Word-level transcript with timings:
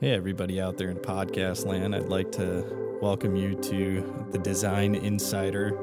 Hey, 0.00 0.12
everybody 0.12 0.60
out 0.60 0.76
there 0.76 0.90
in 0.90 0.96
podcast 0.96 1.66
land. 1.66 1.92
I'd 1.92 2.08
like 2.08 2.30
to 2.32 2.98
welcome 3.02 3.34
you 3.34 3.56
to 3.62 4.28
the 4.30 4.38
Design 4.38 4.94
Insider, 4.94 5.76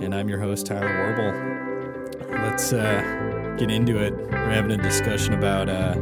and 0.00 0.14
I'm 0.14 0.30
your 0.30 0.40
host, 0.40 0.64
Tyler 0.64 0.88
Warble. 0.88 2.40
Let's 2.42 2.72
uh, 2.72 3.56
get 3.58 3.70
into 3.70 3.98
it. 3.98 4.16
We're 4.16 4.48
having 4.48 4.70
a 4.70 4.82
discussion 4.82 5.34
about 5.34 5.68
uh, 5.68 5.92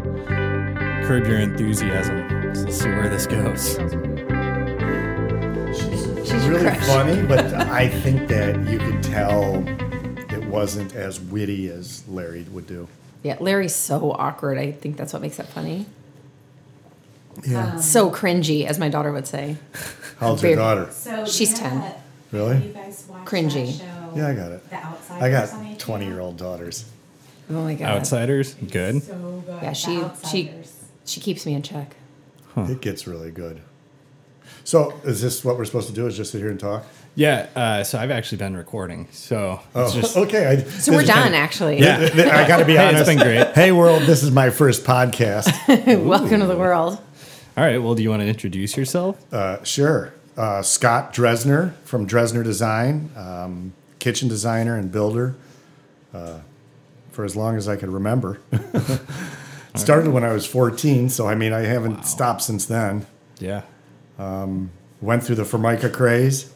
curb 1.05 1.27
your 1.27 1.41
enthusiasm. 1.41 2.55
So 2.55 2.63
let's 2.63 2.79
see 2.79 2.91
where 2.91 3.09
this 3.09 3.27
goes. 3.27 3.71
She's 6.29 6.47
really 6.47 6.63
crush. 6.63 6.87
funny, 6.87 7.27
but 7.27 7.45
I 7.55 7.89
think 7.89 8.29
that 8.29 8.69
you 8.69 8.79
could 8.79 9.03
tell 9.03 9.65
it 10.33 10.45
wasn't 10.47 10.95
as 10.95 11.19
witty 11.19 11.69
as 11.71 12.07
Larry 12.07 12.47
would 12.53 12.69
do. 12.69 12.87
Yeah, 13.25 13.37
Larry's 13.41 13.75
so 13.75 14.13
awkward. 14.13 14.59
I 14.59 14.71
think 14.71 14.97
that's 14.97 15.13
what 15.13 15.23
makes 15.23 15.41
it 15.41 15.47
funny. 15.47 15.87
Yeah. 17.47 17.77
So 17.79 18.11
cringy, 18.11 18.65
as 18.67 18.79
my 18.79 18.89
daughter 18.89 19.13
would 19.13 19.27
say. 19.27 19.57
How's 20.19 20.43
your 20.43 20.57
daughter? 20.57 20.91
So 20.93 21.25
She's 21.27 21.51
you 21.59 21.65
know 21.65 21.71
10. 21.81 21.95
Really? 22.33 22.67
You 22.67 22.73
guys 22.73 23.05
watch 23.09 23.25
Cringy. 23.27 23.79
That 23.79 23.85
show, 23.85 24.13
Yeah, 24.17 24.29
I 24.29 24.35
got 24.35 24.53
it. 24.53 24.71
The 24.71 25.15
I 25.15 25.31
got 25.31 25.79
20 25.79 26.07
year 26.07 26.21
old 26.21 26.37
daughters. 26.37 26.85
Oh 27.51 27.63
my 27.65 27.75
god. 27.75 27.97
Outsiders? 27.97 28.55
Good. 28.55 29.03
So 29.03 29.43
good. 29.47 29.63
Yeah, 29.63 29.73
she 29.73 30.03
she 30.31 30.51
she 31.05 31.21
keeps 31.21 31.47
me 31.47 31.55
in 31.55 31.63
check. 31.63 31.97
It 32.57 32.81
gets 32.81 33.07
really 33.07 33.31
good. 33.31 33.61
So, 34.65 34.93
is 35.05 35.23
this 35.23 35.45
what 35.45 35.57
we're 35.57 35.65
supposed 35.65 35.89
to 35.89 35.95
do? 35.95 36.07
Is 36.07 36.17
just 36.17 36.33
sit 36.33 36.41
here 36.41 36.51
and 36.51 36.59
talk? 36.61 36.85
Yeah, 37.15 37.47
uh, 37.57 37.85
so 37.85 37.99
I've 37.99 38.11
actually 38.11 38.39
been 38.39 38.57
recording. 38.57 39.09
So 39.13 39.61
Oh, 39.75 39.85
it's 39.85 39.95
just. 39.95 40.17
okay. 40.27 40.47
I, 40.47 40.57
So 40.57 40.93
we're 40.93 41.05
done, 41.05 41.35
actually. 41.35 41.79
Yeah. 41.81 42.11
I 42.33 42.47
got 42.47 42.59
to 42.59 42.65
be 42.65 42.75
Hey, 42.77 42.89
it's 42.91 42.95
honest. 43.01 43.07
been 43.07 43.19
great. 43.19 43.55
Hey, 43.55 43.73
world, 43.73 44.03
this 44.03 44.23
is 44.23 44.31
my 44.31 44.51
first 44.51 44.85
podcast. 44.85 46.05
Welcome 46.05 46.41
to 46.41 46.47
the 46.47 46.57
world. 46.57 46.99
All 47.59 47.65
right, 47.65 47.79
well, 47.79 47.97
do 47.97 48.05
you 48.05 48.11
want 48.11 48.23
to 48.23 48.29
introduce 48.29 48.77
yourself? 48.77 49.21
Uh, 49.35 49.65
sure. 49.65 50.15
Uh, 50.37 50.63
Scott 50.63 51.13
Dresner 51.13 51.75
from 51.83 52.07
Dresner 52.07 52.45
Design, 52.45 53.11
um, 53.17 53.73
kitchen 53.99 54.29
designer 54.29 54.77
and 54.77 54.93
builder 54.93 55.35
uh, 56.15 56.39
for 57.11 57.25
as 57.25 57.35
long 57.35 57.57
as 57.57 57.67
I 57.69 57.75
can 57.75 57.93
remember. 57.93 58.39
Started 59.75 60.13
when 60.13 60.23
I 60.23 60.33
was 60.33 60.47
14, 60.47 61.09
so 61.09 61.27
I 61.27 61.35
mean, 61.35 61.53
I 61.53 61.63
haven't 61.63 62.05
stopped 62.05 62.43
since 62.43 62.65
then. 62.65 63.09
Yeah. 63.41 63.63
Went 65.01 65.25
through 65.25 65.35
the 65.35 65.45
Formica 65.45 65.91
craze, 65.91 66.55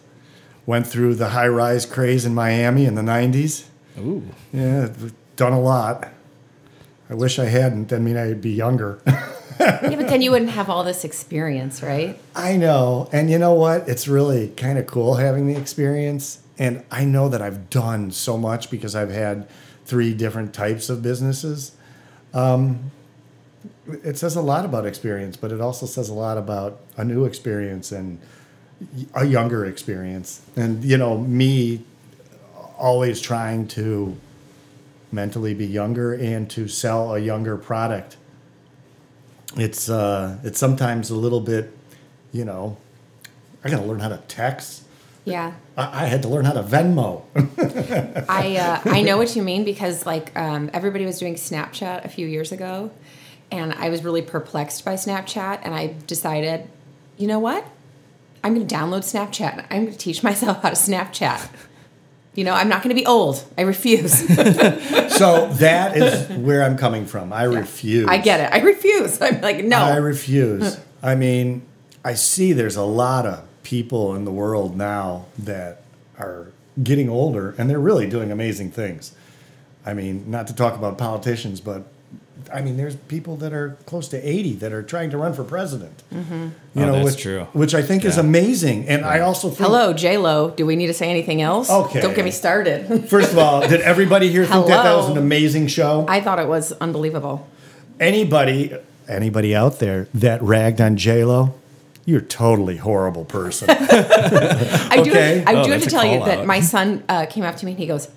went 0.66 0.86
through 0.86 1.16
the 1.16 1.30
high 1.30 1.48
rise 1.48 1.84
craze 1.84 2.24
in 2.24 2.32
Miami 2.32 2.84
in 2.84 2.94
the 2.94 3.02
90s. 3.02 3.64
Ooh. 3.98 4.22
Yeah, 4.52 4.88
done 5.34 5.52
a 5.52 5.60
lot. 5.60 6.12
I 7.10 7.14
wish 7.14 7.40
I 7.40 7.46
hadn't. 7.46 7.92
I 7.92 7.98
mean, 7.98 8.16
I'd 8.16 8.40
be 8.40 8.52
younger. 8.52 9.00
Yeah, 9.82 9.96
but 9.96 10.08
then 10.08 10.22
you 10.22 10.30
wouldn't 10.30 10.50
have 10.52 10.70
all 10.70 10.84
this 10.84 11.04
experience, 11.04 11.82
right? 11.82 12.18
I 12.34 12.56
know. 12.56 13.08
And 13.12 13.30
you 13.30 13.38
know 13.38 13.54
what? 13.54 13.88
It's 13.88 14.06
really 14.06 14.48
kind 14.48 14.78
of 14.78 14.86
cool 14.86 15.16
having 15.16 15.46
the 15.46 15.56
experience. 15.56 16.40
And 16.58 16.84
I 16.90 17.04
know 17.04 17.28
that 17.28 17.42
I've 17.42 17.68
done 17.68 18.10
so 18.10 18.38
much 18.38 18.70
because 18.70 18.94
I've 18.94 19.10
had 19.10 19.48
three 19.84 20.14
different 20.14 20.54
types 20.54 20.88
of 20.88 21.02
businesses. 21.02 21.72
Um, 22.32 22.90
it 23.86 24.16
says 24.16 24.36
a 24.36 24.40
lot 24.40 24.64
about 24.64 24.86
experience, 24.86 25.36
but 25.36 25.52
it 25.52 25.60
also 25.60 25.86
says 25.86 26.08
a 26.08 26.14
lot 26.14 26.38
about 26.38 26.80
a 26.96 27.04
new 27.04 27.24
experience 27.24 27.92
and 27.92 28.20
a 29.14 29.26
younger 29.26 29.64
experience. 29.66 30.42
And, 30.56 30.84
you 30.84 30.96
know, 30.96 31.18
me 31.18 31.84
always 32.78 33.20
trying 33.20 33.68
to 33.68 34.16
mentally 35.10 35.54
be 35.54 35.66
younger 35.66 36.14
and 36.14 36.48
to 36.50 36.68
sell 36.68 37.14
a 37.14 37.18
younger 37.18 37.56
product 37.56 38.16
it's 39.56 39.88
uh 39.90 40.38
it's 40.42 40.58
sometimes 40.58 41.10
a 41.10 41.14
little 41.16 41.40
bit 41.40 41.70
you 42.32 42.44
know 42.44 42.76
i 43.64 43.68
gotta 43.70 43.84
learn 43.84 44.00
how 44.00 44.08
to 44.08 44.16
text 44.28 44.82
Yeah. 45.24 45.52
i, 45.76 46.04
I 46.04 46.06
had 46.06 46.22
to 46.22 46.28
learn 46.28 46.44
how 46.44 46.52
to 46.54 46.62
venmo 46.62 47.22
I 48.28 48.56
uh, 48.56 48.80
I 48.86 49.02
know 49.02 49.16
what 49.18 49.36
you 49.36 49.42
mean 49.42 49.64
because 49.64 50.06
like 50.06 50.36
um, 50.38 50.70
everybody 50.72 51.04
was 51.04 51.18
doing 51.18 51.34
Snapchat 51.34 52.04
a 52.04 52.08
few 52.08 52.26
years 52.26 52.50
ago, 52.52 52.90
and 53.50 53.72
I 53.74 53.88
was 53.90 54.02
really 54.04 54.22
perplexed 54.22 54.84
by 54.84 54.94
Snapchat, 54.94 55.60
and 55.62 55.74
I 55.74 55.94
decided, 56.06 56.68
you 57.18 57.26
know 57.26 57.38
what, 57.38 57.64
I'm 58.42 58.54
going 58.54 58.66
to 58.66 58.74
download 58.74 59.02
Snapchat. 59.02 59.66
I'm 59.70 59.82
going 59.84 59.92
to 59.92 59.98
teach 59.98 60.22
myself 60.30 60.62
how 60.62 60.70
to 60.70 60.74
Snapchat. 60.76 61.48
You 62.34 62.44
know, 62.44 62.54
I'm 62.54 62.68
not 62.68 62.82
going 62.82 62.94
to 62.94 63.00
be 63.00 63.06
old. 63.06 63.44
I 63.58 63.62
refuse. 63.62 64.12
so 65.16 65.48
that 65.54 65.96
is 65.96 66.28
where 66.38 66.62
i'm 66.62 66.76
coming 66.76 67.06
from 67.06 67.32
i 67.32 67.44
refuse 67.44 68.08
I 68.08 68.18
get 68.18 68.40
it. 68.40 68.52
I 68.52 68.64
refuse. 68.64 69.20
I'm 69.20 69.40
like, 69.40 69.64
no. 69.64 69.78
i 69.78 69.96
refuse 69.96 70.78
i 71.02 71.14
mean 71.14 71.62
i 72.04 72.14
see 72.14 72.52
there's 72.52 72.76
a 72.76 72.82
lot 72.82 73.26
of 73.26 73.44
people 73.62 74.14
in 74.14 74.24
the 74.24 74.30
world 74.30 74.76
now 74.76 75.26
that 75.38 75.82
are 76.18 76.48
getting 76.82 77.08
older 77.08 77.54
and 77.58 77.68
they're 77.68 77.78
really 77.78 78.08
doing 78.08 78.32
amazing 78.32 78.70
things 78.70 79.14
i 79.84 79.92
mean 79.92 80.28
not 80.30 80.46
to 80.46 80.54
talk 80.54 80.74
about 80.74 80.98
politicians 80.98 81.60
but 81.60 81.84
I 82.52 82.60
mean, 82.60 82.76
there's 82.76 82.96
people 82.96 83.36
that 83.36 83.52
are 83.52 83.76
close 83.86 84.08
to 84.08 84.16
80 84.28 84.54
that 84.56 84.72
are 84.72 84.82
trying 84.82 85.10
to 85.10 85.16
run 85.18 85.32
for 85.32 85.44
president. 85.44 86.02
Mm-hmm. 86.12 86.34
You 86.34 86.50
Oh, 86.76 86.86
know, 86.86 86.92
that's 86.92 87.04
which, 87.16 87.22
true. 87.22 87.46
which 87.52 87.74
I 87.74 87.82
think 87.82 88.04
is 88.04 88.18
amazing. 88.18 88.88
And 88.88 89.04
I 89.04 89.20
also 89.20 89.48
think 89.48 89.60
Hello, 89.60 89.92
J 89.92 90.18
Lo. 90.18 90.50
Do 90.50 90.66
we 90.66 90.74
need 90.76 90.88
to 90.88 90.94
say 90.94 91.08
anything 91.10 91.40
else? 91.40 91.70
Okay. 91.70 92.00
Don't 92.00 92.14
get 92.14 92.24
me 92.24 92.30
started. 92.30 93.08
First 93.08 93.32
of 93.32 93.38
all, 93.38 93.66
did 93.66 93.80
everybody 93.82 94.28
here 94.28 94.44
think 94.44 94.66
that 94.66 94.82
that 94.82 94.96
was 94.96 95.08
an 95.08 95.18
amazing 95.18 95.68
show? 95.68 96.04
I 96.08 96.20
thought 96.20 96.38
it 96.40 96.48
was 96.48 96.72
unbelievable. 96.72 97.46
Anybody, 98.00 98.74
anybody 99.08 99.54
out 99.54 99.78
there 99.78 100.08
that 100.14 100.42
ragged 100.42 100.80
on 100.80 100.96
J 100.96 101.24
Lo, 101.24 101.54
you're 102.04 102.18
a 102.20 102.24
totally 102.24 102.78
horrible 102.78 103.24
person. 103.24 103.68
I 103.70 104.96
Okay. 104.98 105.42
do. 105.44 105.50
I 105.50 105.54
Oh, 105.60 105.64
do 105.64 105.70
have 105.70 105.82
to 105.82 105.88
tell 105.90 106.04
you 106.04 106.18
call 106.18 106.26
that 106.26 106.46
my 106.46 106.60
son 106.60 107.04
uh, 107.08 107.26
came 107.26 107.44
up 107.44 107.56
to 107.56 107.66
me 107.66 107.72
and 107.72 107.78
he 107.78 107.86
goes, 107.86 108.08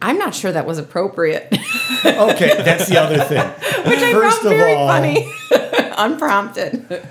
"I'm 0.00 0.18
not 0.18 0.34
sure 0.34 0.52
that 0.52 0.66
was 0.66 0.78
appropriate," 0.78 1.48
okay, 2.04 2.62
that's 2.62 2.88
the 2.88 2.98
other 3.00 3.18
thing. 3.24 3.46
Which 3.88 3.98
I 4.00 4.12
First 4.12 4.42
found 4.42 4.56
very 4.56 4.74
all- 4.74 4.86
funny, 4.88 5.30
unprompted. 5.96 7.02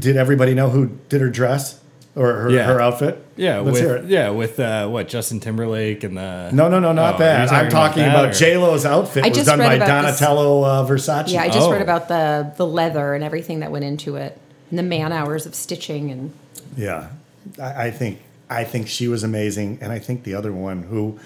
Did 0.00 0.16
everybody 0.16 0.54
know 0.54 0.70
who 0.70 0.98
did 1.08 1.20
her 1.20 1.30
dress 1.30 1.80
or 2.14 2.32
her, 2.34 2.50
Yeah. 2.50 2.64
her 2.66 2.80
outfit? 2.80 3.24
Yeah, 3.36 3.60
Let's 3.60 3.78
hear 3.78 3.94
with 3.96 4.04
it. 4.04 4.10
yeah, 4.10 4.30
with 4.30 4.60
uh, 4.60 4.88
what 4.88 5.08
Justin 5.08 5.40
Timberlake 5.40 6.04
and 6.04 6.16
the 6.16 6.50
No, 6.52 6.68
no, 6.68 6.78
no, 6.78 6.92
not 6.92 7.14
Oh, 7.14 7.18
that. 7.18 7.50
you're 7.50 7.58
I'm 7.60 7.70
talking 7.70 8.02
that, 8.02 8.10
about, 8.14 8.28
or- 8.30 8.32
J 8.32 8.56
Lo's 8.56 8.84
outfit 8.84 9.24
I 9.24 9.28
was 9.28 9.36
just 9.38 9.48
done 9.48 9.58
read 9.58 9.78
by 9.80 9.84
about 9.86 10.02
this- 10.06 10.20
Donatella 10.20 10.64
uh, 10.64 10.86
Versace. 10.88 11.28
Yeah, 11.32 11.42
I 11.42 11.46
just 11.48 11.60
Oh. 11.68 11.72
read 11.72 11.82
about 11.82 12.08
the 12.08 12.52
the 12.56 12.66
leather 12.66 13.14
and 13.14 13.24
everything 13.24 13.60
that 13.60 13.70
went 13.70 13.84
into 13.84 14.16
it, 14.16 14.38
and 14.70 14.78
the 14.78 14.82
man 14.82 15.12
hours 15.12 15.46
of 15.46 15.54
stitching 15.54 16.10
and 16.10 16.32
Yeah, 16.76 17.08
I, 17.60 17.86
I 17.86 17.90
think 17.90 18.20
I 18.50 18.64
think 18.64 18.88
she 18.88 19.08
was 19.08 19.22
amazing, 19.22 19.78
and 19.80 19.90
I 19.92 19.98
think 19.98 20.24
the 20.24 20.34
other 20.34 20.52
one 20.52 20.82
who 20.84 21.18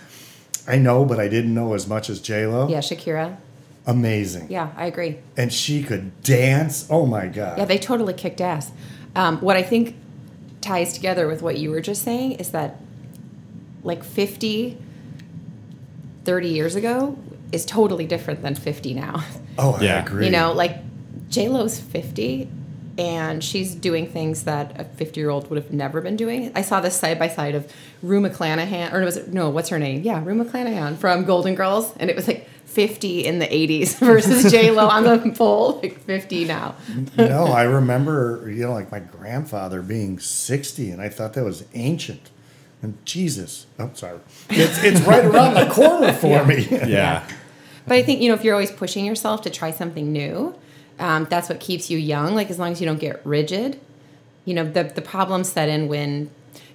I 0.67 0.77
know, 0.79 1.05
but 1.05 1.19
I 1.21 1.29
didn't 1.29 1.55
know 1.55 1.75
as 1.75 1.87
much 1.87 2.11
as 2.11 2.21
J 2.21 2.47
Lo. 2.47 2.69
yeah, 2.69 2.79
Shakira. 2.81 3.37
amazing. 3.87 4.49
Yeah, 4.51 4.71
I 4.77 4.87
agree. 4.87 5.19
and 5.37 5.53
she 5.53 5.83
could 5.83 6.21
dance. 6.23 6.87
Oh 6.91 7.07
my 7.07 7.27
god! 7.27 7.59
Yeah, 7.59 7.65
they 7.65 7.79
totally 7.79 8.15
kicked 8.15 8.41
ass. 8.41 8.73
Um, 9.15 9.39
what 9.41 9.57
I 9.57 9.63
think 9.63 9.95
ties 10.61 10.93
together 10.93 11.29
with 11.29 11.43
what 11.43 11.57
you 11.59 11.71
were 11.71 11.81
just 11.81 12.03
saying 12.03 12.33
is 12.33 12.51
that 12.51 12.81
like 13.85 14.03
50, 14.03 14.77
30 16.25 16.49
years 16.49 16.75
ago 16.75 17.17
is 17.53 17.65
totally 17.65 18.05
different 18.07 18.43
than 18.43 18.55
50 18.57 18.95
now. 18.95 19.23
oh, 19.59 19.79
Yeah. 19.81 19.97
I 19.97 19.99
agree. 20.01 20.25
You 20.27 20.33
know, 20.33 20.53
like 20.53 20.79
J 21.31 21.49
Lo's 21.49 21.79
50 21.79 22.49
and 22.99 23.43
she's 23.45 23.75
doing 23.75 24.07
things 24.07 24.45
that 24.45 24.81
a 24.81 24.85
50 24.85 25.21
year 25.21 25.31
old 25.31 25.51
would 25.51 25.63
have 25.63 25.73
never 25.73 26.01
been 26.01 26.17
doing. 26.17 26.51
I 26.55 26.63
saw 26.63 26.81
this 26.81 26.97
side 26.97 27.19
by 27.19 27.29
side 27.29 27.55
of 27.55 27.71
Rue 28.03 28.21
McClanahan, 28.21 28.93
or 28.93 29.05
was 29.05 29.17
it, 29.17 29.29
no, 29.33 29.51
what's 29.51 29.69
her 29.69 29.79
name? 29.79 30.03
Yeah, 30.03 30.23
Rue 30.25 30.43
McClanahan 30.43 30.97
from 30.97 31.25
Golden 31.25 31.55
Girls. 31.55 31.95
And 31.99 32.09
it 32.09 32.17
was 32.17 32.27
like 32.27 32.49
50 32.67 33.25
in 33.27 33.39
the 33.39 33.47
80s 33.47 33.99
versus 33.99 34.51
J 34.51 34.71
Lo 34.71 34.87
on 34.87 35.05
the 35.05 35.33
pole, 35.33 35.81
like 35.83 35.99
50 36.01 36.45
now. 36.47 36.75
no, 37.17 37.47
I 37.53 37.63
remember, 37.63 38.51
you 38.51 38.65
know, 38.65 38.73
like 38.73 38.91
my 38.91 39.01
grandfather 39.01 39.83
being 39.83 40.19
sixty, 40.19 40.91
and 40.91 41.01
I 41.01 41.09
thought 41.09 41.33
that 41.35 41.45
was 41.45 41.65
ancient. 41.75 42.31
And 42.83 42.99
Jesus, 43.07 43.67
I'm 43.79 43.95
sorry, 43.95 44.21
it's 44.51 44.83
it's 44.85 45.01
right 45.03 45.25
around 45.25 45.55
the 45.55 45.67
corner 45.73 46.13
for 46.13 46.45
me. 46.45 46.67
yeah. 46.71 47.27
But 47.87 47.97
I 47.97 48.03
think, 48.03 48.21
you 48.21 48.29
know, 48.29 48.35
if 48.35 48.45
you're 48.45 48.55
always 48.55 48.73
pushing 48.73 49.05
yourself 49.05 49.43
to 49.43 49.51
try 49.51 49.71
something 49.71 50.13
new, 50.13 50.55
um, 50.99 51.27
that's 51.29 51.49
what 51.49 51.61
keeps 51.61 51.91
you 51.91 51.99
young. 51.99 52.35
Like, 52.35 52.51
as 52.51 52.59
long 52.59 52.73
as 52.73 52.81
you 52.81 52.87
don't 52.87 53.01
get 53.01 53.21
rigid, 53.25 53.81
you 54.45 54.55
know, 54.55 54.65
the, 54.65 54.85
the 54.85 55.03
problems 55.03 55.51
set 55.51 55.69
in 55.69 55.89
when 55.89 56.31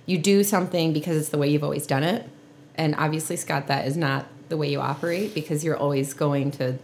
you 0.05 0.17
do 0.17 0.43
something 0.43 0.93
because 0.93 1.17
it's 1.17 1.29
the 1.29 1.37
way 1.37 1.47
you've 1.49 1.63
always 1.63 1.87
done 1.87 2.03
it. 2.03 2.27
And 2.75 2.95
obviously, 2.95 3.35
Scott, 3.35 3.67
that 3.67 3.85
is 3.87 3.95
not 3.97 4.25
the 4.49 4.57
way 4.57 4.69
you 4.69 4.79
operate 4.81 5.33
because 5.33 5.63
you're 5.63 5.77
always 5.77 6.13
going 6.13 6.51
to, 6.51 6.77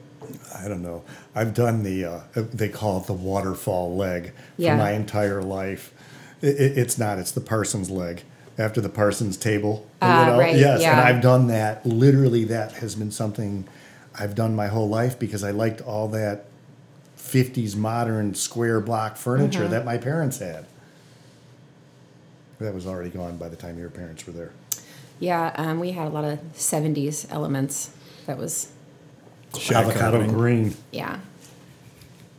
I 0.57 0.68
don't 0.68 0.81
know. 0.81 1.04
I've 1.36 1.54
done 1.54 1.84
the 1.84 2.06
uh, 2.06 2.19
they 2.36 2.69
call 2.69 3.00
it 3.01 3.07
the 3.07 3.13
waterfall 3.13 3.95
leg 3.95 4.34
Yeah. 4.57 4.74
for 4.74 4.78
my 4.84 4.92
entire 4.92 5.42
life. 5.42 5.94
It, 6.42 6.56
it, 6.60 6.78
it's 6.78 6.98
not. 6.98 7.18
It's 7.19 7.31
the 7.31 7.42
Parsons 7.42 7.89
leg 7.89 8.24
after 8.57 8.81
the 8.81 8.89
Parsons 8.89 9.38
table. 9.38 9.88
Ah, 10.01 10.36
right, 10.38 10.56
Yes, 10.56 10.81
and. 10.81 11.00
I've 11.00 11.22
done 11.22 11.48
that. 11.48 11.86
Literally, 11.86 12.44
that 12.45 12.74
has 12.74 12.95
been 12.95 13.12
something 13.12 13.68
I've 14.19 14.36
done 14.36 14.56
my 14.56 14.68
whole 14.68 14.89
life 14.89 15.18
because 15.18 15.44
I 15.44 15.51
liked 15.51 15.81
all 15.81 16.07
that 16.10 16.45
50s 17.27 17.75
modern 17.75 18.33
square 18.33 18.79
block 18.79 19.18
furniture 19.18 19.62
Mm-hmm. 19.62 19.71
that 19.71 19.85
my 19.85 19.97
parents 19.97 20.39
had. 20.39 20.65
That 22.59 22.74
was 22.74 22.88
already 22.88 23.09
gone 23.09 23.38
by 23.38 23.50
the 23.50 23.56
time 23.56 23.77
your 23.77 23.89
parents 23.89 24.25
were 24.25 24.33
there. 24.33 24.51
Yeah, 25.19 25.51
um, 25.56 25.79
we 25.79 25.91
had 25.91 26.07
a 26.07 26.09
lot 26.09 26.24
of 26.25 26.39
'70s 26.56 27.27
elements. 27.31 27.91
That 28.25 28.38
was 28.38 28.71
Avocado 29.71 29.94
carpeting. 30.18 30.33
green. 30.33 30.75
yeah. 30.91 31.19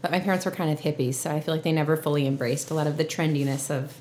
But 0.03 0.11
my 0.13 0.21
parents 0.21 0.45
were 0.45 0.51
kind 0.53 0.71
of 0.71 0.81
hippies, 0.81 1.15
so 1.15 1.31
I 1.33 1.41
feel 1.41 1.55
like 1.55 1.65
they 1.65 1.73
never 1.73 1.97
fully 1.97 2.27
embraced 2.27 2.71
a 2.71 2.75
lot 2.75 2.87
of 2.87 2.97
the 2.99 3.05
trendiness 3.05 3.69
of, 3.69 3.97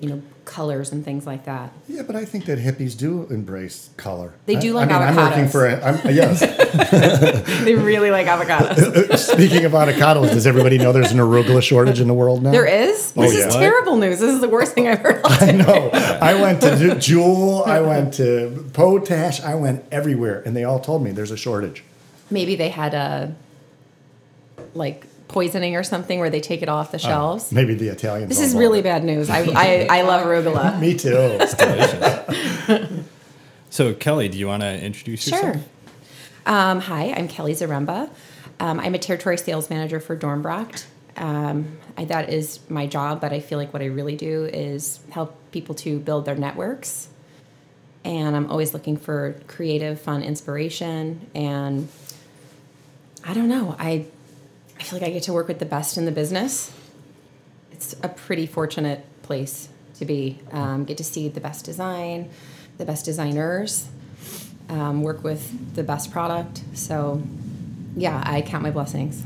you 0.00 0.08
know, 0.08 0.22
colors 0.46 0.90
and 0.92 1.04
things 1.04 1.26
like 1.26 1.44
that. 1.44 1.72
Yeah, 1.86 2.02
but 2.02 2.16
I 2.16 2.24
think 2.24 2.46
that 2.46 2.58
hippies 2.58 2.96
do 2.96 3.24
embrace 3.30 3.90
color. 3.96 4.32
They 4.46 4.56
do 4.56 4.72
like 4.72 4.90
I 4.90 4.98
mean, 4.98 5.08
I'm 5.08 5.16
working 5.16 5.48
for 5.48 5.66
a, 5.66 5.80
I'm, 5.84 5.94
yes. 6.14 6.40
they 7.64 7.74
really 7.74 8.10
like 8.10 8.26
avocados. 8.26 9.16
Speaking 9.32 9.64
of 9.66 9.72
avocados, 9.72 10.32
does 10.32 10.46
everybody 10.46 10.78
know 10.78 10.92
there's 10.92 11.12
an 11.12 11.18
arugula 11.18 11.62
shortage 11.62 12.00
in 12.00 12.08
the 12.08 12.14
world 12.14 12.42
now? 12.42 12.50
There 12.50 12.66
is. 12.66 13.12
Oh, 13.16 13.22
This 13.22 13.34
yeah. 13.38 13.48
is 13.48 13.54
terrible 13.54 13.96
news. 13.96 14.18
This 14.20 14.34
is 14.34 14.40
the 14.40 14.48
worst 14.48 14.72
thing 14.72 14.88
I've 14.88 15.00
heard. 15.00 15.22
All 15.22 15.32
I 15.32 15.50
know. 15.52 15.90
I 15.92 16.34
went 16.40 16.62
to 16.62 16.98
Jewel. 16.98 17.62
I 17.64 17.80
went 17.80 18.14
to 18.14 18.68
Potash. 18.72 19.40
I 19.42 19.54
went 19.54 19.84
everywhere, 19.92 20.42
and 20.46 20.56
they 20.56 20.64
all 20.64 20.80
told 20.80 21.02
me 21.04 21.10
there's 21.12 21.30
a 21.30 21.36
shortage. 21.36 21.84
Maybe 22.30 22.56
they 22.56 22.70
had 22.70 22.94
a 22.94 23.34
like 24.74 25.06
poisoning 25.30 25.76
or 25.76 25.82
something 25.82 26.18
where 26.18 26.28
they 26.28 26.40
take 26.40 26.60
it 26.60 26.68
off 26.68 26.90
the 26.90 26.98
shelves. 26.98 27.52
Maybe 27.52 27.74
the 27.74 27.88
Italians. 27.88 28.28
this 28.28 28.40
is 28.40 28.54
really 28.54 28.80
it. 28.80 28.82
bad 28.82 29.04
news. 29.04 29.30
I, 29.30 29.38
I, 29.54 29.98
I 29.98 30.02
love 30.02 30.26
arugula. 30.26 30.78
Me 30.80 30.94
too. 30.96 31.10
Delicious. 31.10 33.04
so, 33.70 33.94
Kelly, 33.94 34.28
do 34.28 34.36
you 34.38 34.46
want 34.48 34.62
to 34.62 34.84
introduce 34.84 35.22
Sure. 35.22 35.38
yourself? 35.38 35.68
Um, 36.46 36.80
hi, 36.80 37.12
I'm 37.16 37.28
Kelly 37.28 37.52
Zaremba. 37.52 38.10
Um, 38.58 38.80
I'm 38.80 38.94
a 38.94 38.98
territory 38.98 39.38
sales 39.38 39.70
manager 39.70 40.00
for 40.00 40.16
Dornbracht. 40.16 40.84
Um, 41.16 41.78
I, 41.96 42.06
that 42.06 42.30
is 42.30 42.60
my 42.68 42.86
job, 42.86 43.20
but 43.20 43.32
I 43.32 43.40
feel 43.40 43.58
like 43.58 43.72
what 43.72 43.82
I 43.82 43.86
really 43.86 44.16
do 44.16 44.44
is 44.46 45.00
help 45.10 45.36
people 45.52 45.74
to 45.76 45.98
build 45.98 46.24
their 46.24 46.36
networks. 46.36 47.08
And 48.04 48.34
I'm 48.34 48.50
always 48.50 48.72
looking 48.74 48.96
for 48.96 49.36
creative, 49.46 50.00
fun 50.00 50.22
inspiration. 50.22 51.26
And 51.34 51.88
I 53.24 53.34
don't 53.34 53.48
know, 53.48 53.76
I, 53.78 54.06
I 54.80 54.82
feel 54.82 54.98
like 54.98 55.08
I 55.08 55.12
get 55.12 55.24
to 55.24 55.34
work 55.34 55.46
with 55.46 55.58
the 55.58 55.66
best 55.66 55.98
in 55.98 56.06
the 56.06 56.10
business. 56.10 56.72
It's 57.70 57.94
a 58.02 58.08
pretty 58.08 58.46
fortunate 58.46 59.04
place 59.22 59.68
to 59.96 60.06
be. 60.06 60.38
Um, 60.52 60.84
get 60.84 60.96
to 60.96 61.04
see 61.04 61.28
the 61.28 61.40
best 61.40 61.66
design, 61.66 62.30
the 62.78 62.86
best 62.86 63.04
designers, 63.04 63.88
um, 64.70 65.02
work 65.02 65.22
with 65.22 65.74
the 65.74 65.82
best 65.82 66.10
product. 66.10 66.62
So, 66.72 67.22
yeah, 67.94 68.22
I 68.24 68.40
count 68.40 68.62
my 68.62 68.70
blessings. 68.70 69.22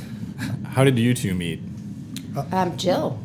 How 0.64 0.82
did 0.82 0.98
you 0.98 1.14
two 1.14 1.34
meet? 1.34 1.60
Um, 2.50 2.76
Jill. 2.76 3.20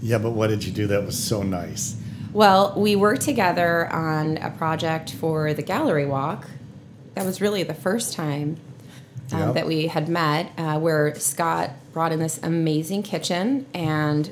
Yeah, 0.00 0.16
but 0.16 0.30
what 0.30 0.46
did 0.46 0.64
you 0.64 0.72
do 0.72 0.86
that 0.86 1.04
was 1.04 1.22
so 1.22 1.42
nice? 1.42 1.96
Well, 2.32 2.72
we 2.76 2.96
worked 2.96 3.22
together 3.22 3.92
on 3.92 4.38
a 4.38 4.50
project 4.50 5.12
for 5.12 5.52
the 5.52 5.62
gallery 5.62 6.06
walk. 6.06 6.46
That 7.14 7.26
was 7.26 7.42
really 7.42 7.62
the 7.62 7.74
first 7.74 8.14
time 8.14 8.56
um, 9.32 9.40
Yep. 9.40 9.54
that 9.54 9.66
we 9.66 9.86
had 9.88 10.08
met, 10.08 10.50
uh, 10.58 10.78
where 10.78 11.14
Scott 11.16 11.70
brought 11.92 12.12
in 12.12 12.18
this 12.18 12.38
amazing 12.42 13.02
kitchen 13.02 13.66
and 13.74 14.30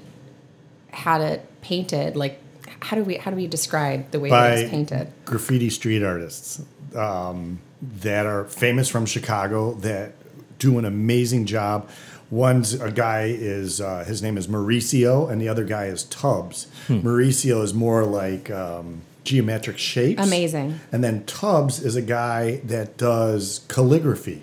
had 0.90 1.20
it 1.20 1.44
painted. 1.60 2.16
Like, 2.16 2.40
how 2.80 2.96
do 2.96 3.04
we 3.04 3.16
how 3.16 3.30
do 3.30 3.36
we 3.36 3.46
describe 3.46 4.10
the 4.10 4.20
way 4.20 4.30
that 4.30 4.58
it 4.58 4.62
was 4.62 4.70
painted? 4.70 5.12
graffiti 5.24 5.70
street 5.70 6.02
artists 6.02 6.62
um, 6.94 7.58
that 7.82 8.26
are 8.26 8.44
famous 8.44 8.88
from 8.88 9.06
Chicago 9.06 9.74
that 9.74 10.12
do 10.58 10.78
an 10.78 10.84
amazing 10.84 11.46
job. 11.46 11.88
One's 12.30 12.74
a 12.74 12.90
guy 12.90 13.26
is 13.28 13.80
uh, 13.80 14.04
his 14.04 14.20
name 14.22 14.36
is 14.36 14.48
Mauricio, 14.48 15.30
and 15.30 15.40
the 15.40 15.48
other 15.48 15.64
guy 15.64 15.84
is 15.86 16.04
Tubbs. 16.04 16.66
Mauricio 16.88 17.62
is 17.62 17.72
more 17.72 18.04
like 18.04 18.50
um, 18.50 19.02
geometric 19.24 19.78
shapes. 19.78 20.20
Amazing. 20.26 20.80
And 20.90 21.04
then 21.04 21.24
Tubbs 21.24 21.80
is 21.80 21.94
a 21.96 22.02
guy 22.02 22.56
that 22.64 22.96
does 22.96 23.60
calligraphy. 23.68 24.42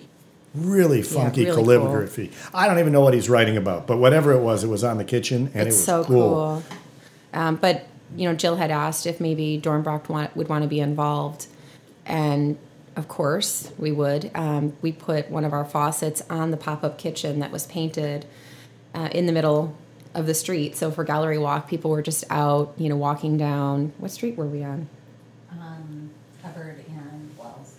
Really 0.54 1.02
funky 1.02 1.46
really 1.46 1.56
cool. 1.56 1.64
calligraphy. 1.64 2.30
I 2.52 2.68
don't 2.68 2.78
even 2.78 2.92
know 2.92 3.00
what 3.00 3.12
he's 3.12 3.28
writing 3.28 3.56
about, 3.56 3.86
but 3.88 3.98
whatever 3.98 4.32
it 4.32 4.40
was, 4.40 4.62
it 4.62 4.68
was 4.68 4.84
on 4.84 4.98
the 4.98 5.04
kitchen 5.04 5.50
and 5.52 5.62
it 5.62 5.66
was 5.66 5.84
so 5.84 6.04
cool. 6.04 6.62
cool. 6.62 6.62
Um, 7.32 7.56
but 7.56 7.86
you 8.16 8.28
know, 8.28 8.36
Jill 8.36 8.56
had 8.56 8.70
asked 8.70 9.06
if 9.06 9.20
maybe 9.20 9.60
Dornbracht 9.60 10.08
want, 10.08 10.36
would 10.36 10.48
want 10.48 10.62
to 10.62 10.68
be 10.68 10.78
involved, 10.78 11.48
and 12.06 12.56
of 12.94 13.08
course 13.08 13.72
we 13.78 13.90
would. 13.90 14.30
Um, 14.34 14.74
we 14.80 14.92
put 14.92 15.28
one 15.28 15.44
of 15.44 15.52
our 15.52 15.64
faucets 15.64 16.22
on 16.30 16.52
the 16.52 16.56
pop-up 16.56 16.98
kitchen 16.98 17.40
that 17.40 17.50
was 17.50 17.66
painted 17.66 18.26
uh, 18.94 19.08
in 19.10 19.26
the 19.26 19.32
middle 19.32 19.76
of 20.14 20.26
the 20.26 20.34
street. 20.34 20.76
So 20.76 20.92
for 20.92 21.02
gallery 21.02 21.38
walk, 21.38 21.68
people 21.68 21.90
were 21.90 22.02
just 22.02 22.24
out, 22.30 22.74
you 22.76 22.88
know, 22.88 22.96
walking 22.96 23.36
down. 23.36 23.92
What 23.98 24.12
street 24.12 24.36
were 24.36 24.46
we 24.46 24.62
on? 24.62 24.88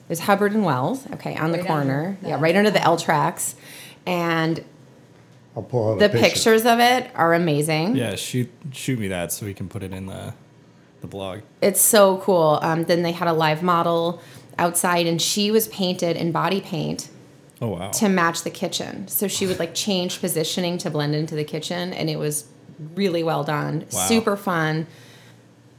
Um, 0.10 0.18
Hubbard 0.18 0.54
and 0.54 0.66
Wells. 0.66 1.06
It 1.06 1.10
was 1.10 1.12
Hubbard 1.12 1.12
and 1.12 1.12
Wells. 1.12 1.12
Okay, 1.14 1.36
on 1.36 1.52
the 1.52 1.64
corner. 1.64 2.06
under 2.08 2.22
the 2.22 2.30
yeah, 2.30 2.38
right 2.40 2.56
under 2.56 2.72
the 2.72 2.82
L 2.82 2.92
L 2.92 2.98
tracks, 2.98 3.56
and 4.06 4.64
I'll 5.56 5.64
pull 5.64 5.94
out 5.94 6.00
the 6.00 6.10
picture. 6.10 6.30
pictures 6.30 6.66
of 6.66 6.80
it 6.80 7.10
are 7.16 7.34
amazing. 7.34 7.96
Yeah, 7.96 8.16
shoot 8.16 8.50
shoot 8.72 9.00
me 9.00 9.08
that 9.10 9.32
so 9.32 9.46
we 9.46 9.54
can 9.54 9.68
put 9.70 9.84
it 9.84 9.94
in 9.94 10.06
the 10.06 10.34
the 11.02 11.08
blog. 11.08 11.42
It's 11.62 11.82
so 11.82 12.18
cool. 12.18 12.60
Um, 12.62 12.86
then 12.86 13.04
they 13.04 13.12
had 13.12 13.28
a 13.28 13.34
live 13.34 13.64
model 13.64 14.22
outside, 14.58 15.08
and 15.08 15.22
she 15.22 15.52
was 15.52 15.68
painted 15.68 16.16
in 16.18 16.32
body 16.32 16.62
paint 16.62 17.10
Oh 17.62 17.70
wow. 17.70 17.90
to 17.92 18.10
match 18.10 18.44
the 18.44 18.50
kitchen. 18.50 19.08
So 19.08 19.28
she 19.28 19.48
would 19.48 19.60
like 19.60 19.74
change 19.74 20.20
positioning 20.20 20.78
to 20.80 20.90
blend 20.90 21.16
into 21.16 21.36
the 21.36 21.44
kitchen, 21.44 21.94
and 21.94 22.10
it 22.10 22.18
was 22.18 22.46
really 22.96 23.24
well 23.24 23.44
done. 23.44 23.86
Wow. 23.92 24.06
Super 24.08 24.38
fun. 24.38 24.88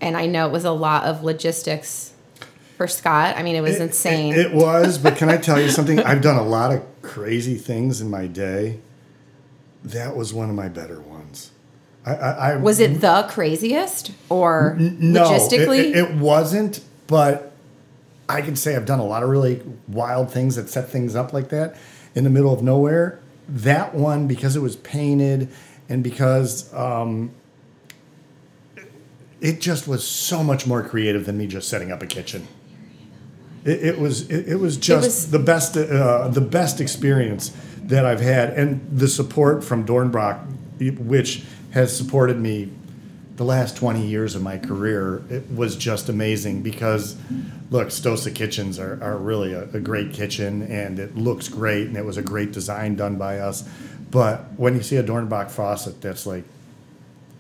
And 0.01 0.17
I 0.17 0.27
know 0.27 0.47
it 0.47 0.53
was 0.53 0.65
a 0.65 0.73
lot 0.73 1.05
of 1.05 1.23
logistics 1.23 2.13
for 2.77 2.87
Scott. 2.87 3.37
I 3.37 3.43
mean, 3.43 3.57
it 3.57 3.61
was 3.63 3.77
It- 3.77 3.83
insane. 3.83 4.33
It, 4.35 4.47
it 4.47 4.55
was, 4.55 4.99
but 4.99 5.17
can 5.17 5.29
I 5.29 5.37
tell 5.39 5.61
you 5.61 5.69
something? 5.79 5.99
I've 6.01 6.23
done 6.23 6.37
a 6.37 6.43
lot 6.47 6.73
of 6.73 6.83
crazy 7.03 7.57
things 7.57 8.01
in 8.01 8.11
my 8.11 8.27
day. 8.27 8.81
That 9.85 10.17
was 10.17 10.33
one 10.35 10.49
of 10.51 10.55
my 10.57 10.69
better 10.69 11.01
ones. 11.01 11.51
I, 12.05 12.15
I, 12.15 12.31
I 12.53 12.57
was 12.57 12.79
it 12.81 13.01
the 13.01 13.27
craziest 13.31 14.13
or 14.29 14.77
no, 14.79 15.25
it- 15.25 15.29
logistically? 15.29 15.79
It, 15.91 15.97
it 15.97 16.15
wasn't, 16.15 16.81
but 17.07 17.53
I 18.29 18.43
can 18.43 18.57
say 18.57 18.77
I've 18.77 18.87
done 18.87 18.99
a 19.01 19.05
lot 19.07 19.23
of 19.23 19.29
really 19.29 19.63
wild 19.89 20.31
things 20.33 20.57
that 20.57 20.69
set 20.69 20.89
things 20.89 21.15
up 21.17 21.33
like 21.33 21.49
that 21.51 21.77
in 22.15 22.25
the 22.25 22.31
middle 22.31 22.53
of 22.53 22.63
nowhere. 22.63 23.21
That 23.49 23.95
one, 23.95 24.27
because 24.27 24.57
it 24.57 24.61
was 24.61 24.75
painted 24.77 25.49
and 25.89 26.03
because 26.03 26.73
um, 26.75 27.31
it 29.41 29.61
just 29.61 29.87
was 29.87 30.05
so 30.07 30.43
much 30.43 30.67
more 30.67 30.83
creative 30.83 31.27
than 31.27 31.39
me 31.39 31.47
just 31.47 31.69
setting 31.69 31.93
up 31.93 32.03
a 32.03 32.07
kitchen. 32.07 32.49
It, 33.67 33.85
it 33.85 33.99
was 33.99 34.29
it, 34.31 34.49
it 34.49 34.57
was 34.57 34.77
just 34.77 35.05
was- 35.07 35.31
the 35.31 35.39
best 35.39 35.77
uh, 35.77 36.29
the 36.29 36.41
best 36.41 36.81
experience 36.81 37.53
that 37.83 38.05
I've 38.07 38.21
had, 38.21 38.51
and 38.51 38.87
the 38.91 39.09
support 39.09 39.63
from 39.63 39.87
Dornbracht, 39.87 40.99
which 40.99 41.45
has 41.73 41.97
supported 41.97 42.39
me 42.41 42.71
the 43.37 43.45
last 43.45 43.77
20 43.77 44.05
years 44.07 44.35
of 44.35 44.43
my 44.43 44.57
career, 44.59 45.23
it 45.29 45.45
was 45.55 45.77
just 45.77 46.09
amazing 46.09 46.63
because, 46.63 47.17
look, 47.71 47.89
Stosa 47.89 48.35
Kitchens 48.35 48.79
are, 48.79 48.99
are 49.03 49.19
really 49.19 49.53
a, 49.53 49.65
a 49.75 49.81
great 49.81 50.13
kitchen 50.15 50.63
and 50.63 50.99
it 50.99 51.17
looks 51.17 51.49
great 51.49 51.87
and 51.87 51.97
it 51.99 52.05
was 52.05 52.17
a 52.17 52.23
great 52.23 52.53
design 52.53 52.97
done 52.97 53.17
by 53.17 53.39
us. 53.39 53.69
But 54.11 54.47
when 54.57 54.75
you 54.75 54.83
see 54.83 54.97
a 54.97 55.03
Dornbracht 55.03 55.51
faucet, 55.51 56.01
that's 56.01 56.27
like 56.27 56.45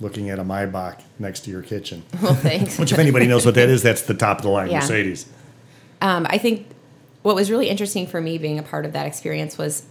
looking 0.00 0.28
at 0.28 0.38
a 0.38 0.44
Maybach 0.44 1.00
next 1.18 1.40
to 1.44 1.50
your 1.50 1.62
kitchen. 1.62 2.02
well, 2.22 2.34
thanks. 2.34 2.78
Which, 2.78 2.92
if 2.92 2.98
anybody 2.98 3.26
knows 3.26 3.46
what 3.46 3.54
that 3.54 3.70
is, 3.70 3.82
that's 3.82 4.02
the 4.02 4.14
top 4.14 4.38
of 4.38 4.42
the 4.42 4.50
line 4.50 4.70
Yeah. 4.70 4.80
Mercedes. 4.80 5.26
Um, 6.00 6.26
I 6.28 6.38
think 6.38 6.66
what 7.22 7.34
was 7.34 7.50
really 7.50 7.68
interesting 7.68 8.06
for 8.06 8.20
me 8.20 8.38
being 8.38 8.58
a 8.58 8.62
part 8.62 8.84
of 8.84 8.92
that 8.92 9.06
experience 9.06 9.58
was 9.58 9.84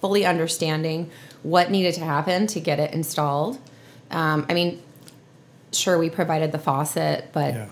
fully 0.00 0.24
understanding 0.24 1.10
what 1.42 1.70
needed 1.70 1.94
to 1.94 2.00
happen 2.04 2.46
to 2.48 2.60
get 2.60 2.78
it 2.80 2.92
installed. 2.92 3.58
Um, 4.10 4.46
I 4.48 4.54
mean, 4.54 4.82
sure, 5.72 5.98
we 5.98 6.08
provided 6.10 6.52
the 6.52 6.58
faucet, 6.58 7.28
but 7.32 7.54
Yeah. 7.54 7.66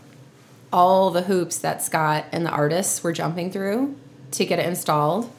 all 0.72 1.10
the 1.10 1.22
hoops 1.22 1.58
that 1.58 1.82
Scott 1.82 2.24
and 2.32 2.44
the 2.44 2.50
artists 2.50 3.02
were 3.04 3.12
jumping 3.12 3.50
through 3.50 3.94
to 4.32 4.44
get 4.44 4.58
it 4.58 4.66
installed. 4.66 5.30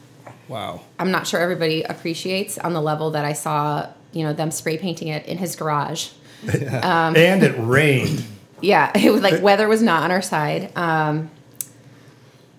Wow. 0.47 0.81
I'm 0.99 1.11
not 1.11 1.25
sure 1.27 1.39
everybody 1.39 1.83
appreciates 1.83 2.57
on 2.57 2.73
the 2.73 2.81
level 2.81 3.11
that 3.11 3.25
I 3.25 3.33
saw, 3.33 3.87
you 4.11 4.23
know, 4.23 4.33
them 4.33 4.51
spray 4.51 4.77
painting 4.77 5.07
it 5.07 5.25
in 5.25 5.37
his 5.37 5.55
garage. 5.55 6.09
Um, 6.83 7.15
and 7.15 7.41
it 7.43 7.55
rained. 7.57 8.23
Yeah, 8.61 8.91
it 8.97 9.11
was 9.11 9.21
like 9.21 9.41
weather 9.41 9.67
was 9.67 9.81
not 9.81 10.03
on 10.03 10.11
our 10.11 10.21
side. 10.21 10.71
Um, 10.77 11.29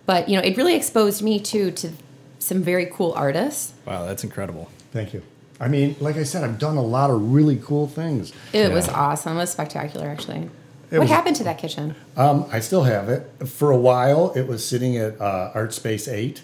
but 0.06 0.28
you 0.28 0.36
know, 0.36 0.42
it 0.42 0.56
really 0.56 0.74
exposed 0.74 1.22
me 1.22 1.38
too 1.40 1.70
to 1.72 1.92
some 2.38 2.62
very 2.62 2.86
cool 2.86 3.12
artists. 3.14 3.72
Wow, 3.86 4.04
that's 4.06 4.24
incredible. 4.24 4.70
Thank 4.92 5.14
you. 5.14 5.22
I 5.60 5.68
mean, 5.68 5.96
like 6.00 6.16
I 6.16 6.24
said, 6.24 6.44
I've 6.44 6.58
done 6.58 6.76
a 6.76 6.82
lot 6.82 7.10
of 7.10 7.32
really 7.32 7.56
cool 7.56 7.86
things. 7.86 8.32
It 8.52 8.72
was 8.72 8.88
awesome. 8.88 9.34
It 9.36 9.40
was 9.40 9.50
spectacular, 9.50 10.06
actually. 10.08 10.50
It 10.90 10.98
what 10.98 11.00
was- 11.02 11.10
happened 11.10 11.36
to 11.36 11.44
that 11.44 11.58
kitchen? 11.58 11.94
Um, 12.16 12.46
I 12.52 12.60
still 12.60 12.82
have 12.82 13.08
it. 13.08 13.48
For 13.48 13.70
a 13.70 13.76
while, 13.76 14.32
it 14.36 14.46
was 14.46 14.66
sitting 14.66 14.96
at 14.96 15.20
uh, 15.20 15.52
Art 15.54 15.72
Space 15.72 16.06
8. 16.08 16.42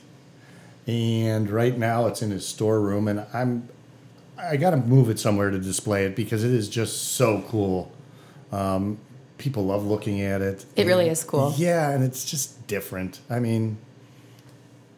and 0.86 1.50
right 1.50 1.76
now 1.76 2.06
it's 2.06 2.22
in 2.22 2.30
his 2.30 2.46
storeroom, 2.46 3.06
and 3.08 3.26
I'm 3.34 3.68
I 4.38 4.56
got 4.56 4.70
to 4.70 4.78
move 4.78 5.10
it 5.10 5.18
somewhere 5.18 5.50
to 5.50 5.58
display 5.58 6.06
it 6.06 6.16
because 6.16 6.42
it 6.44 6.50
is 6.50 6.68
just 6.68 7.12
so 7.12 7.44
cool. 7.48 7.92
Um, 8.50 8.98
people 9.40 9.64
love 9.64 9.84
looking 9.84 10.20
at 10.20 10.42
it. 10.42 10.64
It 10.76 10.86
really 10.86 11.08
is 11.08 11.24
cool. 11.24 11.54
Yeah, 11.56 11.90
and 11.90 12.04
it's 12.04 12.30
just 12.30 12.66
different. 12.68 13.20
I 13.28 13.40
mean, 13.40 13.78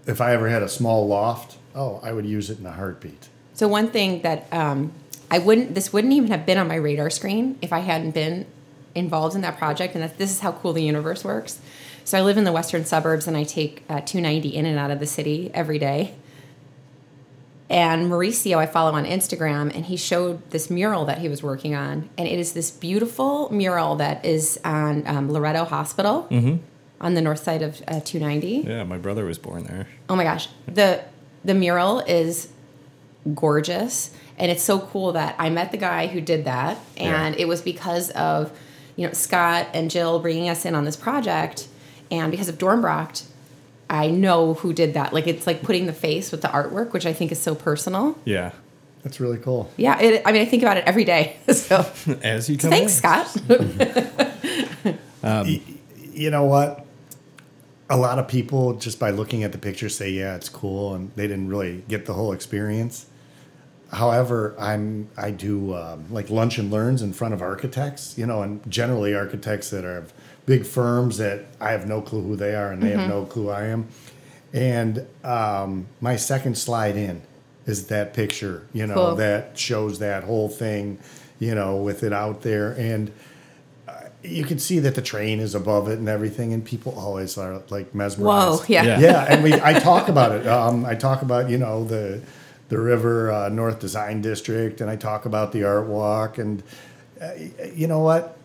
if 0.06 0.20
I 0.20 0.34
ever 0.34 0.48
had 0.48 0.62
a 0.62 0.68
small 0.68 1.06
loft, 1.06 1.56
oh, 1.74 2.00
I 2.02 2.12
would 2.12 2.26
use 2.26 2.50
it 2.50 2.58
in 2.58 2.66
a 2.66 2.72
heartbeat. 2.72 3.28
So 3.54 3.68
one 3.68 3.88
thing 3.88 4.22
that 4.22 4.52
um, 4.52 4.92
I 5.30 5.38
wouldn't, 5.38 5.74
this 5.74 5.92
wouldn't 5.92 6.12
even 6.12 6.30
have 6.30 6.44
been 6.44 6.58
on 6.58 6.66
my 6.68 6.74
radar 6.74 7.08
screen 7.08 7.56
if 7.62 7.72
I 7.72 7.78
hadn't 7.78 8.10
been 8.10 8.44
involved 8.94 9.34
in 9.34 9.42
that 9.42 9.56
project. 9.56 9.94
And 9.94 10.02
that, 10.02 10.18
this 10.18 10.30
is 10.30 10.40
how 10.40 10.52
cool 10.52 10.72
the 10.72 10.82
universe 10.82 11.24
works. 11.24 11.60
So 12.04 12.18
I 12.18 12.22
live 12.22 12.36
in 12.36 12.42
the 12.42 12.52
western 12.52 12.84
suburbs, 12.84 13.28
and 13.28 13.36
I 13.36 13.44
take 13.44 13.84
uh, 13.88 14.00
290 14.00 14.48
in 14.48 14.66
and 14.66 14.76
out 14.76 14.90
of 14.90 14.98
the 14.98 15.06
city 15.06 15.52
every 15.54 15.78
day. 15.78 16.14
And 17.72 18.10
Mauricio, 18.10 18.58
I 18.58 18.66
follow 18.66 18.92
on 18.92 19.06
Instagram, 19.06 19.74
and 19.74 19.86
he 19.86 19.96
showed 19.96 20.50
this 20.50 20.68
mural 20.68 21.06
that 21.06 21.18
he 21.18 21.30
was 21.30 21.42
working 21.42 21.74
on, 21.74 22.10
and 22.18 22.28
it 22.28 22.38
is 22.38 22.52
this 22.52 22.70
beautiful 22.70 23.50
mural 23.50 23.96
that 23.96 24.26
is 24.26 24.60
on 24.62 25.06
um, 25.06 25.32
Loretto 25.32 25.64
Hospital 25.64 26.28
on 27.00 27.14
the 27.14 27.22
north 27.22 27.42
side 27.42 27.62
of 27.62 27.80
uh, 27.88 28.00
290. 28.00 28.68
Yeah, 28.68 28.84
my 28.84 28.98
brother 28.98 29.24
was 29.24 29.38
born 29.38 29.64
there. 29.64 29.88
Oh 30.10 30.14
my 30.16 30.22
gosh, 30.24 30.48
the 30.66 31.02
the 31.44 31.54
mural 31.54 32.00
is 32.00 32.50
gorgeous, 33.34 34.10
and 34.36 34.50
it's 34.50 34.62
so 34.62 34.78
cool 34.78 35.12
that 35.12 35.34
I 35.38 35.48
met 35.48 35.72
the 35.72 35.78
guy 35.78 36.08
who 36.08 36.20
did 36.20 36.44
that, 36.44 36.78
and 36.98 37.34
it 37.36 37.48
was 37.48 37.62
because 37.62 38.10
of 38.10 38.52
you 38.96 39.06
know 39.06 39.14
Scott 39.14 39.68
and 39.72 39.90
Jill 39.90 40.20
bringing 40.20 40.50
us 40.50 40.66
in 40.66 40.74
on 40.74 40.84
this 40.84 40.96
project, 40.96 41.68
and 42.10 42.30
because 42.30 42.50
of 42.50 42.58
Dornbracht, 42.58 43.24
I 43.92 44.08
know 44.10 44.54
who 44.54 44.72
did 44.72 44.94
that. 44.94 45.12
Like 45.12 45.26
it's 45.26 45.46
like 45.46 45.62
putting 45.62 45.84
the 45.86 45.92
face 45.92 46.32
with 46.32 46.40
the 46.40 46.48
artwork, 46.48 46.92
which 46.94 47.04
I 47.04 47.12
think 47.12 47.30
is 47.30 47.38
so 47.38 47.54
personal. 47.54 48.18
Yeah. 48.24 48.52
That's 49.02 49.20
really 49.20 49.36
cool. 49.38 49.70
Yeah, 49.76 50.00
it, 50.00 50.22
I 50.24 50.32
mean 50.32 50.40
I 50.42 50.46
think 50.46 50.62
about 50.62 50.78
it 50.78 50.84
every 50.86 51.04
day. 51.04 51.36
So 51.52 51.84
As 52.22 52.48
you 52.48 52.56
come 52.56 52.70
thanks, 52.70 52.94
in. 52.94 52.98
Scott. 52.98 53.36
you 56.12 56.30
know 56.30 56.44
what? 56.44 56.86
A 57.90 57.96
lot 57.96 58.18
of 58.18 58.26
people 58.28 58.74
just 58.74 58.98
by 58.98 59.10
looking 59.10 59.44
at 59.44 59.52
the 59.52 59.58
picture 59.58 59.90
say, 59.90 60.10
"Yeah, 60.10 60.34
it's 60.36 60.48
cool," 60.48 60.94
and 60.94 61.10
they 61.14 61.26
didn't 61.26 61.48
really 61.48 61.84
get 61.88 62.06
the 62.06 62.14
whole 62.14 62.32
experience. 62.32 63.06
However, 63.92 64.54
I'm 64.58 65.08
I 65.18 65.30
do 65.30 65.74
um, 65.74 66.06
like 66.10 66.30
lunch 66.30 66.56
and 66.56 66.70
learns 66.70 67.02
in 67.02 67.12
front 67.12 67.34
of 67.34 67.42
architects, 67.42 68.16
you 68.16 68.24
know, 68.24 68.40
and 68.42 68.62
generally 68.70 69.14
architects 69.14 69.68
that 69.70 69.84
are 69.84 69.98
of 69.98 70.12
big 70.46 70.66
firms 70.66 71.18
that 71.18 71.44
I 71.60 71.72
have 71.72 71.86
no 71.86 72.00
clue 72.00 72.22
who 72.22 72.36
they 72.36 72.54
are 72.54 72.72
and 72.72 72.82
they 72.82 72.90
have 72.90 73.08
no 73.08 73.24
clue 73.24 73.50
I 73.50 73.66
am. 73.66 73.88
And 74.52 75.06
um, 75.24 75.86
my 76.00 76.16
second 76.16 76.58
slide 76.58 76.96
in 76.96 77.22
is 77.66 77.86
that 77.86 78.12
picture, 78.12 78.66
you 78.72 78.86
know, 78.86 78.94
Cool. 78.94 79.16
that 79.16 79.56
shows 79.56 79.98
that 80.00 80.24
whole 80.24 80.48
thing, 80.48 80.98
you 81.38 81.54
know, 81.54 81.76
with 81.76 82.02
it 82.02 82.12
out 82.12 82.42
there 82.42 82.72
and 82.72 83.12
you 84.24 84.44
can 84.44 84.58
see 84.58 84.78
that 84.80 84.94
the 84.94 85.02
train 85.02 85.40
is 85.40 85.54
above 85.54 85.88
it 85.88 85.98
and 85.98 86.08
everything, 86.08 86.52
and 86.52 86.64
people 86.64 86.94
always 86.96 87.36
are 87.36 87.62
like 87.70 87.94
mesmerized. 87.94 88.60
Whoa, 88.60 88.64
yeah. 88.68 88.84
Yeah. 88.84 89.00
yeah, 89.00 89.24
and 89.28 89.42
we 89.42 89.54
I 89.54 89.78
talk 89.78 90.08
about 90.08 90.32
it. 90.32 90.46
Um, 90.46 90.84
I 90.84 90.94
talk 90.94 91.22
about 91.22 91.50
you 91.50 91.58
know 91.58 91.84
the 91.84 92.20
the 92.68 92.78
River 92.78 93.32
uh, 93.32 93.48
North 93.48 93.80
Design 93.80 94.22
District, 94.22 94.80
and 94.80 94.88
I 94.88 94.96
talk 94.96 95.24
about 95.26 95.52
the 95.52 95.64
Art 95.64 95.86
Walk, 95.86 96.38
and 96.38 96.62
uh, 97.20 97.30
you 97.74 97.86
know 97.86 97.98
what? 97.98 98.36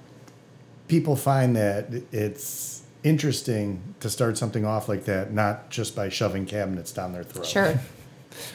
People 0.87 1.15
find 1.15 1.55
that 1.55 1.87
it's 2.11 2.83
interesting 3.03 3.95
to 3.99 4.09
start 4.09 4.37
something 4.37 4.65
off 4.65 4.87
like 4.89 5.05
that, 5.05 5.33
not 5.33 5.69
just 5.69 5.95
by 5.95 6.09
shoving 6.09 6.45
cabinets 6.45 6.91
down 6.91 7.13
their 7.13 7.23
throat. 7.23 7.45
Sure. 7.45 7.79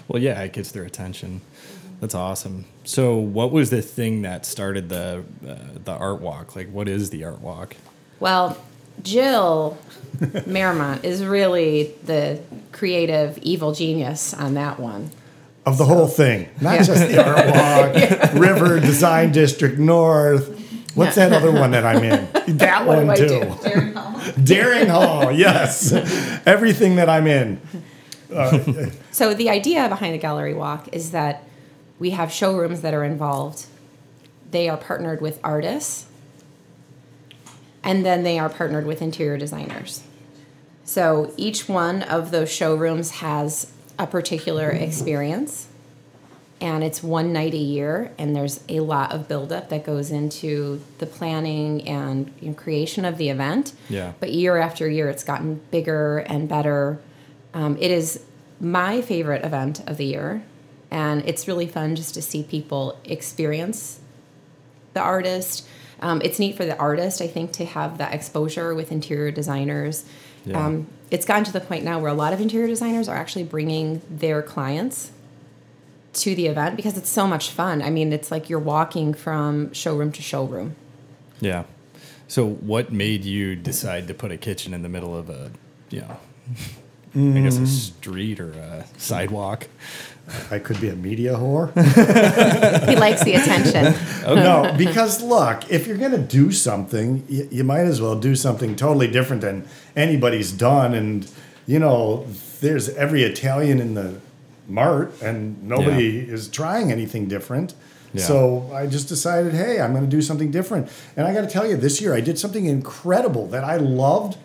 Well, 0.06 0.22
yeah, 0.22 0.40
it 0.42 0.52
gets 0.52 0.70
their 0.70 0.84
attention. 0.84 1.40
That's 2.00 2.14
awesome. 2.14 2.66
So, 2.84 3.16
what 3.16 3.50
was 3.50 3.70
the 3.70 3.82
thing 3.82 4.22
that 4.22 4.46
started 4.46 4.88
the 4.88 5.24
uh, 5.44 5.56
the 5.84 5.90
art 5.90 6.20
walk? 6.20 6.54
Like, 6.54 6.70
what 6.70 6.86
is 6.86 7.10
the 7.10 7.24
art 7.24 7.40
walk? 7.40 7.74
Well, 8.20 8.56
Jill 9.02 9.76
Marymount 10.20 11.02
is 11.02 11.24
really 11.24 11.94
the 12.04 12.38
creative 12.70 13.38
evil 13.38 13.72
genius 13.72 14.32
on 14.34 14.54
that 14.54 14.78
one. 14.78 15.10
Of 15.66 15.78
the 15.78 15.84
whole 15.84 16.06
thing, 16.06 16.48
not 16.60 16.74
Yeah. 16.74 16.82
just 16.84 17.08
the 17.08 17.24
Art 17.24 17.46
Walk, 17.46 18.32
River 18.40 18.78
Design 18.78 19.32
District 19.32 19.78
North. 19.80 20.60
What's 20.94 21.16
Yeah. 21.16 21.28
that 21.30 21.36
other 21.42 21.52
one 21.52 21.70
that 21.72 21.84
I'm 21.84 22.02
in? 22.04 22.28
That 22.58 22.86
What 22.86 23.04
one 23.06 23.16
too. 23.16 23.54
Daring 23.62 23.94
Hall. 23.94 24.20
Daring 24.44 24.88
Hall, 24.88 25.32
yes. 25.32 25.92
Everything 26.46 26.96
that 26.96 27.08
I'm 27.08 27.26
in. 27.26 27.60
Uh, 28.32 28.86
so 29.10 29.34
the 29.34 29.50
idea 29.50 29.86
behind 29.90 30.14
the 30.14 30.18
gallery 30.18 30.54
walk 30.54 30.88
is 30.90 31.10
that 31.10 31.44
we 31.98 32.12
have 32.12 32.32
showrooms 32.32 32.80
that 32.80 32.94
are 32.94 33.04
involved. 33.04 33.66
They 34.50 34.70
are 34.70 34.78
partnered 34.78 35.20
with 35.20 35.38
artists, 35.44 36.06
and 37.84 38.06
then 38.06 38.22
they 38.22 38.38
are 38.38 38.48
partnered 38.48 38.86
with 38.86 39.02
interior 39.02 39.36
designers. 39.36 40.02
So 40.84 41.34
each 41.36 41.68
one 41.68 42.02
of 42.02 42.30
those 42.30 42.50
showrooms 42.50 43.10
has 43.20 43.70
a 43.98 44.06
particular 44.06 44.70
experience, 44.70 45.66
and 46.62 46.84
it's 46.84 47.02
one 47.02 47.32
night 47.32 47.54
a 47.54 47.58
year, 47.58 48.12
and 48.18 48.36
there's 48.36 48.62
a 48.68 48.78
lot 48.78 49.10
of 49.10 49.26
buildup 49.26 49.68
that 49.70 49.84
goes 49.84 50.12
into 50.12 50.80
the 50.98 51.06
planning 51.06 51.86
and 51.88 52.32
you 52.40 52.50
know, 52.50 52.54
creation 52.54 53.04
of 53.04 53.18
the 53.18 53.30
event. 53.30 53.72
Yeah. 53.88 54.12
But 54.20 54.32
year 54.32 54.56
after 54.58 54.88
year, 54.88 55.08
it's 55.08 55.24
gotten 55.24 55.60
bigger 55.72 56.18
and 56.18 56.48
better. 56.48 57.00
Um, 57.52 57.76
it 57.80 57.90
is 57.90 58.24
my 58.60 59.02
favorite 59.02 59.44
event 59.44 59.82
of 59.88 59.96
the 59.96 60.04
year, 60.04 60.44
and 60.88 61.24
it's 61.26 61.48
really 61.48 61.66
fun 61.66 61.96
just 61.96 62.14
to 62.14 62.22
see 62.22 62.44
people 62.44 62.96
experience 63.04 63.98
the 64.94 65.00
artist. 65.00 65.66
Um, 66.00 66.22
it's 66.22 66.38
neat 66.38 66.56
for 66.56 66.64
the 66.64 66.76
artist, 66.78 67.20
I 67.20 67.26
think, 67.26 67.50
to 67.54 67.64
have 67.64 67.98
that 67.98 68.14
exposure 68.14 68.72
with 68.72 68.92
interior 68.92 69.32
designers. 69.32 70.04
Yeah. 70.46 70.64
Um, 70.64 70.86
it's 71.10 71.26
gotten 71.26 71.42
to 71.42 71.52
the 71.52 71.60
point 71.60 71.82
now 71.82 71.98
where 71.98 72.10
a 72.10 72.14
lot 72.14 72.32
of 72.32 72.40
interior 72.40 72.68
designers 72.68 73.08
are 73.08 73.16
actually 73.16 73.44
bringing 73.44 74.00
their 74.08 74.42
clients 74.42 75.10
to 76.14 76.34
the 76.34 76.46
event 76.46 76.76
because 76.76 76.96
it's 76.96 77.08
so 77.08 77.26
much 77.26 77.50
fun. 77.50 77.82
I 77.82 77.90
mean, 77.90 78.12
it's 78.12 78.30
like 78.30 78.50
you're 78.50 78.58
walking 78.58 79.14
from 79.14 79.72
showroom 79.72 80.12
to 80.12 80.22
showroom. 80.22 80.76
Yeah. 81.40 81.64
So, 82.28 82.46
what 82.46 82.92
made 82.92 83.24
you 83.24 83.56
decide 83.56 84.08
to 84.08 84.14
put 84.14 84.30
a 84.32 84.36
kitchen 84.36 84.72
in 84.72 84.82
the 84.82 84.88
middle 84.88 85.16
of 85.16 85.28
a, 85.28 85.50
you 85.90 86.00
know, 86.00 86.16
I 87.14 87.40
guess 87.40 87.58
a 87.58 87.62
mm. 87.62 87.66
street 87.66 88.40
or 88.40 88.52
a 88.52 88.86
sidewalk? 88.96 89.68
I 90.50 90.58
could 90.58 90.80
be 90.80 90.88
a 90.88 90.96
media 90.96 91.34
whore. 91.34 91.72
He 92.88 92.96
likes 92.96 93.24
the 93.24 93.34
attention. 93.34 93.94
no, 94.24 94.74
because 94.78 95.20
look, 95.20 95.70
if 95.70 95.86
you're 95.86 95.98
going 95.98 96.12
to 96.12 96.18
do 96.18 96.52
something, 96.52 97.24
you, 97.28 97.48
you 97.50 97.64
might 97.64 97.80
as 97.80 98.00
well 98.00 98.18
do 98.18 98.36
something 98.36 98.76
totally 98.76 99.08
different 99.08 99.42
than 99.42 99.66
anybody's 99.96 100.52
done. 100.52 100.94
And, 100.94 101.28
you 101.66 101.78
know, 101.78 102.26
there's 102.60 102.88
every 102.90 103.24
Italian 103.24 103.80
in 103.80 103.94
the 103.94 104.20
mart, 104.68 105.12
and 105.22 105.62
nobody 105.62 106.18
is 106.20 106.48
trying 106.48 106.90
anything 106.92 107.28
different. 107.28 107.74
Yeah. 108.14 108.24
So 108.24 108.70
I 108.74 108.86
just 108.86 109.08
decided, 109.08 109.54
hey, 109.54 109.80
I'm 109.80 109.92
going 109.92 110.04
to 110.04 110.10
do 110.10 110.20
something 110.22 110.50
different. 110.50 110.88
And 111.16 111.26
I 111.26 111.32
got 111.32 111.40
to 111.42 111.46
tell 111.46 111.66
you, 111.66 111.76
this 111.76 112.00
year 112.00 112.14
I 112.14 112.20
did 112.20 112.38
something 112.38 112.66
incredible 112.66 113.46
that 113.48 113.64
I 113.64 113.76
loved, 113.76 114.36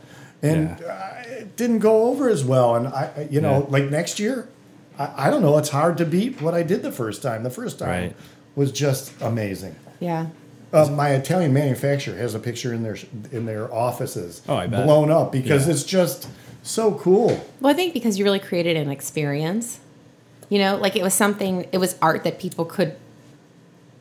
and 0.42 0.78
Yeah. 0.80 1.18
it 1.24 1.56
didn't 1.58 1.80
go 1.80 2.04
over 2.06 2.30
as 2.30 2.44
well. 2.46 2.76
And 2.76 2.88
I, 2.88 3.12
I- 3.18 3.28
you 3.30 3.42
know, 3.42 3.60
Yeah. 3.64 3.66
like 3.70 3.90
next 3.90 4.20
year, 4.20 4.48
I, 4.98 5.28
I 5.28 5.30
don't 5.30 5.42
know. 5.42 5.58
It's 5.58 5.70
hard 5.70 5.98
to 5.98 6.06
beat 6.06 6.42
what 6.42 6.54
I 6.54 6.64
did 6.64 6.82
the 6.82 6.92
first 6.92 7.22
time. 7.22 7.44
The 7.44 7.50
first 7.50 7.78
time 7.80 7.90
Right. 7.90 8.16
was 8.56 8.72
just 8.72 9.12
amazing. 9.22 9.76
Yeah. 10.00 10.28
Uh, 10.74 10.90
my 10.90 11.10
Italian 11.12 11.54
manufacturer 11.54 12.16
has 12.18 12.36
a 12.36 12.40
picture 12.40 12.74
in 12.74 12.84
their 12.84 12.98
in 13.32 13.46
their 13.46 13.74
offices, 13.74 14.42
Oh, 14.50 14.56
I 14.56 14.68
bet. 14.68 14.86
blown 14.86 15.10
up 15.10 15.32
because 15.32 15.66
Yeah. 15.66 15.74
it's 15.74 15.84
just 15.84 16.28
so 16.62 16.92
cool. 16.94 17.40
Well, 17.62 17.72
I 17.72 17.74
think 17.74 17.94
because 17.94 18.18
you 18.20 18.26
really 18.26 18.40
created 18.40 18.76
an 18.76 18.90
experience. 18.90 19.80
You 20.50 20.60
know, 20.60 20.78
like 20.78 20.96
it 20.96 21.04
was 21.04 21.14
something, 21.14 21.68
it 21.72 21.78
was 21.78 21.98
art 22.02 22.24
that 22.24 22.40
people 22.40 22.66
could 22.66 22.96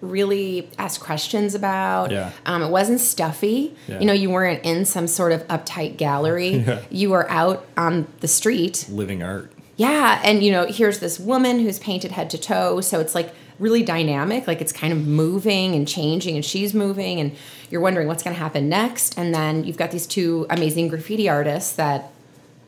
really 0.00 0.68
ask 0.78 1.00
questions 1.00 1.54
about. 1.54 2.10
Yeah. 2.10 2.32
Um, 2.44 2.62
it 2.62 2.70
wasn't 2.70 3.00
stuffy. 3.00 3.74
Yeah. 3.88 4.00
You 4.00 4.06
know, 4.06 4.12
you 4.12 4.30
weren't 4.30 4.64
in 4.64 4.84
some 4.84 5.06
sort 5.06 5.32
of 5.32 5.46
uptight 5.48 5.96
gallery. 5.96 6.54
Yeah. 6.66 6.82
You 6.90 7.10
were 7.10 7.30
out 7.30 7.66
on 7.76 8.06
the 8.20 8.28
street. 8.28 8.86
Living 8.88 9.22
art. 9.22 9.52
Yeah. 9.76 10.20
And, 10.24 10.42
you 10.42 10.50
know, 10.50 10.66
here's 10.66 11.00
this 11.00 11.20
woman 11.20 11.60
who's 11.60 11.78
painted 11.78 12.12
head 12.12 12.30
to 12.30 12.38
toe. 12.38 12.80
So 12.80 12.98
it's 12.98 13.14
like 13.14 13.32
really 13.58 13.82
dynamic. 13.82 14.46
Like 14.46 14.60
it's 14.60 14.72
kind 14.72 14.92
of 14.92 15.06
moving 15.06 15.74
and 15.74 15.86
changing, 15.86 16.34
and 16.34 16.44
she's 16.44 16.74
moving, 16.74 17.20
and 17.20 17.36
you're 17.70 17.80
wondering 17.80 18.08
what's 18.08 18.22
going 18.22 18.34
to 18.34 18.40
happen 18.40 18.68
next. 18.68 19.18
And 19.18 19.34
then 19.34 19.64
you've 19.64 19.76
got 19.76 19.90
these 19.90 20.06
two 20.06 20.46
amazing 20.50 20.88
graffiti 20.88 21.28
artists 21.28 21.72
that 21.76 22.12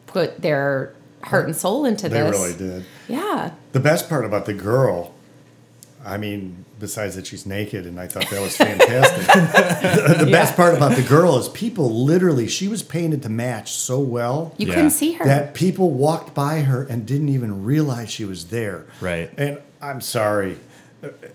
put 0.06 0.40
their 0.40 0.94
heart 1.24 1.46
and 1.46 1.56
soul 1.56 1.84
into 1.84 2.08
They 2.08 2.20
this. 2.20 2.30
really 2.30 2.56
did. 2.56 2.84
Yeah. 3.08 3.52
The 3.72 3.80
best 3.80 4.08
part 4.08 4.24
about 4.24 4.46
the 4.46 4.54
girl, 4.54 5.14
I 6.04 6.16
mean, 6.16 6.64
besides 6.80 7.16
that 7.16 7.26
she's 7.26 7.44
naked, 7.44 7.86
and 7.86 7.98
I 8.00 8.06
thought 8.06 8.28
that 8.30 8.40
was 8.40 8.56
fantastic. 8.56 9.26
the 10.18 10.24
the 10.24 10.30
best 10.30 10.56
part 10.56 10.74
about 10.74 10.96
the 10.96 11.02
girl 11.02 11.36
is 11.38 11.48
people 11.48 11.90
literally, 12.04 12.46
she 12.48 12.68
was 12.68 12.82
painted 12.82 13.22
to 13.24 13.28
match 13.28 13.72
so 13.72 13.98
well 13.98 14.54
You 14.58 14.68
Yeah. 14.68 14.74
couldn't 14.74 14.90
see 14.90 15.12
her. 15.14 15.24
that 15.24 15.54
people 15.54 15.90
walked 15.90 16.34
by 16.34 16.60
her 16.60 16.84
and 16.84 17.04
didn't 17.04 17.28
even 17.30 17.64
realize 17.64 18.10
she 18.10 18.24
was 18.24 18.46
there. 18.46 18.86
Right. 19.00 19.30
And 19.36 19.58
I'm 19.82 20.00
sorry, 20.00 20.58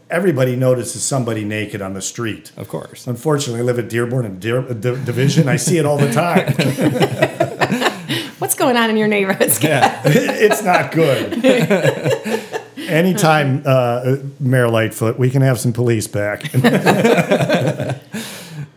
everybody 0.10 0.56
notices 0.56 1.04
somebody 1.04 1.44
naked 1.46 1.82
on 1.82 1.94
the 1.94 2.02
street. 2.02 2.52
Of 2.58 2.68
course. 2.70 3.06
Unfortunately, 3.08 3.62
I 3.62 3.64
live 3.64 3.80
at 3.80 3.90
Dearborn 3.90 4.26
and 4.26 4.40
Dear, 4.40 4.60
uh, 4.60 4.74
Div- 4.74 5.06
Division. 5.06 5.48
I 5.50 5.58
see 5.58 5.78
it 5.78 5.86
all 5.86 5.98
the 5.98 6.12
time. 6.12 6.54
What's 8.44 8.56
going 8.56 8.76
on 8.76 8.90
in 8.90 8.98
your 8.98 9.08
neighborhood? 9.08 9.58
Yeah. 9.64 10.02
it's 10.06 10.62
not 10.64 10.92
good. 10.92 11.46
Anytime, 12.78 13.64
uh, 13.66 14.18
Mayor 14.38 14.68
Lightfoot, 14.68 15.18
we 15.18 15.30
can 15.30 15.42
have 15.42 15.62
some 15.62 15.72
police 15.72 16.10
back. 16.10 16.44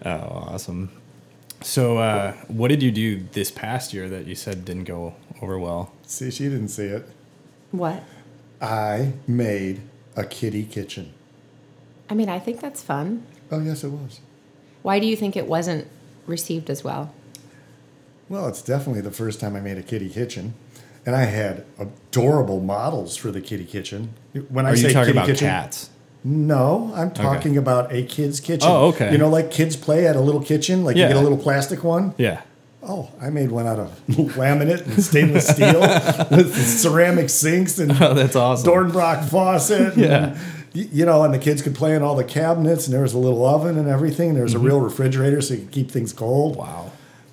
Oh, 0.05 0.45
awesome. 0.53 0.93
So, 1.63 1.99
uh, 1.99 2.35
what 2.47 2.69
did 2.69 2.81
you 2.81 2.93
do 2.93 3.25
this 3.33 3.51
past 3.51 3.93
year 3.93 4.09
that 4.09 4.29
you 4.29 4.37
said 4.37 4.65
didn't 4.65 4.85
go 4.85 5.17
over 5.43 5.59
well? 5.59 5.91
see, 6.07 6.31
she 6.31 6.45
didn't 6.45 6.69
see 6.69 6.85
it. 6.85 7.05
What? 7.73 8.05
I 8.63 9.15
made 9.27 9.81
a 10.15 10.23
kitty 10.23 10.63
kitchen. 10.63 11.13
I 12.09 12.15
mean, 12.15 12.29
I 12.29 12.39
think 12.39 12.61
that's 12.61 12.85
fun. 12.85 13.27
Oh, 13.51 13.59
yes, 13.59 13.83
it 13.83 13.89
was. 13.89 14.21
Why 14.83 15.01
do 15.01 15.09
you 15.09 15.17
think 15.17 15.37
it 15.37 15.49
wasn't 15.49 15.89
received 16.25 16.71
as 16.71 16.85
well? 16.85 17.13
Well, 18.29 18.49
it's 18.49 18.63
definitely 18.63 19.03
the 19.03 19.11
first 19.11 19.41
time 19.41 19.55
I 19.57 19.61
made 19.61 19.79
a 19.79 19.83
kitty 19.83 20.09
kitchen. 20.09 20.55
And 21.05 21.15
I 21.15 21.23
had 21.27 21.65
adorable 21.79 22.61
models 22.61 23.17
for 23.17 23.31
the 23.31 23.41
kitty 23.41 23.65
kitchen. 23.65 24.15
When 24.49 24.67
I 24.67 24.71
Are 24.73 24.77
say 24.77 24.89
you 24.89 24.93
talking 24.93 25.07
kitty 25.07 25.19
about 25.19 25.27
kitchen, 25.29 25.49
cats? 25.49 25.91
No, 26.25 26.91
I'm 26.97 27.13
talking 27.13 27.57
about 27.57 27.93
a 27.93 28.03
kid's 28.03 28.41
kitchen. 28.41 28.69
Oh, 28.69 28.87
okay. 28.89 29.13
You 29.13 29.19
know, 29.19 29.29
like 29.29 29.53
kids 29.53 29.77
play 29.77 30.09
at 30.09 30.17
a 30.17 30.21
little 30.21 30.43
kitchen, 30.43 30.83
like 30.85 30.97
Yeah. 30.97 31.05
you 31.07 31.15
get 31.15 31.17
a 31.19 31.23
little 31.23 31.39
plastic 31.39 31.85
one. 31.85 32.15
Yeah. 32.19 32.41
Oh, 32.83 33.11
I 33.21 33.31
made 33.31 33.53
one 33.53 33.67
out 33.69 33.79
of 33.79 33.91
laminate 34.09 34.85
and 34.87 35.03
stainless 35.03 35.47
steel 35.47 35.81
with 36.37 36.55
ceramic 36.57 37.29
sinks 37.31 37.79
and 37.79 37.93
Oh, 38.01 38.13
that's 38.15 38.35
awesome. 38.35 38.69
Dornbracht 38.69 39.29
faucet. 39.29 39.97
Yeah. 39.97 40.37
y- 40.75 40.89
you 40.93 41.07
know, 41.07 41.23
and 41.23 41.33
the 41.33 41.39
kids 41.39 41.63
could 41.63 41.75
play 41.77 41.95
in 41.95 42.03
all 42.03 42.17
the 42.17 42.25
cabinets, 42.25 42.87
and 42.87 42.95
there 42.95 43.03
was 43.03 43.13
a 43.15 43.19
little 43.19 43.45
oven 43.47 43.79
and 43.79 43.89
everything. 43.89 44.35
There 44.35 44.43
was 44.43 44.55
a 44.55 44.59
real 44.59 44.81
refrigerator 44.81 45.41
so 45.41 45.55
you 45.55 45.61
could 45.61 45.71
keep 45.71 45.91
things 45.93 46.13
cold. 46.13 46.53
Mm-hmm. 46.57 46.61
Wow. 46.63 46.86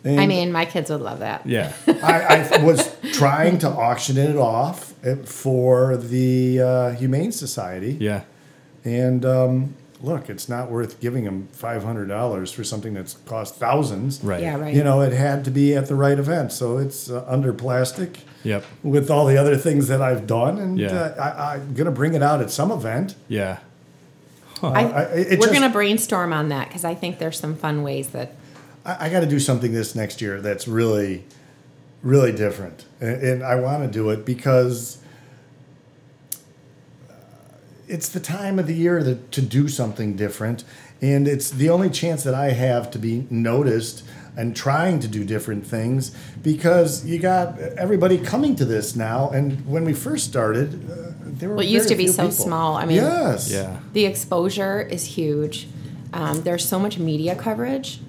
And 0.06 0.20
I 0.20 0.28
mean, 0.28 0.52
my 0.52 0.66
kids 0.66 0.90
would 0.90 1.02
love 1.02 1.20
that. 1.20 1.46
Yeah. 1.46 1.72
I, 1.88 2.50
I 2.60 2.64
was 2.64 2.94
trying 3.14 3.58
to 3.60 3.70
auction 3.70 4.18
it 4.18 4.36
off 4.36 4.94
uh, 5.06 5.16
for 5.18 5.96
the 5.96 6.60
uh, 6.62 6.90
Humane 6.92 7.32
Society. 7.32 7.98
Yeah. 8.00 8.24
And 8.84 9.24
um, 9.26 9.76
look, 10.02 10.30
it's 10.30 10.50
not 10.50 10.70
worth 10.70 11.00
giving 11.00 11.24
them 11.24 11.48
five 11.54 11.84
hundred 11.86 12.08
dollars 12.08 12.52
for 12.52 12.66
something 12.66 12.94
that's 12.94 13.14
cost 13.14 13.56
thousands. 13.56 14.22
Right. 14.22 14.42
Yeah, 14.42 14.58
right. 14.60 14.76
You 14.76 14.84
know, 14.84 15.00
it 15.02 15.14
had 15.14 15.46
to 15.46 15.52
be 15.52 15.74
at 15.74 15.88
the 15.88 15.96
right 15.96 16.20
event, 16.20 16.52
so 16.52 16.78
it's 16.78 17.10
uh, 17.10 17.24
under 17.28 17.54
plastic 17.54 18.20
Yep. 18.44 18.66
with 18.84 19.10
all 19.10 19.26
the 19.26 19.38
other 19.38 19.56
things 19.56 19.88
that 19.88 20.02
I've 20.02 20.28
done, 20.28 20.58
and 20.60 20.78
Yeah. 20.78 20.92
uh, 20.92 21.22
I, 21.24 21.54
I'm 21.56 21.74
gonna 21.76 21.92
bring 21.92 22.14
it 22.14 22.22
out 22.22 22.42
at 22.42 22.52
some 22.52 22.72
event. 22.72 23.16
Yeah. 23.30 23.60
I, 24.62 24.84
I- 24.86 25.02
it 25.14 25.40
we're 25.40 25.48
going 25.48 25.62
to 25.62 25.70
brainstorm 25.70 26.32
on 26.32 26.48
that 26.50 26.68
because 26.70 26.86
I 26.86 26.94
think 26.96 27.20
there's 27.20 27.38
some 27.40 27.56
fun 27.56 27.84
ways 27.84 28.10
that. 28.10 28.34
I, 28.86 29.08
I 29.08 29.10
got 29.10 29.22
to 29.22 29.26
do 29.28 29.40
something 29.40 29.74
this 29.74 29.96
next 29.96 30.22
year 30.22 30.42
that's 30.42 30.68
really, 30.68 31.24
really 32.02 32.32
different, 32.32 32.86
and, 33.00 33.22
and 33.22 33.44
I 33.44 33.56
want 33.56 33.84
to 33.84 33.90
do 33.90 34.10
it 34.10 34.26
because 34.26 34.98
uh, 37.10 37.14
it's 37.88 38.10
the 38.10 38.20
time 38.20 38.60
of 38.60 38.68
the 38.68 38.74
year 38.76 39.00
to, 39.00 39.16
to 39.16 39.42
do 39.42 39.68
something 39.68 40.16
different, 40.16 40.64
and 41.02 41.28
it's 41.28 41.50
the 41.50 41.70
only 41.70 41.90
chance 41.90 42.24
that 42.24 42.34
I 42.34 42.52
have 42.52 42.92
to 42.92 43.00
be 43.00 43.28
noticed 43.30 44.04
and 44.36 44.56
trying 44.56 45.00
to 45.00 45.08
do 45.08 45.24
different 45.24 45.66
things 45.68 46.10
because 46.42 47.06
you 47.06 47.20
got 47.20 47.60
everybody 47.60 48.18
coming 48.18 48.56
to 48.56 48.66
this 48.66 48.96
now, 48.96 49.30
and 49.30 49.64
when 49.68 49.86
we 49.86 49.94
first 49.94 50.26
started, 50.26 50.90
uh, 50.90 51.12
there 51.24 51.50
were 51.50 51.56
Well, 51.56 51.66
it 51.66 51.70
used 51.70 51.90
to 51.90 51.96
be 51.96 52.08
so 52.08 52.30
people. 52.30 52.46
small. 52.46 52.76
I 52.76 52.86
mean- 52.86 52.98
yes, 52.98 53.52
Yeah. 53.52 53.78
The 53.94 54.06
exposure 54.06 54.82
is 54.82 55.04
huge. 55.06 55.68
Um, 56.14 56.42
there's 56.44 56.68
so 56.68 56.80
much 56.80 56.98
media 57.00 57.36
coverage, 57.36 58.00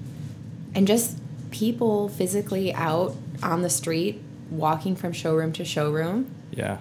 and 0.74 0.86
just 0.86 1.18
people 1.50 2.08
physically 2.08 2.74
out 2.74 3.16
on 3.42 3.62
the 3.62 3.70
street, 3.70 4.20
walking 4.50 4.96
from 4.96 5.12
showroom 5.12 5.52
to 5.52 5.64
showroom. 5.64 6.34
Yeah. 6.50 6.78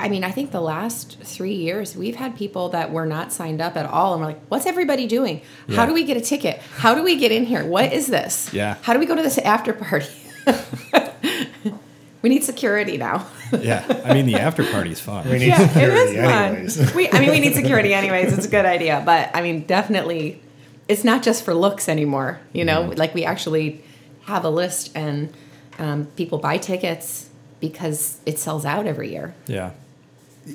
I 0.00 0.08
mean, 0.08 0.22
I 0.22 0.30
think 0.30 0.52
the 0.52 0.60
last 0.60 1.18
three 1.22 1.54
years 1.54 1.96
we've 1.96 2.14
had 2.16 2.36
people 2.36 2.68
that 2.68 2.92
were 2.92 3.06
not 3.06 3.32
signed 3.32 3.60
up 3.60 3.76
at 3.76 3.84
all, 3.86 4.12
and 4.12 4.20
we're 4.20 4.28
like, 4.28 4.40
"What's 4.48 4.64
everybody 4.66 5.08
doing? 5.08 5.42
How 5.70 5.86
do 5.86 5.92
we 5.92 6.04
get 6.04 6.16
a 6.16 6.20
ticket? 6.20 6.60
How 6.76 6.94
do 6.94 7.02
we 7.02 7.16
get 7.16 7.32
in 7.32 7.44
here? 7.44 7.64
What 7.64 7.92
is 7.92 8.06
this? 8.06 8.52
Yeah. 8.52 8.76
How 8.82 8.92
do 8.92 9.00
we 9.00 9.06
go 9.06 9.16
to 9.16 9.22
this 9.22 9.38
after 9.38 9.72
party? 9.72 10.06
we 12.22 12.28
need 12.28 12.44
security 12.44 12.96
now. 12.96 13.26
Yeah. 13.62 14.02
I 14.04 14.12
mean, 14.12 14.26
the 14.26 14.34
after 14.34 14.62
party's 14.62 15.00
fun. 15.00 15.26
we 15.26 15.38
need 15.38 15.46
yeah, 15.46 15.62
it 15.62 15.68
security 15.68 16.00
is 16.00 16.16
anyways. 16.16 16.84
fun. 16.84 16.94
We, 16.96 17.08
I 17.10 17.18
mean, 17.20 17.30
we 17.30 17.40
need 17.40 17.54
security 17.62 17.94
anyways. 17.94 18.36
It's 18.36 18.44
a 18.44 18.50
good 18.50 18.66
idea, 18.66 19.02
but 19.06 19.30
I 19.32 19.40
mean, 19.40 19.64
definitely, 19.64 20.38
it's 20.88 21.04
not 21.04 21.22
just 21.22 21.44
for 21.44 21.54
looks 21.54 21.88
anymore. 21.88 22.40
You 22.52 22.64
know, 22.64 22.82
Mm-hmm. 22.84 22.98
like 22.98 23.14
we 23.14 23.24
actually 23.24 23.82
have 24.26 24.44
a 24.44 24.50
list, 24.50 24.90
and 24.96 25.32
um, 25.78 26.06
people 26.16 26.38
buy 26.38 26.58
tickets 26.58 27.28
because 27.60 28.18
it 28.26 28.38
sells 28.38 28.64
out 28.64 28.86
every 28.86 29.10
year. 29.10 29.34
Yeah. 29.46 29.70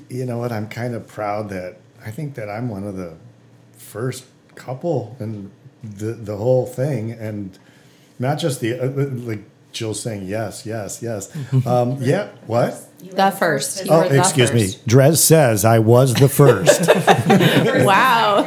you 0.10 0.26
know 0.26 0.38
what? 0.38 0.52
I'm 0.52 0.68
kind 0.68 0.96
of 0.96 1.08
proud 1.08 1.50
that 1.50 1.78
I 2.06 2.12
think 2.12 2.36
that 2.36 2.50
I'm 2.50 2.70
one 2.70 2.84
of 2.84 2.96
the 2.98 3.16
first 3.78 4.26
couple 4.56 5.16
in 5.20 5.52
the 5.84 6.14
the 6.14 6.38
whole 6.38 6.66
thing, 6.66 7.12
and 7.12 7.58
not 8.20 8.38
just 8.40 8.60
the 8.60 8.80
uh, 8.80 8.88
like 9.26 9.44
Jill's 9.72 10.00
saying 10.02 10.24
yes, 10.28 10.66
yes, 10.66 11.02
yes. 11.02 11.30
Um, 11.66 11.98
yeah, 12.02 12.30
what? 12.48 12.80
You 13.02 13.12
The 13.12 13.32
first. 13.32 13.86
You 13.86 13.92
Oh, 13.92 14.02
were 14.04 14.10
the 14.10 14.20
excuse 14.20 14.54
me. 14.54 14.66
first. 14.68 14.88
Drez 14.88 15.18
says 15.18 15.66
I 15.66 15.80
was 15.80 16.14
the 16.14 16.30
first. 16.30 16.90
Wow. 17.86 18.46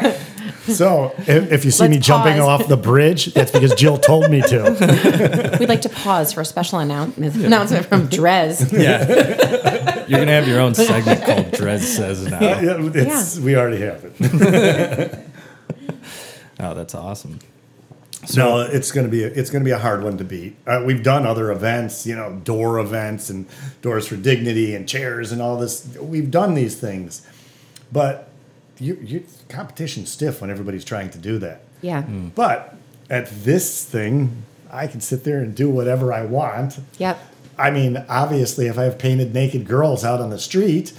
so 0.74 1.14
if, 1.18 1.52
if 1.52 1.64
you 1.64 1.70
see 1.70 1.88
me 1.88 1.96
Let's 1.96 2.07
jumping 2.07 2.38
pause. 2.38 2.62
off 2.62 2.68
the 2.68 2.76
bridge, 2.76 3.26
that's 3.35 3.50
because 3.50 3.74
Jill 3.74 3.98
told 3.98 4.31
me 4.31 4.40
to. 4.42 5.57
We'd 5.61 5.68
like 5.68 5.83
to 5.83 5.88
pause 5.88 6.33
for 6.33 6.40
a 6.40 6.44
special 6.44 6.79
announcement, 6.79 7.35
announcement 7.37 7.87
from 7.87 8.09
Drez. 8.09 8.72
Yeah. 8.72 10.05
You're 10.09 10.18
going 10.18 10.29
to 10.29 10.35
have 10.35 10.46
your 10.48 10.61
own 10.61 10.74
segment 10.74 11.24
called 11.24 11.46
Drez 11.52 11.81
Says 11.81 12.26
Now. 12.31 12.40
Yeah, 12.40 12.76
it's, 12.94 13.38
We 13.38 13.57
already 13.57 13.81
have 13.81 14.05
it. 14.05 15.26
Oh, 16.59 16.74
that's 16.74 16.94
awesome. 16.94 17.38
no, 18.35 18.61
it's 18.61 18.90
gonna 18.90 19.09
be 19.09 19.22
a, 19.24 19.26
it's 19.29 19.50
gonna 19.50 19.64
be 19.64 19.70
a 19.72 19.79
hard 19.79 20.02
one 20.02 20.16
to 20.18 20.24
beat. 20.24 20.57
Uh, 20.66 20.83
we've 20.85 21.02
done 21.02 21.26
other 21.26 21.50
events, 21.52 22.07
you 22.07 22.16
know, 22.16 22.33
door 22.44 22.79
events 22.79 23.29
and 23.31 23.46
doors 23.83 24.07
for 24.09 24.16
dignity 24.16 24.74
and 24.74 24.88
chairs 24.88 25.33
and 25.33 25.42
all 25.42 25.57
this. 25.59 25.87
We've 26.00 26.31
done 26.31 26.55
these 26.55 26.76
things, 26.81 27.26
but 27.92 28.31
you, 28.78 28.98
you 29.02 29.24
competition's 29.48 30.10
stiff 30.10 30.40
when 30.40 30.50
everybody's 30.50 30.84
trying 30.84 31.10
to 31.10 31.18
do 31.18 31.38
that. 31.38 31.60
Yeah. 31.82 32.02
Hmm. 32.02 32.28
But 32.34 32.74
at 33.10 33.28
this 33.44 33.84
thing, 33.84 34.42
I 34.70 34.86
can 34.86 35.00
sit 35.00 35.24
there 35.24 35.38
and 35.40 35.54
do 35.54 35.70
whatever 35.70 36.12
I 36.12 36.24
want. 36.24 36.78
Yep. 36.98 37.18
I 37.58 37.70
mean, 37.70 38.04
obviously, 38.08 38.66
if 38.66 38.78
I 38.78 38.82
have 38.84 38.98
painted 38.98 39.32
naked 39.32 39.66
girls 39.66 40.04
out 40.04 40.20
on 40.20 40.30
the 40.30 40.38
street, 40.38 40.92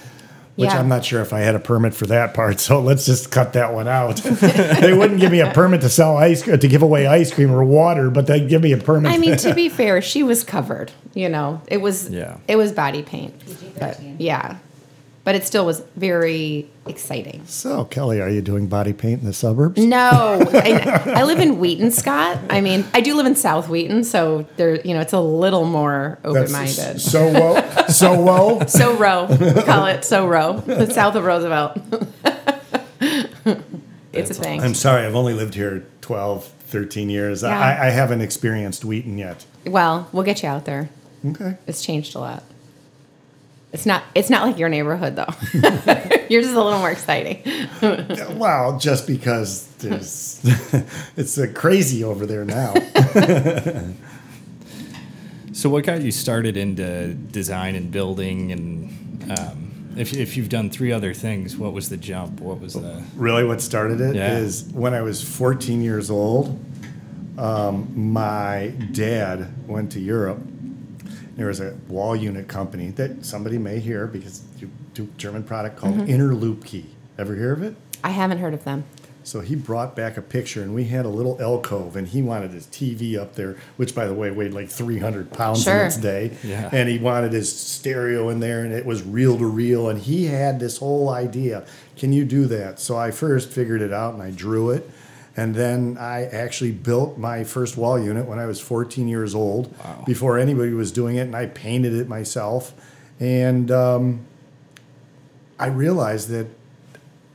which 0.56 0.70
Yeah. 0.70 0.80
I'm 0.80 0.88
not 0.88 1.06
sure 1.06 1.22
if 1.22 1.34
I 1.34 1.42
had 1.42 1.54
a 1.54 1.60
permit 1.60 1.94
for 1.94 2.08
that 2.08 2.34
part, 2.34 2.60
so 2.68 2.80
let's 2.80 3.06
just 3.06 3.30
cut 3.30 3.54
that 3.54 3.74
one 3.74 3.88
out. 3.88 4.16
they 4.24 4.94
wouldn't 4.98 5.20
give 5.20 5.32
me 5.32 5.40
a 5.42 5.52
permit 5.52 5.82
to 5.82 5.90
sell 5.90 6.18
ice 6.18 6.42
to 6.42 6.58
give 6.68 6.82
away 6.82 7.06
ice 7.06 7.32
cream 7.32 7.52
or 7.52 7.64
water, 7.64 8.10
but 8.10 8.26
they'd 8.26 8.50
give 8.50 8.64
me 8.64 8.72
a 8.72 8.78
permit. 8.78 9.12
I 9.12 9.18
mean, 9.20 9.38
to 9.38 9.54
be 9.54 9.70
fair, 9.82 10.02
she 10.02 10.24
was 10.24 10.44
covered. 10.44 10.92
You 11.14 11.30
know, 11.30 11.62
it 11.68 11.78
was 11.78 12.10
Yeah. 12.10 12.38
it 12.48 12.56
was 12.56 12.72
body 12.72 13.04
paint. 13.04 13.34
But 13.80 14.02
yeah, 14.20 14.58
but 15.28 15.36
it 15.36 15.46
still 15.46 15.66
was 15.66 15.82
very 15.98 16.70
exciting. 16.86 17.46
so, 17.48 17.84
Kelly, 17.84 18.22
are 18.22 18.30
you 18.30 18.42
doing 18.42 18.68
body 18.68 18.94
paint 18.94 19.20
in 19.20 19.28
the 19.28 19.34
suburbs? 19.34 19.78
No, 19.84 20.40
I, 20.54 21.02
I 21.18 21.24
live 21.24 21.42
in 21.42 21.60
Wheaton, 21.60 21.92
Scott. 21.92 22.40
I 22.50 22.62
mean, 22.62 22.86
I 22.94 23.02
do 23.02 23.14
live 23.14 23.26
in 23.26 23.36
South 23.36 23.68
Wheaton, 23.68 24.06
so 24.06 24.48
there, 24.56 24.80
you 24.80 24.94
know, 24.94 25.02
it's 25.02 25.12
a 25.12 25.20
little 25.20 25.66
more 25.66 26.18
open 26.24 26.44
That's 26.44 26.54
minded. 26.54 27.02
So 27.02 27.28
whoa, 27.30 27.88
so 27.88 28.14
whoa. 28.18 28.66
So 28.68 28.96
row, 28.96 29.26
we 29.26 29.64
call 29.64 29.88
it 29.88 30.06
so 30.06 30.26
row, 30.26 30.64
south 30.88 31.16
of 31.16 31.26
Roosevelt. 31.26 31.78
it's 34.14 34.30
a 34.30 34.34
thing. 34.34 34.62
I'm 34.64 34.76
sorry, 34.76 35.06
I've 35.06 35.16
only 35.16 35.34
lived 35.34 35.56
here 35.56 35.86
12, 36.00 36.46
13 36.46 37.10
years. 37.10 37.44
Yeah. 37.44 37.50
I, 37.50 37.88
I 37.88 37.90
haven't 37.90 38.22
experienced 38.22 38.86
Wheaton 38.86 39.18
yet. 39.18 39.46
Well, 39.66 40.08
we'll 40.14 40.24
get 40.24 40.42
you 40.42 40.48
out 40.48 40.64
there. 40.64 40.90
Okay. 41.26 41.58
It's 41.68 41.82
changed 41.82 42.16
a 42.16 42.20
lot. 42.20 42.44
It's 43.74 43.86
not. 43.86 44.04
It's 44.16 44.30
not 44.30 44.46
like 44.48 44.58
your 44.58 44.70
neighborhood 44.70 45.16
though. 45.18 45.34
Yours 46.30 46.46
is 46.48 46.54
a 46.54 46.62
little 46.64 46.80
more 46.80 46.92
exciting. 46.92 47.44
Well, 48.38 48.78
just 48.80 49.06
because 49.08 49.68
there's, 49.80 50.40
it's 51.18 51.38
uh, 51.38 51.48
crazy 51.54 52.04
over 52.04 52.26
there 52.26 52.44
now. 52.46 52.74
So, 55.54 55.70
what 55.70 55.86
got 55.86 56.02
you 56.02 56.12
started 56.12 56.56
into 56.58 57.14
design 57.14 57.76
and 57.76 57.92
building? 57.92 58.52
And 58.52 59.32
um, 59.40 59.94
if 59.98 60.14
if 60.14 60.38
you've 60.38 60.50
done 60.50 60.70
three 60.70 60.92
other 60.92 61.14
things, 61.14 61.58
what 61.58 61.74
was 61.74 61.90
the 61.90 61.98
jump? 61.98 62.40
What 62.42 62.60
was 62.60 62.74
the 62.74 63.04
Really, 63.16 63.44
what 63.44 63.62
started 63.62 64.00
it 64.02 64.16
is 64.16 64.64
Yeah. 64.68 64.78
when 64.80 64.94
I 64.94 65.02
was 65.02 65.24
14 65.24 65.82
years 65.82 66.10
old. 66.12 66.64
Um, 67.38 67.92
my 68.12 68.74
dad 68.92 69.48
went 69.68 69.92
to 69.94 70.00
Europe. 70.00 70.40
There 71.38 71.48
was 71.48 71.60
a 71.60 71.76
wall 71.88 72.16
unit 72.16 72.48
company 72.48 72.90
that 72.92 73.24
somebody 73.24 73.60
may 73.60 73.80
hear 73.80 74.08
because 74.08 74.42
you 74.60 74.70
do 74.96 75.08
German 75.18 75.44
product 75.44 75.78
called 75.78 75.96
Mm-hmm. 75.96 76.12
Interlübke. 76.12 76.86
Ever 77.20 77.36
hear 77.36 77.54
of 77.54 77.62
it? 77.64 77.76
I 78.04 78.10
haven't 78.10 78.40
heard 78.40 78.54
of 78.56 78.64
them. 78.64 78.84
So 79.24 79.42
he 79.42 79.56
brought 79.56 79.94
back 79.96 80.16
a 80.18 80.22
picture, 80.22 80.62
and 80.64 80.74
we 80.74 80.86
had 80.86 81.06
a 81.06 81.10
little 81.10 81.40
alcove, 81.42 81.96
and 81.98 82.08
he 82.08 82.22
wanted 82.22 82.52
his 82.52 82.66
TV 82.68 83.18
up 83.20 83.36
there, 83.36 83.58
which, 83.76 83.94
by 83.94 84.08
the 84.08 84.14
way, 84.14 84.32
weighed 84.32 84.54
like 84.54 84.70
300 84.70 85.34
pounds 85.34 85.64
Sure. 85.64 85.82
in 85.82 85.88
its 85.88 85.98
day. 85.98 86.32
Yeah. 86.44 86.70
And 86.72 86.88
he 86.88 86.98
wanted 86.98 87.34
his 87.34 87.54
stereo 87.54 88.30
in 88.30 88.40
there, 88.40 88.64
and 88.64 88.72
it 88.74 88.86
was 88.86 89.04
reel 89.04 89.38
to 89.38 89.46
reel, 89.46 89.90
and 89.90 90.00
he 90.00 90.26
had 90.28 90.60
this 90.62 90.78
whole 90.78 91.10
idea. 91.10 91.66
Can 91.98 92.14
you 92.14 92.24
do 92.24 92.46
that? 92.46 92.80
So 92.80 92.98
I 92.98 93.12
first 93.12 93.50
figured 93.52 93.82
it 93.82 93.92
out, 93.92 94.14
and 94.14 94.24
I 94.24 94.32
drew 94.32 94.70
it, 94.72 94.90
and 95.38 95.54
then 95.56 95.98
I 96.00 96.26
actually 96.26 96.72
built 96.72 97.18
my 97.18 97.44
first 97.44 97.78
wall 97.78 97.98
unit 98.00 98.26
when 98.26 98.40
I 98.40 98.46
was 98.48 98.60
14 98.60 99.08
years 99.08 99.34
old, 99.36 99.74
Wow. 99.78 100.04
before 100.06 100.38
anybody 100.40 100.74
was 100.74 100.92
doing 100.92 101.16
it, 101.18 101.22
and 101.22 101.36
I 101.36 101.46
painted 101.46 101.94
it 101.94 102.10
myself, 102.10 102.74
and 103.20 103.72
um, 103.72 104.22
I 105.60 105.68
realized 105.68 106.30
that 106.30 106.48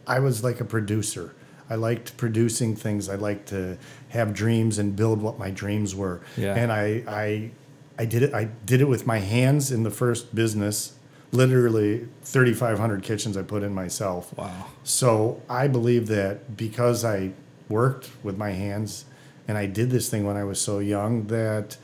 I 0.07 0.19
was 0.19 0.43
like 0.45 0.61
a 0.61 0.65
producer. 0.65 1.33
I 1.71 1.77
liked 1.77 2.17
producing 2.17 2.77
things. 2.77 3.09
I 3.09 3.15
liked 3.15 3.49
to 3.49 3.79
have 4.11 4.35
dreams 4.35 4.79
and 4.79 4.95
build 4.95 5.23
what 5.23 5.39
my 5.39 5.51
dreams 5.51 5.95
were. 5.95 6.21
Yeah. 6.37 6.55
And 6.55 6.71
I, 6.71 7.03
I, 7.09 7.51
I 7.99 8.05
did 8.05 8.23
it. 8.25 8.35
I 8.35 8.45
did 8.67 8.81
it 8.81 8.89
with 8.89 9.07
my 9.07 9.19
hands 9.21 9.73
in 9.73 9.83
the 9.85 9.91
first 9.91 10.35
business. 10.35 10.95
Literally, 11.31 12.09
3,500 12.25 13.03
kitchens 13.03 13.39
I 13.39 13.43
put 13.43 13.63
in 13.63 13.73
myself. 13.73 14.37
wow? 14.37 14.67
So 14.85 15.41
I 15.49 15.67
believe 15.67 16.09
that 16.09 16.59
because 16.59 17.07
I 17.07 17.33
worked 17.73 18.11
with 18.23 18.37
my 18.37 18.51
hands 18.51 19.05
and 19.49 19.59
I 19.59 19.67
did 19.67 19.91
this 19.91 20.09
thing 20.09 20.25
when 20.25 20.37
I 20.37 20.45
was 20.45 20.61
so 20.61 20.79
young, 20.79 21.27
that 21.27 21.77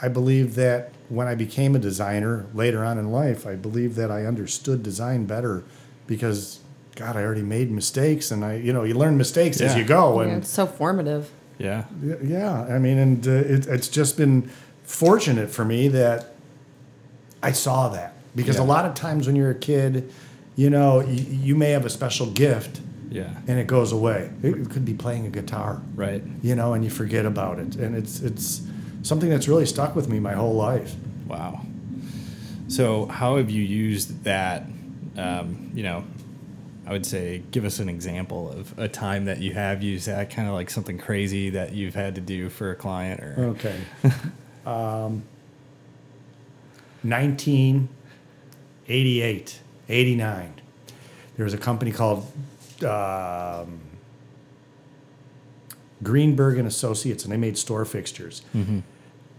I 0.00 0.08
believe 0.08 0.54
that 0.54 0.92
when 1.10 1.26
I 1.26 1.34
became 1.34 1.76
a 1.76 1.78
designer 1.78 2.46
later 2.54 2.82
on 2.84 2.96
in 2.98 3.10
life, 3.12 3.46
I 3.46 3.56
believe 3.56 3.94
that 3.96 4.10
I 4.10 4.24
understood 4.24 4.82
design 4.82 5.26
better 5.26 5.64
because 6.06 6.60
God, 6.96 7.16
I 7.16 7.22
already 7.22 7.42
made 7.42 7.70
mistakes 7.70 8.30
and 8.30 8.44
I, 8.44 8.54
you 8.56 8.72
know, 8.72 8.84
you 8.84 8.94
learn 8.94 9.18
mistakes 9.18 9.60
as 9.60 9.76
you 9.76 9.84
go. 9.84 10.20
Yeah, 10.20 10.28
And 10.28 10.42
it's 10.42 10.48
so 10.50 10.66
formative. 10.66 11.30
Yeah, 11.58 11.84
yeah, 12.22 12.62
I 12.62 12.78
mean, 12.78 12.98
and 12.98 13.28
uh, 13.28 13.30
it, 13.30 13.66
it's 13.66 13.88
just 13.88 14.16
been 14.16 14.50
fortunate 14.82 15.50
for 15.50 15.64
me 15.64 15.88
that 15.88 16.32
I 17.42 17.52
saw 17.52 17.88
that 17.90 18.14
because 18.34 18.56
Yeah. 18.56 18.62
a 18.62 18.68
lot 18.74 18.84
of 18.86 18.94
times 18.94 19.26
when 19.26 19.36
you're 19.36 19.50
a 19.50 19.54
kid, 19.72 20.10
you 20.56 20.70
know, 20.70 21.00
you, 21.00 21.24
you 21.48 21.54
may 21.54 21.70
have 21.70 21.84
a 21.86 21.90
special 21.90 22.26
gift 22.26 22.80
yeah, 23.10 23.34
and 23.46 23.58
it 23.58 23.66
goes 23.66 23.92
away. 23.92 24.30
It 24.42 24.70
could 24.70 24.84
be 24.84 24.94
playing 24.94 25.26
a 25.26 25.30
guitar, 25.30 25.80
right. 25.94 26.22
you 26.42 26.54
know, 26.54 26.74
and 26.74 26.84
you 26.84 26.90
forget 26.90 27.26
about 27.26 27.58
it. 27.58 27.76
And 27.76 27.96
it's 27.96 28.20
it's 28.20 28.62
something 29.02 29.30
that's 29.30 29.48
really 29.48 29.66
stuck 29.66 29.94
with 29.94 30.08
me 30.08 30.20
my 30.20 30.32
whole 30.32 30.54
life. 30.54 30.94
Wow. 31.26 31.60
So, 32.68 33.06
how 33.06 33.36
have 33.36 33.50
you 33.50 33.62
used 33.62 34.24
that? 34.24 34.66
Um, 35.16 35.70
you 35.74 35.82
know, 35.82 36.04
I 36.86 36.92
would 36.92 37.06
say, 37.06 37.42
give 37.50 37.64
us 37.64 37.78
an 37.78 37.88
example 37.88 38.50
of 38.50 38.76
a 38.78 38.88
time 38.88 39.24
that 39.26 39.38
you 39.38 39.52
have 39.54 39.82
used 39.82 40.06
that, 40.06 40.30
kind 40.30 40.48
of 40.48 40.54
like 40.54 40.70
something 40.70 40.98
crazy 40.98 41.50
that 41.50 41.72
you've 41.72 41.94
had 41.94 42.14
to 42.16 42.20
do 42.20 42.50
for 42.50 42.70
a 42.70 42.76
client, 42.76 43.22
or 43.22 43.34
Okay. 43.56 43.80
um, 44.66 45.22
1988, 47.02 49.60
89. 49.88 50.54
There 51.36 51.44
was 51.44 51.54
a 51.54 51.58
company 51.58 51.90
called 51.92 52.26
um, 52.82 53.80
Greenberg 56.02 56.58
and 56.58 56.66
Associates, 56.68 57.24
and 57.24 57.32
they 57.32 57.36
made 57.36 57.56
store 57.58 57.84
fixtures. 57.84 58.42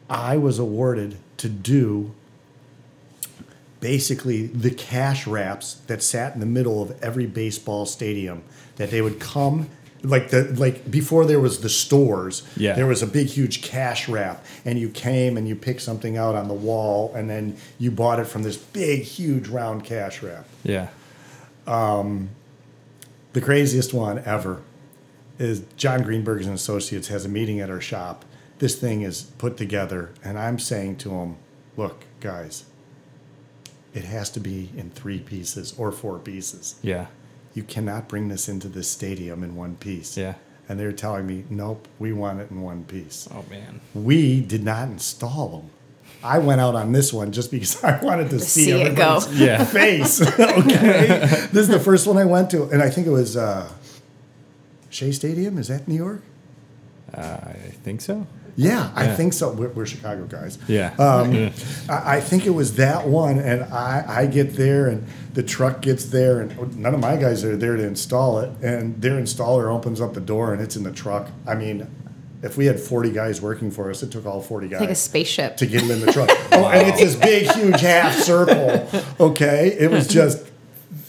I 0.09 0.37
was 0.37 0.59
awarded 0.59 1.17
to 1.37 1.49
do 1.49 2.11
basically 3.81 4.47
the 4.47 4.71
cash 4.71 5.27
wraps 5.27 5.75
that 5.87 6.01
sat 6.01 6.33
in 6.33 6.39
the 6.39 6.45
middle 6.45 6.81
of 6.81 7.03
every 7.03 7.25
baseball 7.27 7.85
stadium 7.85 8.41
that 8.77 8.89
they 8.89 9.01
would 9.01 9.19
come 9.19 9.69
like 10.01 10.29
the 10.29 10.43
like 10.57 10.89
before 10.89 11.25
there 11.25 11.39
was 11.39 11.61
the 11.61 11.69
stores 11.69 12.43
Yeah. 12.55 12.73
there 12.73 12.85
was 12.87 13.01
a 13.03 13.07
big 13.07 13.27
huge 13.27 13.61
cash 13.61 14.07
wrap 14.07 14.43
and 14.63 14.79
you 14.79 14.89
came 14.89 15.35
and 15.37 15.47
you 15.47 15.55
picked 15.55 15.81
something 15.81 16.17
out 16.17 16.35
on 16.35 16.47
the 16.47 16.53
wall 16.53 17.11
and 17.15 17.29
then 17.29 17.57
you 17.77 17.91
bought 17.91 18.19
it 18.19 18.25
from 18.25 18.43
this 18.43 18.57
big 18.57 19.01
huge 19.03 19.47
round 19.49 19.83
cash 19.83 20.23
wrap 20.23 20.45
yeah, 20.63 20.87
the 23.35 23.41
craziest 23.41 23.93
one 23.93 24.23
ever 24.25 24.61
is 25.37 25.63
John 25.75 26.03
Greenberg's 26.03 26.45
and 26.45 26.55
Associates 26.55 27.09
has 27.09 27.25
a 27.25 27.29
meeting 27.29 27.59
at 27.59 27.69
our 27.69 27.81
shop. 27.81 28.23
This 28.59 28.79
thing 28.79 29.01
is 29.01 29.23
put 29.37 29.57
together, 29.57 30.11
and 30.23 30.39
I'm 30.39 30.57
saying 30.57 30.95
to 30.99 31.09
him, 31.11 31.35
"Look, 31.75 32.05
guys, 32.21 32.63
it 33.93 34.05
has 34.05 34.29
to 34.29 34.39
be 34.39 34.71
in 34.77 34.89
three 34.91 35.19
pieces 35.19 35.73
or 35.77 35.91
four 35.91 36.17
pieces. 36.17 36.75
yeah, 36.81 37.07
You 37.53 37.63
cannot 37.63 38.07
bring 38.07 38.29
this 38.29 38.47
into 38.47 38.69
this 38.69 38.87
stadium 38.89 39.43
in 39.43 39.57
one 39.57 39.75
piece." 39.75 40.15
yeah. 40.15 40.35
And 40.69 40.79
they're 40.79 40.93
telling 40.93 41.27
me, 41.27 41.43
"Nope, 41.49 41.89
we 41.99 42.13
want 42.13 42.39
it 42.39 42.49
in 42.49 42.61
one 42.61 42.85
piece." 42.85 43.27
Oh 43.29 43.43
man, 43.49 43.81
We 43.93 44.39
did 44.39 44.63
not 44.63 44.87
install 44.87 45.49
them. 45.49 45.69
I 46.25 46.39
went 46.39 46.59
out 46.59 46.75
on 46.75 46.91
this 46.91 47.13
one 47.13 47.31
just 47.31 47.51
because 47.51 47.83
I 47.83 48.03
wanted 48.03 48.29
to 48.31 48.39
see, 48.39 48.65
see 48.65 48.71
it 48.71 48.95
go. 48.95 49.17
everybody's 49.17 49.39
Yeah. 49.47 49.63
face. 49.65 50.21
okay, 50.39 51.17
this 51.51 51.63
is 51.63 51.67
the 51.67 51.79
first 51.79 52.07
one 52.07 52.17
I 52.17 52.25
went 52.25 52.49
to, 52.51 52.63
and 52.63 52.81
I 52.81 52.89
think 52.89 53.07
it 53.07 53.11
was 53.11 53.37
uh, 53.37 53.69
Shea 54.89 55.11
Stadium. 55.11 55.57
Is 55.57 55.67
that 55.67 55.87
New 55.87 55.95
York? 55.95 56.21
uh, 57.13 57.21
I 57.21 57.53
think 57.83 58.01
so. 58.01 58.25
Yeah, 58.57 58.89
I 58.95 59.05
Yeah. 59.05 59.15
think 59.15 59.33
so. 59.33 59.51
We're, 59.51 59.67
we're 59.69 59.85
Chicago 59.85 60.25
guys. 60.25 60.57
Yeah, 60.67 60.93
Um, 60.97 61.33
Yeah. 61.33 61.49
I, 61.89 62.17
I 62.17 62.21
think 62.21 62.45
it 62.45 62.51
was 62.51 62.75
that 62.75 63.07
one, 63.07 63.37
and 63.37 63.63
I, 63.65 64.03
I 64.07 64.25
get 64.27 64.55
there, 64.55 64.87
and 64.87 65.05
the 65.33 65.43
truck 65.43 65.81
gets 65.81 66.05
there, 66.05 66.39
and 66.41 66.77
none 66.77 66.93
of 66.93 66.99
my 67.01 67.17
guys 67.17 67.43
are 67.43 67.57
there 67.57 67.75
to 67.75 67.85
install 67.85 68.39
it, 68.39 68.49
and 68.61 69.01
their 69.01 69.19
installer 69.19 69.69
opens 69.71 69.99
up 70.01 70.13
the 70.13 70.21
door, 70.21 70.53
and 70.53 70.61
it's 70.61 70.75
in 70.77 70.83
the 70.83 70.91
truck. 70.91 71.29
I 71.45 71.55
mean, 71.55 71.85
if 72.45 72.57
we 72.57 72.65
had 72.67 72.79
40 72.79 73.11
guys 73.11 73.41
working 73.41 73.71
for 73.71 73.89
us, 73.89 74.03
it 74.03 74.11
took 74.11 74.25
all 74.25 74.41
40 74.41 74.67
guys 74.69 74.81
Like 74.81 74.89
a 74.91 74.95
spaceship. 74.95 75.57
to 75.57 75.65
get 75.65 75.81
them 75.81 75.91
in 75.91 75.99
the 76.05 76.11
truck. 76.11 76.29
Oh, 76.51 76.67
and 76.69 76.87
it's 76.87 76.99
this 76.99 77.15
big, 77.15 77.51
huge 77.51 77.81
half 77.81 78.15
circle. 78.19 78.87
Okay, 79.19 79.75
it 79.79 79.91
was 79.91 80.07
just 80.07 80.45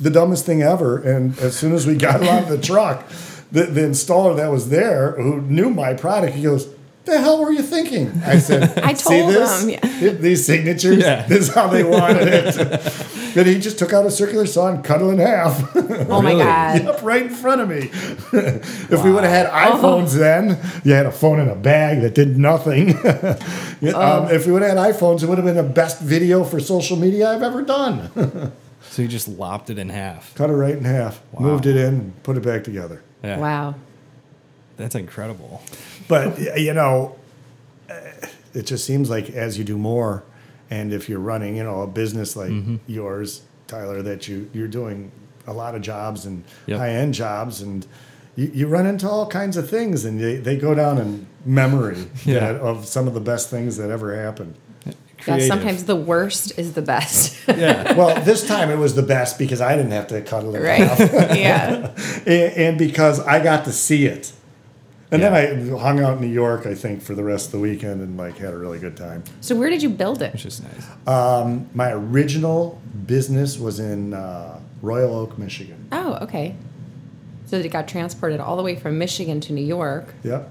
the 0.00 0.10
dumbest 0.10 0.44
thing 0.46 0.62
ever. 0.62 0.98
And 0.98 1.38
as 1.38 1.56
soon 1.56 1.72
as 1.72 1.86
we 1.86 1.94
got 1.94 2.22
it 2.22 2.28
on 2.28 2.48
the 2.48 2.58
truck, 2.58 3.08
the, 3.52 3.64
the 3.64 3.82
installer 3.82 4.34
that 4.36 4.50
was 4.50 4.70
there, 4.70 5.12
who 5.12 5.40
knew 5.42 5.70
my 5.70 5.94
product, 5.94 6.34
he 6.34 6.42
goes, 6.42 6.68
"The 7.06 7.18
hell 7.18 7.40
were 7.40 7.50
you 7.52 7.62
thinking?" 7.62 8.20
I 8.24 8.38
said, 8.38 8.78
I 8.84 8.92
"See 8.94 9.08
told 9.20 9.32
this? 9.32 9.62
him, 9.62 9.70
yeah." 9.70 10.12
These 10.12 10.44
signatures. 10.44 10.98
Yeah. 10.98 11.26
This 11.26 11.48
is 11.48 11.54
how 11.54 11.68
they 11.68 11.82
wanted 11.84 12.28
it." 12.28 12.54
then 13.34 13.46
he 13.46 13.58
just 13.58 13.78
took 13.78 13.92
out 13.92 14.04
a 14.06 14.10
circular 14.10 14.46
saw 14.46 14.68
and 14.68 14.82
cut 14.84 15.00
it 15.02 15.04
in 15.06 15.18
half. 15.18 15.74
Oh 16.08 16.22
my 16.22 16.30
Really? 16.32 16.44
god. 16.44 16.84
Yep, 16.84 17.02
right 17.02 17.22
in 17.22 17.30
front 17.30 17.60
of 17.62 17.68
me. 17.68 17.90
if 17.92 19.02
we 19.04 19.10
would 19.12 19.24
have 19.24 19.32
had 19.32 19.46
iPhones 19.50 20.14
then, 20.14 20.58
you 20.84 20.92
had 20.92 21.06
a 21.06 21.10
phone 21.12 21.40
in 21.40 21.48
a 21.48 21.54
bag 21.56 22.00
that 22.02 22.14
did 22.14 22.38
nothing. 22.38 22.88
Yeah, 23.80 23.92
um, 23.92 24.30
if 24.30 24.46
we 24.46 24.52
would 24.52 24.62
have 24.62 24.76
had 24.78 24.94
iPhones, 24.94 25.22
it 25.22 25.28
would 25.28 25.36
have 25.38 25.44
been 25.44 25.56
the 25.56 25.62
best 25.62 26.00
video 26.00 26.44
for 26.44 26.60
social 26.60 26.96
media 26.96 27.30
I've 27.30 27.42
ever 27.42 27.62
done. 27.62 28.52
so 28.90 29.02
you 29.02 29.08
just 29.08 29.28
lopped 29.28 29.68
it 29.70 29.78
in 29.78 29.88
half. 29.90 30.34
Cut 30.34 30.48
it 30.48 30.54
right 30.54 30.76
in 30.76 30.84
half, 30.84 31.20
Wow. 31.32 31.40
moved 31.42 31.66
it 31.66 31.76
in, 31.76 32.12
put 32.22 32.36
it 32.38 32.42
back 32.42 32.64
together. 32.64 33.02
Yeah, 33.22 33.38
Wow. 33.38 33.74
that's 34.78 34.94
incredible. 34.94 35.60
But 36.08 36.58
you 36.60 36.72
know, 36.74 37.16
uh, 37.90 37.94
it 38.54 38.62
just 38.66 38.84
seems 38.84 39.10
like 39.10 39.30
as 39.30 39.58
you 39.58 39.64
do 39.64 39.76
more, 39.78 40.22
and 40.70 40.92
if 40.92 41.08
you're 41.08 41.18
running, 41.20 41.56
you 41.56 41.64
know, 41.64 41.82
a 41.82 41.86
business 41.86 42.36
like 42.36 42.50
Mm-hmm. 42.50 42.76
yours, 42.86 43.42
Tyler, 43.66 44.02
that 44.02 44.28
you 44.28 44.48
you're 44.52 44.68
doing 44.68 45.10
a 45.46 45.52
lot 45.52 45.74
of 45.74 45.82
jobs 45.82 46.26
and 46.26 46.44
Yep. 46.66 46.78
high 46.78 46.90
end 46.90 47.14
jobs, 47.14 47.62
and 47.62 47.86
you, 48.34 48.50
you 48.54 48.66
run 48.66 48.86
into 48.86 49.08
all 49.08 49.26
kinds 49.28 49.56
of 49.56 49.68
things, 49.70 50.04
and 50.04 50.20
they, 50.20 50.36
they 50.36 50.56
go 50.56 50.74
down 50.74 50.98
in 50.98 51.26
memory 51.44 52.06
Yeah. 52.24 52.52
that, 52.52 52.60
of 52.60 52.86
some 52.86 53.06
of 53.08 53.14
the 53.14 53.20
best 53.20 53.48
things 53.50 53.76
that 53.76 53.90
ever 53.90 54.14
happened. 54.20 54.54
Yeah, 55.26 55.38
sometimes 55.48 55.84
the 55.84 55.96
worst 55.96 56.56
is 56.58 56.74
the 56.74 56.82
best. 56.82 57.36
Yeah, 57.48 57.94
Well, 57.96 58.22
this 58.22 58.46
time 58.46 58.70
it 58.70 58.76
was 58.76 58.94
the 58.94 59.02
best 59.02 59.38
because 59.38 59.60
I 59.62 59.74
didn't 59.74 59.92
have 59.92 60.06
to 60.08 60.20
cuddle 60.20 60.54
it 60.54 60.60
right? 60.60 60.82
off, 60.88 60.98
yeah. 61.36 61.90
and, 62.26 62.52
and 62.52 62.78
because 62.78 63.18
I 63.20 63.42
got 63.42 63.64
to 63.64 63.72
see 63.72 64.06
it. 64.06 64.32
And 65.12 65.22
Yeah. 65.22 65.30
then 65.30 65.74
I 65.74 65.78
hung 65.78 66.00
out 66.00 66.14
in 66.16 66.20
New 66.20 66.32
York, 66.34 66.66
I 66.66 66.74
think, 66.74 67.00
for 67.00 67.14
the 67.14 67.22
rest 67.22 67.46
of 67.46 67.52
the 67.52 67.58
weekend 67.60 68.00
and 68.00 68.16
like 68.16 68.38
had 68.38 68.52
a 68.52 68.58
really 68.58 68.78
good 68.78 68.96
time. 68.96 69.22
So 69.40 69.54
where 69.54 69.70
did 69.70 69.82
you 69.82 69.88
build 69.90 70.20
it? 70.22 70.32
which 70.32 70.44
is 70.46 70.60
nice. 70.62 71.66
My 71.74 71.92
original 71.92 72.80
business 73.06 73.58
was 73.58 73.78
in 73.78 74.14
uh, 74.14 74.58
Royal 74.82 75.14
Oak, 75.14 75.38
Michigan. 75.38 75.86
Oh, 75.92 76.18
okay. 76.22 76.56
So 77.46 77.56
it 77.56 77.68
got 77.70 77.86
transported 77.86 78.40
all 78.40 78.56
the 78.56 78.62
way 78.64 78.74
from 78.74 78.98
Michigan 78.98 79.40
to 79.42 79.52
New 79.52 79.64
York. 79.64 80.12
Yep. 80.24 80.50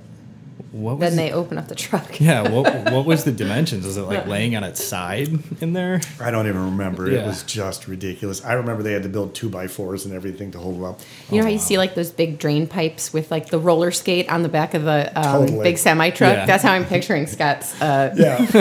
What 0.71 0.97
was 0.97 1.09
Then 1.09 1.13
it? 1.13 1.15
they 1.29 1.33
open 1.33 1.57
up 1.57 1.67
the 1.67 1.75
truck. 1.75 2.19
Yeah, 2.25 2.49
what 2.49 2.91
what 2.91 3.05
was 3.05 3.23
the 3.25 3.31
dimensions? 3.43 3.85
Was 3.85 3.97
it 3.97 4.01
like 4.03 4.25
laying 4.27 4.55
on 4.55 4.63
its 4.63 4.83
side 4.83 5.29
in 5.61 5.73
there? 5.73 5.99
I 6.19 6.31
don't 6.31 6.47
even 6.47 6.63
remember. 6.65 7.09
It 7.09 7.25
was 7.25 7.43
just 7.43 7.87
ridiculous. 7.87 8.43
I 8.43 8.53
remember 8.53 8.81
they 8.83 8.93
had 8.93 9.03
to 9.03 9.09
build 9.09 9.35
two 9.35 9.49
by 9.49 9.67
fours 9.67 10.05
and 10.05 10.13
everything 10.13 10.51
to 10.51 10.57
hold 10.59 10.75
them 10.75 10.83
up. 10.85 10.99
You 11.29 11.37
know 11.39 11.43
how 11.43 11.49
you 11.49 11.59
see 11.59 11.77
like 11.77 11.95
those 11.95 12.11
big 12.11 12.37
drain 12.39 12.67
pipes 12.67 13.11
with 13.13 13.31
like 13.31 13.49
the 13.49 13.59
roller 13.59 13.91
skate 13.91 14.29
on 14.29 14.43
the 14.43 14.49
back 14.49 14.73
of 14.73 14.83
the 14.83 15.11
um, 15.17 15.41
Totally. 15.47 15.63
big 15.63 15.77
semi 15.77 16.09
truck? 16.09 16.33
Yeah. 16.35 16.45
That's 16.45 16.63
how 16.63 16.71
I'm 16.73 16.85
picturing 16.85 17.27
Scott's 17.27 17.79
uh, 17.81 18.13
Yeah, 18.17 18.37
it, 18.41 18.55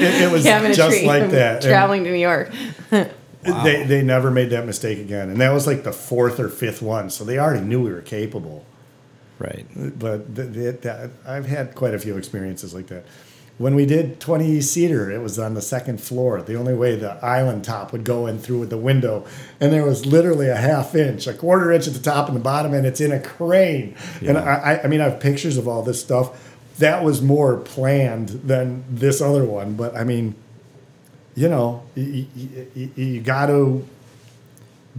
it- 0.00 0.22
it 0.22 0.32
was 0.32 0.44
just 0.76 1.02
like 1.04 1.30
that. 1.30 1.56
And 1.56 1.62
traveling 1.64 2.04
to 2.04 2.10
New 2.10 2.16
York. 2.18 2.50
They 2.90 3.84
they 3.84 4.02
never 4.02 4.30
made 4.30 4.50
that 4.50 4.66
mistake 4.66 4.98
again, 4.98 5.28
and 5.28 5.40
that 5.40 5.50
was 5.50 5.66
like 5.66 5.82
the 5.82 5.92
fourth 5.92 6.38
or 6.38 6.48
fifth 6.48 6.80
one. 6.80 7.10
So 7.10 7.24
they 7.24 7.38
already 7.38 7.64
knew 7.64 7.82
we 7.82 7.90
were 7.92 8.00
capable. 8.02 8.64
Right. 9.42 9.66
But 9.98 10.34
th- 10.36 10.52
th- 10.54 10.80
that, 10.82 11.10
I've 11.26 11.46
had 11.46 11.74
quite 11.74 11.94
a 11.94 11.98
few 11.98 12.16
experiences 12.16 12.72
like 12.74 12.86
that. 12.88 13.04
When 13.58 13.74
we 13.74 13.86
did 13.86 14.18
20 14.20 14.60
seater, 14.60 15.10
it 15.10 15.20
was 15.20 15.38
on 15.38 15.54
the 15.54 15.60
second 15.62 16.00
floor. 16.00 16.40
The 16.42 16.54
only 16.56 16.74
way 16.74 16.96
the 16.96 17.12
island 17.24 17.64
top 17.64 17.92
would 17.92 18.04
go 18.04 18.26
in 18.26 18.38
through 18.38 18.66
the 18.66 18.78
window, 18.78 19.24
and 19.60 19.72
there 19.72 19.84
was 19.84 20.06
literally 20.06 20.48
a 20.48 20.56
half 20.56 20.94
inch, 20.94 21.26
a 21.26 21.34
quarter 21.34 21.70
inch 21.72 21.86
at 21.86 21.92
the 21.92 22.00
top 22.00 22.28
and 22.28 22.36
the 22.36 22.40
bottom, 22.40 22.72
and 22.72 22.86
it's 22.86 23.00
in 23.00 23.12
a 23.12 23.20
crane. 23.20 23.94
And 24.20 24.28
Yeah. 24.36 24.38
I, 24.44 24.74
I- 24.74 24.82
I 24.84 24.86
mean, 24.86 25.00
I 25.00 25.04
have 25.10 25.20
pictures 25.20 25.56
of 25.58 25.66
all 25.68 25.82
this 25.82 26.00
stuff. 26.00 26.56
That 26.78 27.04
was 27.04 27.20
more 27.20 27.56
planned 27.58 28.28
than 28.30 28.84
this 28.88 29.20
other 29.20 29.44
one, 29.44 29.74
but 29.74 29.94
I 29.96 30.04
mean, 30.04 30.34
you 31.34 31.48
know, 31.48 31.82
you, 31.94 32.26
you, 32.74 32.90
you 32.96 33.20
got 33.20 33.46
to 33.46 33.86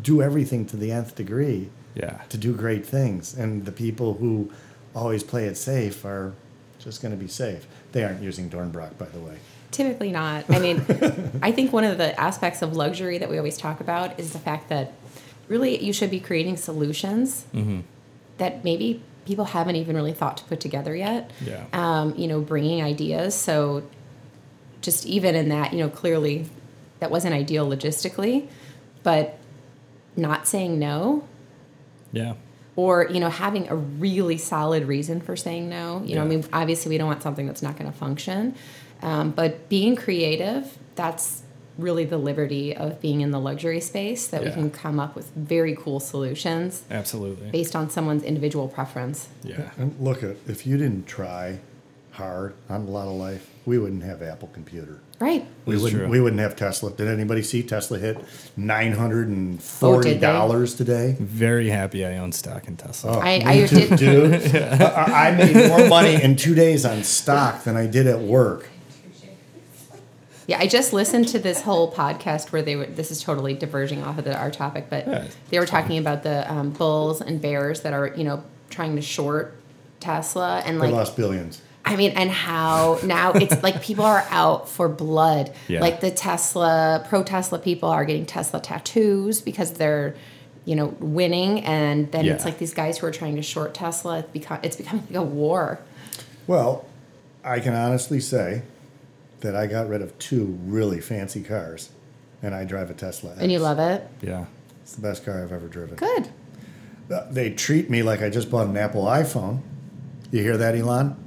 do 0.01 0.21
everything 0.21 0.65
to 0.67 0.77
the 0.77 0.91
nth 0.91 1.15
degree 1.15 1.69
Yeah. 1.95 2.21
to 2.29 2.37
do 2.37 2.53
great 2.55 2.85
things. 2.85 3.33
And 3.33 3.65
the 3.65 3.71
people 3.71 4.15
who 4.15 4.51
always 4.95 5.23
play 5.23 5.45
it 5.45 5.55
safe 5.57 6.05
are 6.05 6.33
just 6.79 7.01
going 7.01 7.11
to 7.13 7.17
be 7.17 7.27
safe. 7.27 7.65
They 7.91 8.03
aren't 8.03 8.21
using 8.21 8.49
Dornbracht, 8.49 8.97
by 8.97 9.05
the 9.05 9.19
way. 9.19 9.37
Typically 9.71 10.11
not. 10.11 10.45
I 10.49 10.59
mean, 10.59 10.79
I 11.41 11.51
think 11.51 11.73
one 11.73 11.83
of 11.83 11.97
the 11.97 12.19
aspects 12.19 12.61
of 12.61 12.75
luxury 12.75 13.17
that 13.17 13.29
we 13.29 13.37
always 13.37 13.57
talk 13.57 13.79
about 13.79 14.19
is 14.19 14.33
the 14.33 14.39
fact 14.39 14.69
that 14.69 14.93
really 15.47 15.83
you 15.83 15.93
should 15.93 16.11
be 16.11 16.19
creating 16.19 16.57
solutions 16.57 17.45
that 18.37 18.63
maybe 18.63 19.01
people 19.25 19.45
haven't 19.45 19.75
even 19.75 19.95
really 19.95 20.13
thought 20.13 20.37
to 20.37 20.43
put 20.45 20.59
together 20.59 20.95
yet. 20.95 21.31
Yeah. 21.45 21.65
Um, 21.73 22.15
you 22.15 22.27
know, 22.27 22.41
bringing 22.41 22.83
ideas. 22.83 23.35
So 23.35 23.83
just 24.81 25.05
even 25.05 25.35
in 25.35 25.49
that, 25.49 25.73
you 25.73 25.79
know, 25.79 25.89
clearly 25.89 26.47
that 26.99 27.09
wasn't 27.09 27.33
ideal 27.33 27.67
logistically, 27.67 28.47
but 29.01 29.37
not 30.15 30.47
saying 30.47 30.77
no 30.77 31.25
Yeah. 32.13 32.35
or 32.77 33.07
you 33.11 33.19
know 33.19 33.29
having 33.29 33.67
a 33.69 33.75
really 33.75 34.37
solid 34.37 34.87
reason 34.87 35.19
for 35.19 35.35
saying 35.35 35.67
no 35.67 36.01
you 36.05 36.15
know 36.15 36.21
i 36.23 36.25
mean 36.25 36.45
obviously 36.53 36.89
we 36.89 36.97
don't 36.97 37.07
want 37.07 37.21
something 37.21 37.45
that's 37.45 37.61
not 37.61 37.77
going 37.77 37.91
to 37.91 37.97
function 37.97 38.55
um, 39.01 39.31
but 39.31 39.67
being 39.67 39.95
creative 39.97 40.77
that's 40.95 41.43
really 41.77 42.05
the 42.05 42.17
liberty 42.17 42.75
of 42.75 43.01
being 43.01 43.21
in 43.21 43.31
the 43.31 43.39
luxury 43.39 43.79
space 43.81 44.27
that 44.27 44.43
we 44.43 44.51
can 44.51 44.69
come 44.69 44.99
up 44.99 45.15
with 45.15 45.31
very 45.31 45.75
cool 45.75 45.99
solutions 45.99 46.83
Absolutely. 46.91 47.49
based 47.49 47.75
on 47.75 47.89
someone's 47.89 48.23
individual 48.23 48.67
preference 48.67 49.27
Yeah. 49.43 49.71
And 49.77 49.99
look, 49.99 50.21
if 50.23 50.67
you 50.67 50.77
didn't 50.77 51.07
try 51.07 51.59
hard 52.11 52.53
on 52.69 52.81
a 52.81 52.89
lot 52.91 53.07
of 53.07 53.13
life, 53.13 53.49
we 53.65 53.79
wouldn't 53.79 54.03
have 54.03 54.21
Apple 54.21 54.49
Computer. 54.53 54.99
Right 55.23 55.45
We 55.65 55.75
It's 55.75 55.83
wouldn't. 55.83 56.01
true. 56.01 56.09
We 56.09 56.19
wouldn't 56.19 56.41
have 56.41 56.55
Tesla. 56.55 56.91
Did 56.91 57.07
anybody 57.07 57.41
see 57.41 57.63
Tesla 57.63 57.97
hit 57.97 58.17
nine 58.57 58.91
hundred 58.91 59.29
and 59.29 59.61
forty 59.63 60.17
dollars 60.19 60.75
today? 60.75 61.15
Very 61.19 61.69
happy 61.69 62.05
I 62.05 62.17
own 62.17 62.31
stock 62.31 62.67
in 62.67 62.75
Tesla. 62.77 63.17
Oh, 63.17 63.19
I- 63.21 63.39
me 63.39 63.63
I 63.63 63.67
too, 63.67 63.87
did- 63.87 63.99
dude. 63.99 64.55
I, 64.81 65.29
I 65.29 65.31
made 65.35 65.69
more 65.69 65.87
money 65.87 66.21
in 66.21 66.35
two 66.35 66.53
days 66.55 66.85
on 66.85 67.03
stock 67.03 67.63
than 67.63 67.75
I 67.77 67.87
did 67.87 68.05
at 68.07 68.19
work. 68.19 68.69
yeah 70.47 70.59
i 70.59 70.67
just 70.67 70.91
listened 70.93 71.25
to 71.29 71.39
this 71.39 71.61
whole 71.61 71.91
podcast 71.91 72.51
where 72.51 72.61
they 72.61 72.75
were 72.75 72.85
this 72.85 73.11
is 73.11 73.23
totally 73.23 73.53
diverging 73.53 74.03
off 74.03 74.17
of 74.17 74.25
the, 74.25 74.35
our 74.37 74.51
topic 74.51 74.87
but 74.89 75.07
Yeah, 75.07 75.27
they 75.49 75.59
were 75.59 75.65
talking 75.65 75.97
about 75.97 76.23
the 76.23 76.51
um, 76.51 76.71
bulls 76.71 77.21
and 77.21 77.41
bears 77.41 77.81
that 77.81 77.93
are 77.93 78.07
you 78.17 78.25
know 78.25 78.43
trying 78.69 78.95
to 78.97 79.01
short 79.01 79.55
tesla 80.01 80.61
and 80.65 80.77
They 80.81 80.87
like 80.87 80.91
lost 80.93 81.15
billions. 81.15 81.61
I 81.85 81.95
mean, 81.95 82.11
and 82.11 82.31
how 82.31 82.99
now 83.03 83.33
it's 83.33 83.61
like 83.61 83.81
people 83.83 84.05
are 84.05 84.25
out 84.29 84.69
for 84.69 84.87
blood. 84.87 85.53
Yeah. 85.67 85.81
Like 85.81 85.99
the 85.99 86.11
Tesla, 86.11 87.05
pro 87.09 87.23
Tesla 87.23 87.59
people 87.59 87.89
are 87.89 88.05
getting 88.05 88.25
Tesla 88.25 88.61
tattoos 88.61 89.41
because 89.41 89.73
they're, 89.73 90.15
you 90.65 90.75
know, 90.75 90.87
winning. 90.99 91.59
And 91.65 92.11
then 92.11 92.25
it's 92.25 92.45
like 92.45 92.57
these 92.57 92.73
guys 92.73 92.97
who 92.97 93.07
are 93.07 93.11
trying 93.11 93.35
to 93.35 93.41
short 93.41 93.73
Tesla. 93.73 94.19
It's, 94.19 94.31
become, 94.31 94.59
it's 94.63 94.75
becoming 94.77 95.05
like 95.07 95.15
a 95.15 95.23
war. 95.23 95.79
Well, 96.47 96.85
I 97.43 97.59
can 97.59 97.73
honestly 97.73 98.21
say 98.21 98.63
that 99.41 99.55
I 99.55 99.67
got 99.67 99.89
rid 99.89 100.01
of 100.01 100.17
two 100.19 100.57
really 100.65 101.01
fancy 101.01 101.43
cars, 101.43 101.89
and 102.41 102.55
I 102.55 102.63
drive 102.63 102.89
a 102.89 102.93
Tesla. 102.93 103.31
X. 103.31 103.41
And 103.41 103.51
you 103.51 103.59
love 103.59 103.79
it? 103.79 104.07
Yeah. 104.21 104.45
It's 104.81 104.95
the 104.95 105.01
best 105.01 105.25
car 105.25 105.43
I've 105.43 105.51
ever 105.51 105.67
driven. 105.67 105.95
Good. 105.95 106.29
They 107.29 107.51
treat 107.51 107.89
me 107.89 108.01
like 108.01 108.21
I 108.21 108.29
just 108.29 108.49
bought 108.49 108.67
an 108.67 108.77
Apple 108.77 109.03
iPhone. 109.03 109.61
You 110.31 110.41
hear 110.41 110.57
that, 110.57 110.75
Elon? 110.75 111.22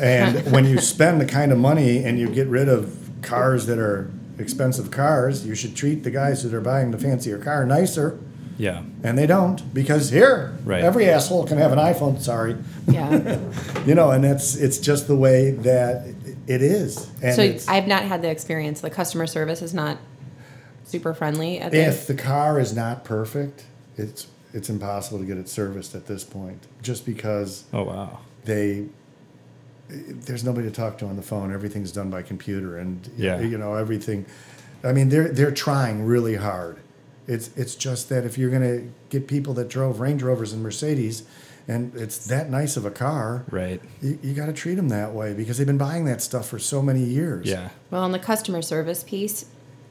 And 0.00 0.52
when 0.52 0.64
you 0.64 0.78
spend 0.78 1.20
the 1.20 1.26
kind 1.26 1.52
of 1.52 1.58
money 1.58 2.04
and 2.04 2.18
you 2.18 2.28
get 2.28 2.46
rid 2.48 2.68
of 2.68 2.96
cars 3.22 3.66
that 3.66 3.78
are 3.78 4.10
expensive 4.38 4.90
cars, 4.90 5.46
you 5.46 5.54
should 5.54 5.74
treat 5.74 6.04
the 6.04 6.10
guys 6.10 6.42
that 6.42 6.52
are 6.54 6.60
buying 6.60 6.90
the 6.90 6.98
fancier 6.98 7.38
car 7.38 7.64
nicer. 7.66 8.18
Yeah. 8.58 8.82
And 9.02 9.18
they 9.18 9.26
don't 9.26 9.72
because 9.74 10.10
here, 10.10 10.56
Right. 10.64 10.82
every 10.82 11.08
asshole 11.10 11.46
can 11.46 11.58
have 11.58 11.72
an 11.72 11.78
iPhone. 11.78 12.20
Sorry, 12.20 12.56
Yeah. 12.86 13.38
you 13.86 13.94
know, 13.94 14.10
and 14.10 14.24
it's 14.24 14.56
it's 14.56 14.78
just 14.78 15.08
the 15.08 15.16
way 15.16 15.50
that 15.50 16.06
it 16.46 16.62
is. 16.62 17.10
And 17.22 17.34
so 17.34 17.70
I've 17.72 17.86
not 17.86 18.04
had 18.04 18.22
the 18.22 18.30
experience. 18.30 18.80
The 18.80 18.88
customer 18.90 19.26
service 19.26 19.60
is 19.60 19.74
not 19.74 19.98
super 20.84 21.12
friendly 21.12 21.58
at 21.58 21.72
the 21.72 21.78
if 21.84 22.06
the 22.06 22.14
car 22.14 22.58
is 22.58 22.74
not 22.74 23.04
perfect, 23.04 23.64
it's 23.98 24.26
it's 24.54 24.70
impossible 24.70 25.18
to 25.18 25.24
get 25.26 25.36
it 25.36 25.48
serviced 25.50 25.94
at 25.94 26.06
this 26.06 26.24
point, 26.24 26.66
just 26.80 27.04
because 27.04 27.64
Oh 27.74 27.82
wow. 27.84 28.20
they 28.46 28.86
there's 29.88 30.44
nobody 30.44 30.68
to 30.68 30.74
talk 30.74 30.98
to 30.98 31.06
on 31.06 31.16
the 31.16 31.22
phone. 31.22 31.52
Everything's 31.52 31.92
done 31.92 32.10
by 32.10 32.22
computer, 32.22 32.76
and 32.78 33.08
Yeah. 33.16 33.40
you 33.40 33.56
know 33.58 33.74
everything. 33.74 34.26
I 34.84 34.92
mean, 34.92 35.08
they're 35.08 35.28
they're 35.28 35.50
trying 35.52 36.04
really 36.04 36.36
hard. 36.36 36.76
It's 37.26 37.50
it's 37.56 37.74
just 37.74 38.08
that 38.08 38.24
if 38.24 38.36
you're 38.38 38.50
gonna 38.50 38.82
get 39.10 39.26
people 39.26 39.54
that 39.54 39.68
drove 39.68 40.00
Range 40.00 40.22
Rovers 40.22 40.52
and 40.52 40.62
Mercedes, 40.62 41.22
and 41.68 41.92
it's 41.96 42.26
that 42.26 42.50
nice 42.50 42.76
of 42.76 42.84
a 42.84 42.90
car, 42.90 43.44
Right. 43.50 43.80
you, 44.00 44.18
you 44.22 44.34
got 44.34 44.46
to 44.46 44.52
treat 44.52 44.76
them 44.76 44.88
that 44.90 45.12
way 45.12 45.34
because 45.34 45.58
they've 45.58 45.66
been 45.66 45.78
buying 45.78 46.04
that 46.04 46.22
stuff 46.22 46.48
for 46.48 46.58
so 46.60 46.80
many 46.82 47.02
years. 47.02 47.46
Yeah. 47.46 47.70
well, 47.90 48.02
on 48.04 48.12
the 48.12 48.20
customer 48.20 48.62
service 48.62 49.02
piece 49.02 49.46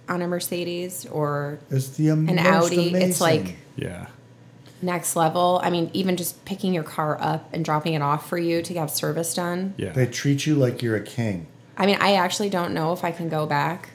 on 0.08 0.22
a 0.22 0.28
Mercedes 0.28 1.06
or 1.12 1.60
it's 1.70 1.90
the 1.90 2.10
an 2.10 2.38
Audi, 2.40 2.90
amazing. 2.90 3.10
it's 3.10 3.20
like 3.22 3.56
Yeah. 3.76 4.08
Next 4.82 5.16
level. 5.16 5.60
I 5.64 5.70
mean, 5.70 5.90
even 5.94 6.18
just 6.18 6.44
picking 6.46 6.74
your 6.74 6.84
car 6.84 7.20
up 7.22 7.50
and 7.54 7.64
dropping 7.64 7.94
it 7.94 8.02
off 8.02 8.28
for 8.28 8.38
you 8.38 8.62
to 8.62 8.74
have 8.76 8.92
service 8.92 9.34
done. 9.34 9.74
Yeah. 9.78 9.92
they 9.92 10.06
treat 10.06 10.46
you 10.46 10.56
like 10.56 10.82
you're 10.82 10.96
a 10.96 11.04
king. 11.04 11.48
I 11.78 11.86
mean, 11.86 11.98
I 12.00 12.16
actually 12.16 12.50
don't 12.50 12.74
know 12.74 12.94
if 12.94 13.04
I 13.04 13.12
can 13.12 13.30
go 13.30 13.46
back 13.46 13.90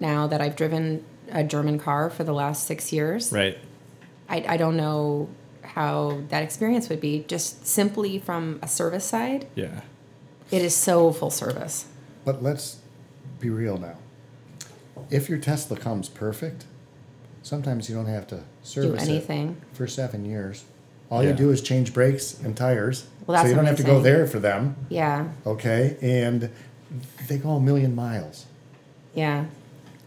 now 0.00 0.26
that 0.26 0.40
I've 0.40 0.56
driven 0.56 1.04
a 1.30 1.44
German 1.44 1.78
car 1.78 2.10
for 2.10 2.24
the 2.24 2.32
last 2.32 2.66
six 2.66 2.92
years. 2.92 3.32
right. 3.32 3.58
I, 4.28 4.44
I 4.48 4.56
don't 4.56 4.76
know 4.76 5.28
how 5.62 6.22
that 6.28 6.42
experience 6.42 6.88
would 6.88 7.00
be 7.00 7.24
just 7.28 7.66
simply 7.66 8.18
from 8.18 8.58
a 8.62 8.68
service 8.68 9.04
side. 9.04 9.46
Yeah. 9.54 9.82
It 10.50 10.62
is 10.62 10.74
so 10.74 11.12
full 11.12 11.30
service. 11.30 11.86
But 12.24 12.42
let's 12.42 12.78
be 13.38 13.50
real 13.50 13.76
now. 13.76 13.96
If 15.10 15.28
your 15.28 15.38
Tesla 15.38 15.76
comes 15.76 16.08
perfect, 16.08 16.64
sometimes 17.44 17.88
you 17.88 17.94
don't 17.94 18.06
have 18.06 18.26
to 18.28 18.40
service 18.64 19.04
it 19.04 19.08
anything. 19.08 19.56
for 19.72 19.86
seven 19.86 20.24
years. 20.24 20.64
All 21.10 21.22
Yeah. 21.22 21.30
you 21.30 21.36
do 21.36 21.50
is 21.50 21.60
change 21.60 21.92
brakes 21.94 22.34
and 22.42 22.56
tires, 22.56 23.04
Well, 23.26 23.36
that's 23.36 23.44
so 23.46 23.50
you 23.50 23.54
don't 23.54 23.66
have 23.66 23.76
to 23.76 23.84
go 23.84 24.00
there 24.00 24.26
for 24.26 24.40
them. 24.40 24.74
Yeah. 24.88 25.28
Okay, 25.46 25.96
and 26.02 26.50
they 27.28 27.38
go 27.38 27.50
a 27.50 27.60
million 27.60 27.94
miles. 27.94 28.46
Yeah. 29.14 29.44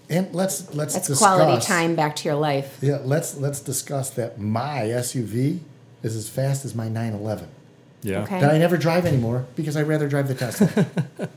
And 0.10 0.34
let's 0.34 0.74
let's 0.74 0.94
That's 0.96 1.08
discuss, 1.08 1.20
quality 1.38 1.66
time 1.66 1.96
back 1.96 2.16
to 2.18 2.26
your 2.30 2.36
life. 2.38 2.78
Yeah, 2.82 3.00
let's 3.04 3.38
let's 3.38 3.60
discuss 3.60 4.10
that. 4.12 4.40
My 4.40 4.88
SUV 4.90 5.60
is 6.02 6.16
as 6.16 6.30
fast 6.30 6.64
as 6.66 6.74
my 6.74 6.88
911. 6.90 7.50
Yeah. 8.04 8.22
Okay. 8.24 8.40
That 8.40 8.54
I 8.54 8.58
never 8.58 8.78
drive 8.78 9.06
anymore 9.06 9.46
because 9.56 9.76
I'd 9.76 9.88
rather 9.88 10.08
drive 10.08 10.28
the 10.30 10.36
Tesla. 10.36 10.70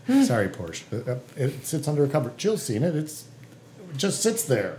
Sorry, 0.24 0.48
Porsche. 0.48 0.82
Uh, 0.92 1.12
uh, 1.12 1.18
It 1.36 1.66
sits 1.66 1.88
under 1.88 2.04
a 2.04 2.08
cover. 2.08 2.32
Jill's 2.36 2.62
seen 2.62 2.82
it. 2.84 2.94
It's 2.94 3.24
it 3.92 3.96
just 3.96 4.22
sits 4.22 4.44
there. 4.44 4.76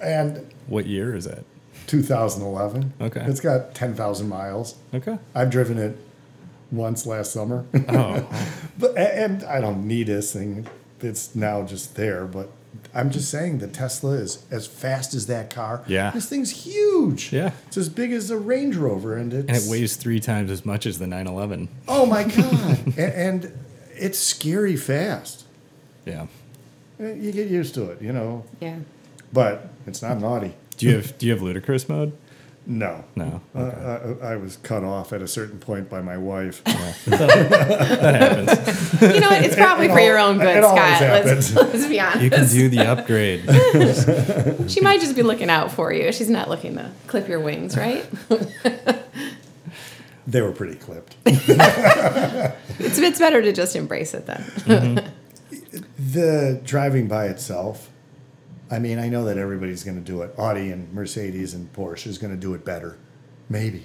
And 0.00 0.46
What 0.66 0.86
year 0.86 1.14
is 1.14 1.24
that? 1.24 1.44
2011. 1.86 2.94
Okay. 3.00 3.24
It's 3.26 3.40
got 3.40 3.74
10,000 3.74 4.28
miles. 4.28 4.74
Okay. 4.94 5.18
I've 5.34 5.50
driven 5.50 5.78
it 5.78 5.96
once 6.70 7.06
last 7.06 7.32
summer. 7.32 7.64
Oh. 7.88 8.28
but 8.78 8.96
and 8.98 9.44
I 9.44 9.60
don't 9.60 9.86
need 9.86 10.08
this 10.08 10.32
thing. 10.32 10.66
It's 11.00 11.34
now 11.34 11.62
just 11.62 11.94
there, 11.94 12.24
but 12.24 12.50
I'm 12.94 13.10
just 13.10 13.30
saying 13.30 13.58
the 13.58 13.68
Tesla 13.68 14.12
is 14.12 14.44
as 14.50 14.66
fast 14.66 15.14
as 15.14 15.26
that 15.26 15.50
car. 15.50 15.84
Yeah. 15.86 16.10
This 16.10 16.28
thing's 16.28 16.64
huge. 16.64 17.32
Yeah. 17.32 17.52
It's 17.68 17.76
as 17.76 17.88
big 17.88 18.12
as 18.12 18.30
a 18.30 18.38
Range 18.38 18.74
Rover, 18.76 19.16
and 19.16 19.32
it's 19.32 19.48
And 19.48 19.56
it 19.56 19.70
weighs 19.70 19.96
three 19.96 20.18
times 20.20 20.50
as 20.50 20.64
much 20.64 20.86
as 20.86 20.98
the 20.98 21.06
911. 21.06 21.68
Oh 21.86 22.04
my 22.06 22.24
god! 22.36 22.86
and, 22.98 22.98
and 22.98 23.58
it's 23.94 24.18
scary 24.18 24.76
fast. 24.76 25.44
Yeah. 26.04 26.26
Eh, 26.98 27.12
You 27.14 27.32
get 27.32 27.48
used 27.48 27.74
to 27.74 27.90
it, 27.90 28.02
you 28.02 28.12
know. 28.12 28.44
Yeah. 28.60 28.78
But 29.32 29.68
it's 29.86 30.02
not 30.02 30.18
naughty. 30.20 30.54
Do 30.76 30.86
you 30.86 30.96
have 30.96 31.16
Do 31.18 31.26
you 31.26 31.32
have 31.32 31.42
ludicrous 31.42 31.88
mode? 31.88 32.12
No. 32.68 33.04
No. 33.14 33.40
Uh, 33.54 34.16
I, 34.20 34.32
I 34.32 34.36
was 34.36 34.56
cut 34.56 34.82
off 34.82 35.12
at 35.12 35.22
a 35.22 35.28
certain 35.28 35.60
point 35.60 35.88
by 35.88 36.00
my 36.00 36.18
wife. 36.18 36.62
That 37.06 38.14
happens. 38.20 39.14
You 39.14 39.20
know 39.20 39.28
what? 39.30 39.44
It's 39.44 39.54
probably 39.54 39.86
It 39.86 39.92
for 39.92 40.00
your 40.00 40.18
al- 40.18 40.30
own 40.30 40.38
good, 40.38 40.56
it 40.56 40.64
always 40.64 40.96
Scott. 40.96 41.00
Let's, 41.00 41.50
happens. 41.50 41.54
let's 41.74 41.86
be 41.86 42.00
honest. 42.00 42.22
You 42.22 42.30
can 42.30 42.46
do 42.48 42.68
the 42.68 42.80
upgrade. 42.80 43.44
She 44.70 44.80
might 44.80 45.00
just 45.00 45.14
be 45.14 45.22
looking 45.22 45.48
out 45.48 45.70
for 45.70 45.92
you. 45.92 46.10
She's 46.12 46.28
not 46.28 46.48
looking 46.50 46.74
to 46.74 46.90
clip 47.06 47.28
your 47.28 47.38
wings, 47.38 47.76
right? 47.76 48.04
They 50.26 50.40
were 50.42 50.50
pretty 50.50 50.74
clipped. 50.74 51.14
It's 51.24 52.98
it's 52.98 53.18
better 53.20 53.40
to 53.42 53.52
just 53.52 53.76
embrace 53.76 54.12
it 54.12 54.26
then. 54.26 55.12
The 55.98 56.60
driving 56.64 57.06
by 57.06 57.26
itself, 57.26 57.90
I 58.70 58.78
mean, 58.78 58.98
I 58.98 59.08
know 59.08 59.24
that 59.26 59.38
everybody's 59.38 59.84
going 59.84 59.96
to 59.96 60.02
do 60.02 60.22
it. 60.22 60.34
Audi 60.38 60.70
and 60.70 60.92
Mercedes 60.92 61.54
and 61.54 61.72
Porsche 61.72 62.06
is 62.08 62.18
going 62.18 62.34
to 62.34 62.40
do 62.40 62.52
it 62.54 62.64
better. 62.64 62.96
Maybe. 63.48 63.84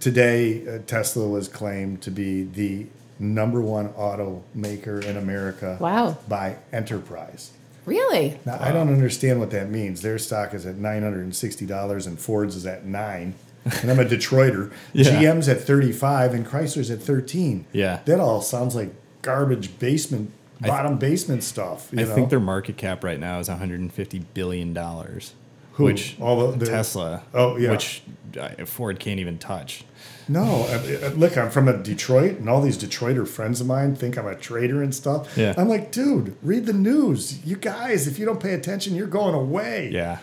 Today, 0.00 0.66
uh, 0.66 0.78
Tesla 0.86 1.28
was 1.28 1.46
claimed 1.48 2.02
to 2.02 2.10
be 2.10 2.42
the 2.42 2.86
number 3.20 3.60
one 3.60 3.90
automaker 3.90 5.04
in 5.04 5.16
America 5.16 5.76
Wow. 5.80 6.18
by 6.28 6.56
enterprise. 6.72 7.52
Really? 7.86 8.38
Now, 8.44 8.58
I 8.60 8.72
don't 8.72 8.88
understand 8.92 9.38
what 9.38 9.50
that 9.52 9.70
means. 9.70 10.02
Their 10.02 10.18
stock 10.18 10.54
is 10.54 10.66
at 10.66 10.76
$960 10.76 12.06
and 12.06 12.18
Ford's 12.18 12.56
is 12.56 12.66
at 12.66 12.84
9 12.84 13.34
And 13.80 13.90
I'm 13.90 14.00
a 14.00 14.04
Detroiter. 14.04 14.72
Yeah. 14.92 15.04
GM's 15.22 15.48
at 15.48 15.60
35 15.60 16.34
and 16.34 16.44
Chrysler's 16.46 16.90
at 16.90 17.00
13 17.00 17.66
Yeah. 17.72 18.00
That 18.06 18.18
all 18.18 18.40
sounds 18.42 18.74
like 18.74 18.92
garbage 19.22 19.78
basement, 19.78 20.32
bottom 20.68 20.98
basement 20.98 21.42
stuff. 21.44 21.88
You 21.92 22.00
I 22.00 22.02
know? 22.04 22.14
think 22.14 22.30
their 22.30 22.40
market 22.40 22.76
cap 22.76 23.04
right 23.04 23.18
now 23.20 23.38
is 23.38 23.48
150 23.48 24.18
billion 24.34 24.72
dollars. 24.72 25.34
Who? 25.74 25.84
Which 25.84 26.16
All 26.20 26.50
the- 26.50 26.58
the- 26.58 26.66
Tesla. 26.66 27.22
Oh, 27.32 27.56
yeah. 27.56 27.70
Which 27.70 28.02
uh, 28.38 28.64
Ford 28.66 28.98
can't 29.00 29.18
even 29.20 29.38
touch. 29.38 29.84
No, 30.28 30.42
uh, 30.68 31.06
uh, 31.06 31.08
look, 31.16 31.36
I'm 31.36 31.50
from 31.50 31.66
a 31.68 31.76
Detroit, 31.76 32.38
and 32.38 32.48
all 32.48 32.60
these 32.60 32.78
Detroiter 32.78 33.26
friends 33.26 33.60
of 33.60 33.66
mine 33.66 33.96
think 33.96 34.16
I'm 34.16 34.26
a 34.26 34.36
traitor 34.36 34.82
and 34.82 34.94
stuff. 34.94 35.36
Yeah. 35.36 35.54
I'm 35.56 35.68
like, 35.68 35.90
dude, 35.90 36.36
read 36.42 36.66
the 36.66 36.72
news. 36.72 37.44
You 37.44 37.56
guys, 37.56 38.06
if 38.06 38.18
you 38.18 38.24
don't 38.26 38.40
pay 38.40 38.54
attention, 38.54 38.94
you're 38.94 39.06
going 39.08 39.34
away. 39.34 39.90
Yeah. 39.92 40.18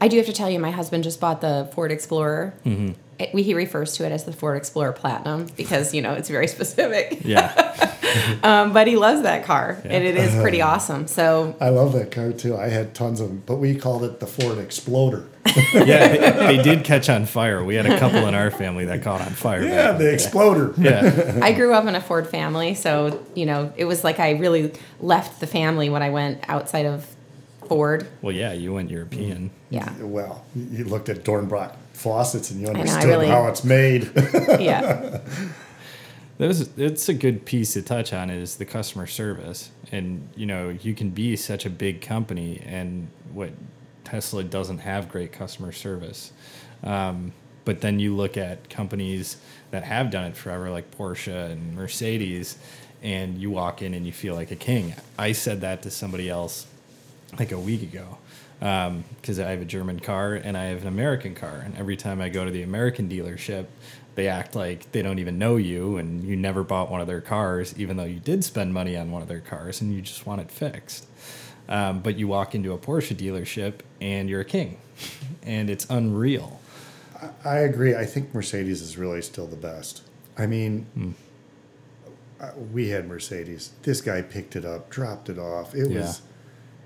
I 0.00 0.08
do 0.08 0.16
have 0.16 0.26
to 0.26 0.32
tell 0.32 0.50
you, 0.50 0.58
my 0.58 0.70
husband 0.70 1.04
just 1.04 1.20
bought 1.20 1.40
the 1.40 1.70
Ford 1.74 1.90
Explorer. 1.92 2.54
Mm-hmm. 2.66 2.92
It, 3.20 3.34
we, 3.34 3.42
he 3.42 3.54
refers 3.54 3.94
to 3.98 4.06
it 4.06 4.12
as 4.12 4.24
the 4.24 4.32
Ford 4.32 4.56
Explorer 4.56 4.92
Platinum 4.92 5.46
because 5.56 5.94
you 5.94 6.02
know 6.02 6.14
it's 6.14 6.28
very 6.28 6.46
specific. 6.56 7.20
Yeah. 7.24 7.76
Um, 8.42 8.72
but 8.72 8.88
he 8.88 8.96
loves 8.96 9.22
that 9.22 9.44
car, 9.44 9.80
and 9.84 10.02
it 10.02 10.16
is 10.16 10.32
Uh-huh. 10.32 10.42
pretty 10.42 10.60
awesome. 10.60 11.06
So 11.06 11.54
I 11.60 11.68
love 11.68 11.92
that 11.92 12.10
car 12.10 12.32
too. 12.32 12.56
I 12.56 12.66
had 12.68 12.92
tons 12.92 13.20
of 13.20 13.28
them, 13.28 13.42
but 13.46 13.56
we 13.56 13.76
called 13.76 14.02
it 14.02 14.18
the 14.18 14.26
Ford 14.26 14.58
Exploder. 14.58 15.28
yeah. 15.74 16.08
They, 16.08 16.56
they 16.56 16.62
did 16.62 16.82
catch 16.82 17.08
on 17.08 17.24
fire. 17.24 17.62
We 17.64 17.76
had 17.76 17.86
a 17.86 17.96
couple 18.00 18.26
in 18.26 18.34
our 18.34 18.50
family 18.50 18.84
that 18.86 19.04
caught 19.04 19.20
on 19.20 19.30
fire. 19.30 19.62
Yeah, 19.62 19.92
the 19.92 20.12
Exploder. 20.12 20.74
Yeah. 20.76 21.38
I 21.40 21.52
grew 21.52 21.72
up 21.72 21.84
in 21.86 21.94
a 21.94 22.00
Ford 22.00 22.26
family, 22.26 22.74
so 22.74 23.24
you 23.36 23.46
know 23.46 23.72
it 23.76 23.84
was 23.84 24.02
like 24.02 24.18
I 24.18 24.30
really 24.32 24.72
left 24.98 25.38
the 25.38 25.46
family 25.46 25.88
when 25.88 26.02
I 26.02 26.10
went 26.10 26.40
outside 26.48 26.86
of 26.86 27.06
Ford. 27.68 28.08
Well, 28.22 28.34
yeah, 28.34 28.52
you 28.52 28.72
went 28.74 28.90
European. 28.90 29.52
Yeah, 29.68 29.88
Well, 30.00 30.44
you 30.56 30.78
you 30.78 30.84
looked 30.84 31.08
at 31.08 31.22
Dornbracht 31.22 31.76
faucets 32.00 32.50
and 32.50 32.60
you 32.60 32.66
know, 32.66 32.80
understood 32.80 33.04
really- 33.04 33.28
how 33.28 33.46
it's 33.46 33.62
made. 33.64 34.10
yeah. 34.58 35.20
There's, 36.38 36.60
it's 36.78 37.06
a 37.10 37.14
good 37.14 37.44
piece 37.44 37.74
to 37.74 37.82
touch 37.82 38.14
on 38.14 38.30
is 38.30 38.56
the 38.56 38.64
customer 38.64 39.06
service. 39.06 39.70
And, 39.92 40.26
you 40.34 40.46
know, 40.46 40.70
you 40.70 40.94
can 40.94 41.10
be 41.10 41.36
such 41.36 41.66
a 41.66 41.70
big 41.70 42.00
company 42.00 42.62
and 42.64 43.08
what 43.34 43.50
Tesla 44.04 44.42
doesn't 44.42 44.78
have 44.78 45.10
great 45.10 45.32
customer 45.32 45.70
service. 45.70 46.32
Um, 46.82 47.34
but 47.66 47.82
then 47.82 47.98
you 47.98 48.16
look 48.16 48.38
at 48.38 48.70
companies 48.70 49.36
that 49.70 49.84
have 49.84 50.10
done 50.10 50.24
it 50.24 50.34
forever, 50.34 50.70
like 50.70 50.90
Porsche 50.96 51.50
and 51.50 51.74
Mercedes, 51.76 52.56
and 53.02 53.36
you 53.36 53.50
walk 53.50 53.82
in 53.82 53.92
and 53.92 54.06
you 54.06 54.12
feel 54.12 54.34
like 54.34 54.50
a 54.50 54.56
king. 54.56 54.94
I 55.18 55.32
said 55.32 55.60
that 55.60 55.82
to 55.82 55.90
somebody 55.90 56.30
else 56.30 56.66
like 57.38 57.52
a 57.52 57.58
week 57.60 57.82
ago 57.82 58.16
because 58.60 59.40
I 59.40 59.50
have 59.50 59.62
a 59.62 59.64
German 59.64 60.00
car 60.00 60.34
and 60.34 60.56
I 60.56 60.64
have 60.66 60.82
an 60.82 60.88
American 60.88 61.34
car. 61.34 61.62
And 61.64 61.76
every 61.76 61.96
time 61.96 62.20
I 62.20 62.28
go 62.28 62.44
to 62.44 62.50
the 62.50 62.62
American 62.62 63.08
dealership, 63.08 63.66
they 64.16 64.28
act 64.28 64.54
like 64.54 64.92
they 64.92 65.00
don't 65.02 65.18
even 65.18 65.38
know 65.38 65.56
you 65.56 65.96
and 65.96 66.22
you 66.22 66.36
never 66.36 66.62
bought 66.62 66.90
one 66.90 67.00
of 67.00 67.06
their 67.06 67.22
cars, 67.22 67.74
even 67.78 67.96
though 67.96 68.04
you 68.04 68.20
did 68.20 68.44
spend 68.44 68.74
money 68.74 68.96
on 68.96 69.10
one 69.10 69.22
of 69.22 69.28
their 69.28 69.40
cars 69.40 69.80
and 69.80 69.94
you 69.94 70.02
just 70.02 70.26
want 70.26 70.40
it 70.42 70.50
fixed. 70.50 71.06
Um, 71.68 72.00
but 72.00 72.16
you 72.16 72.28
walk 72.28 72.54
into 72.54 72.72
a 72.72 72.78
Porsche 72.78 73.16
dealership 73.16 73.80
and 74.00 74.28
you're 74.28 74.40
a 74.40 74.44
king, 74.44 74.78
and 75.42 75.70
it's 75.70 75.86
unreal. 75.88 76.60
I 77.44 77.58
agree. 77.58 77.94
I 77.94 78.04
think 78.04 78.34
Mercedes 78.34 78.82
is 78.82 78.98
really 78.98 79.22
still 79.22 79.46
the 79.46 79.56
best. 79.56 80.02
I 80.36 80.46
mean, 80.46 81.14
uh, 82.40 82.50
we 82.72 82.88
had 82.88 83.06
Mercedes. 83.06 83.70
This 83.82 84.00
guy 84.00 84.20
picked 84.22 84.56
it 84.56 84.64
up, 84.64 84.90
dropped 84.90 85.28
it 85.28 85.38
off. 85.38 85.74
It 85.74 85.90
Yeah. 85.90 86.00
was, 86.00 86.22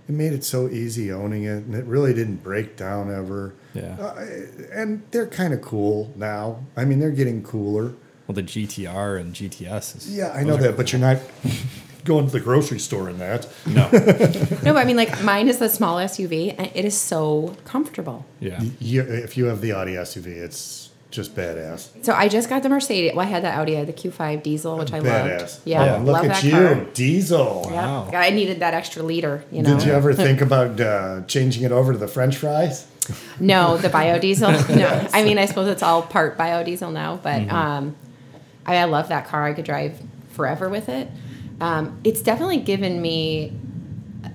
it 0.08 0.12
made 0.12 0.32
it 0.32 0.44
so 0.44 0.68
easy 0.68 1.10
owning 1.12 1.44
it, 1.44 1.64
and 1.64 1.74
it 1.74 1.84
really 1.84 2.12
didn't 2.14 2.42
break 2.42 2.76
down 2.76 3.12
ever. 3.12 3.54
Yeah. 3.74 3.96
Uh, 3.98 4.26
and 4.72 5.02
they're 5.10 5.26
kind 5.26 5.52
of 5.54 5.62
cool 5.62 6.12
now. 6.16 6.60
I 6.76 6.84
mean, 6.84 7.00
they're 7.00 7.10
getting 7.10 7.42
cooler. 7.42 7.94
Well, 8.26 8.34
the 8.34 8.42
GTR 8.42 9.20
and 9.20 9.34
GTS 9.34 9.96
is 9.96 10.16
Yeah, 10.16 10.30
I 10.32 10.44
know 10.44 10.56
that, 10.56 10.76
but 10.76 10.92
you're 10.92 11.00
not 11.00 11.18
going 12.04 12.26
to 12.26 12.32
the 12.32 12.40
grocery 12.40 12.78
store 12.78 13.08
in 13.10 13.18
that. 13.18 13.46
no, 13.66 13.88
No, 14.62 14.72
but 14.72 14.76
I 14.76 14.84
mean, 14.84 14.96
like 14.96 15.22
mine 15.22 15.48
is 15.48 15.58
the 15.58 15.68
small 15.68 15.96
SUV, 15.98 16.54
and 16.58 16.70
it 16.74 16.84
is 16.84 16.96
so 16.98 17.56
comfortable. 17.64 18.24
yeah, 18.40 18.62
You, 18.80 19.02
if 19.02 19.36
you 19.36 19.46
have 19.46 19.60
the 19.60 19.72
Audi 19.72 19.92
SUV, 19.94 20.26
it's 20.28 20.90
just 21.14 21.34
badass. 21.34 21.88
So 22.04 22.12
I 22.12 22.28
just 22.28 22.48
got 22.48 22.62
the 22.62 22.68
Mercedes. 22.68 23.12
Well, 23.14 23.26
I 23.26 23.28
had 23.30 23.44
that 23.44 23.56
Audi, 23.58 23.76
I 23.76 23.80
had 23.80 23.88
the 23.88 23.92
Q5 23.92 24.42
diesel, 24.42 24.76
which 24.78 24.92
I 24.92 25.00
Badass. 25.00 25.40
loved. 25.40 25.58
Yeah, 25.64 25.94
Oh, 25.96 25.98
look 26.02 26.14
love 26.14 26.24
at 26.26 26.28
that 26.32 26.44
you, 26.44 26.50
car. 26.52 26.74
diesel. 26.94 27.68
Yeah, 27.70 27.86
Wow. 27.86 28.10
I 28.12 28.30
needed 28.30 28.60
that 28.60 28.74
extra 28.74 29.02
liter. 29.02 29.44
You 29.50 29.62
know. 29.62 29.76
Did 29.78 29.86
you 29.86 29.92
ever 29.92 30.12
think 30.12 30.40
about 30.48 30.80
uh, 30.80 31.22
changing 31.26 31.62
it 31.64 31.72
over 31.72 31.92
to 31.92 31.98
the 31.98 32.08
French 32.08 32.36
fries? 32.36 32.86
No, 33.38 33.76
the 33.76 33.88
biodiesel. 33.88 34.76
No, 34.76 35.08
I 35.12 35.24
mean 35.24 35.38
I 35.38 35.44
suppose 35.46 35.68
it's 35.68 35.82
all 35.82 36.02
part 36.02 36.36
biodiesel 36.38 36.92
now, 36.92 37.16
but 37.22 37.42
Mm-hmm. 37.42 37.54
um, 37.54 37.96
I, 38.66 38.76
I 38.78 38.84
love 38.84 39.08
that 39.08 39.26
car. 39.26 39.44
I 39.44 39.52
could 39.52 39.64
drive 39.66 40.00
forever 40.30 40.68
with 40.68 40.88
it. 40.88 41.08
Um, 41.60 42.00
it's 42.02 42.22
definitely 42.22 42.56
given 42.58 43.00
me 43.00 43.52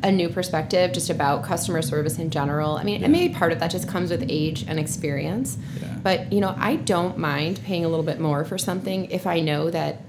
a 0.04 0.12
new 0.12 0.30
perspective 0.30 0.92
just 0.94 1.10
about 1.10 1.44
customer 1.44 1.82
service 1.82 2.18
in 2.20 2.30
general. 2.30 2.78
I 2.78 2.84
mean, 2.84 3.04
and 3.04 3.12
maybe 3.12 3.34
part 3.34 3.52
of 3.52 3.60
that 3.60 3.72
just 3.72 3.88
comes 3.88 4.12
with 4.12 4.26
age 4.30 4.66
and 4.68 4.80
experience. 4.80 5.58
Yeah. 5.82 5.96
But 6.02 6.32
you 6.32 6.40
know, 6.40 6.56
I 6.58 6.78
don't 6.78 7.18
mind 7.18 7.62
paying 7.64 7.86
a 7.86 7.90
little 7.90 8.06
bit 8.06 8.20
more 8.20 8.46
for 8.46 8.58
something 8.58 9.10
if 9.12 9.28
I 9.28 9.40
know 9.40 9.70
that 9.70 10.02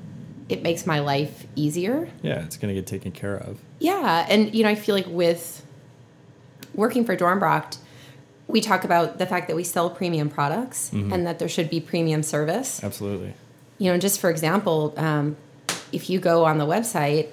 it 0.49 0.63
makes 0.63 0.87
my 0.87 0.99
life 0.99 1.47
easier. 1.55 2.09
yeah. 2.23 2.45
It's 2.45 2.57
gonna 2.57 2.75
get 2.75 2.87
taken 2.87 3.13
care 3.13 3.37
of. 3.37 3.59
Yeah, 3.79 4.27
and 4.29 4.55
you 4.55 4.65
know, 4.65 4.69
I 4.69 4.75
feel 4.75 4.95
like 4.95 5.07
with 5.07 5.65
working 6.75 7.05
for 7.05 7.17
Dornbracht, 7.17 7.79
we 8.47 8.61
talk 8.61 8.85
about 8.85 9.19
the 9.19 9.27
fact 9.27 9.49
that 9.49 9.57
we 9.57 9.65
sell 9.65 9.91
premium 9.91 10.29
products 10.29 10.93
and 10.93 11.27
that 11.27 11.39
there 11.39 11.49
should 11.49 11.71
be 11.71 11.81
premium 11.81 12.23
service. 12.23 12.83
Absolutely. 12.83 13.35
You 13.79 13.93
know, 13.93 13.99
just 13.99 14.21
for 14.21 14.29
example, 14.29 14.93
um, 14.97 15.37
if 15.93 16.11
you 16.11 16.19
go 16.19 16.45
on 16.45 16.59
the 16.59 16.67
website 16.67 17.29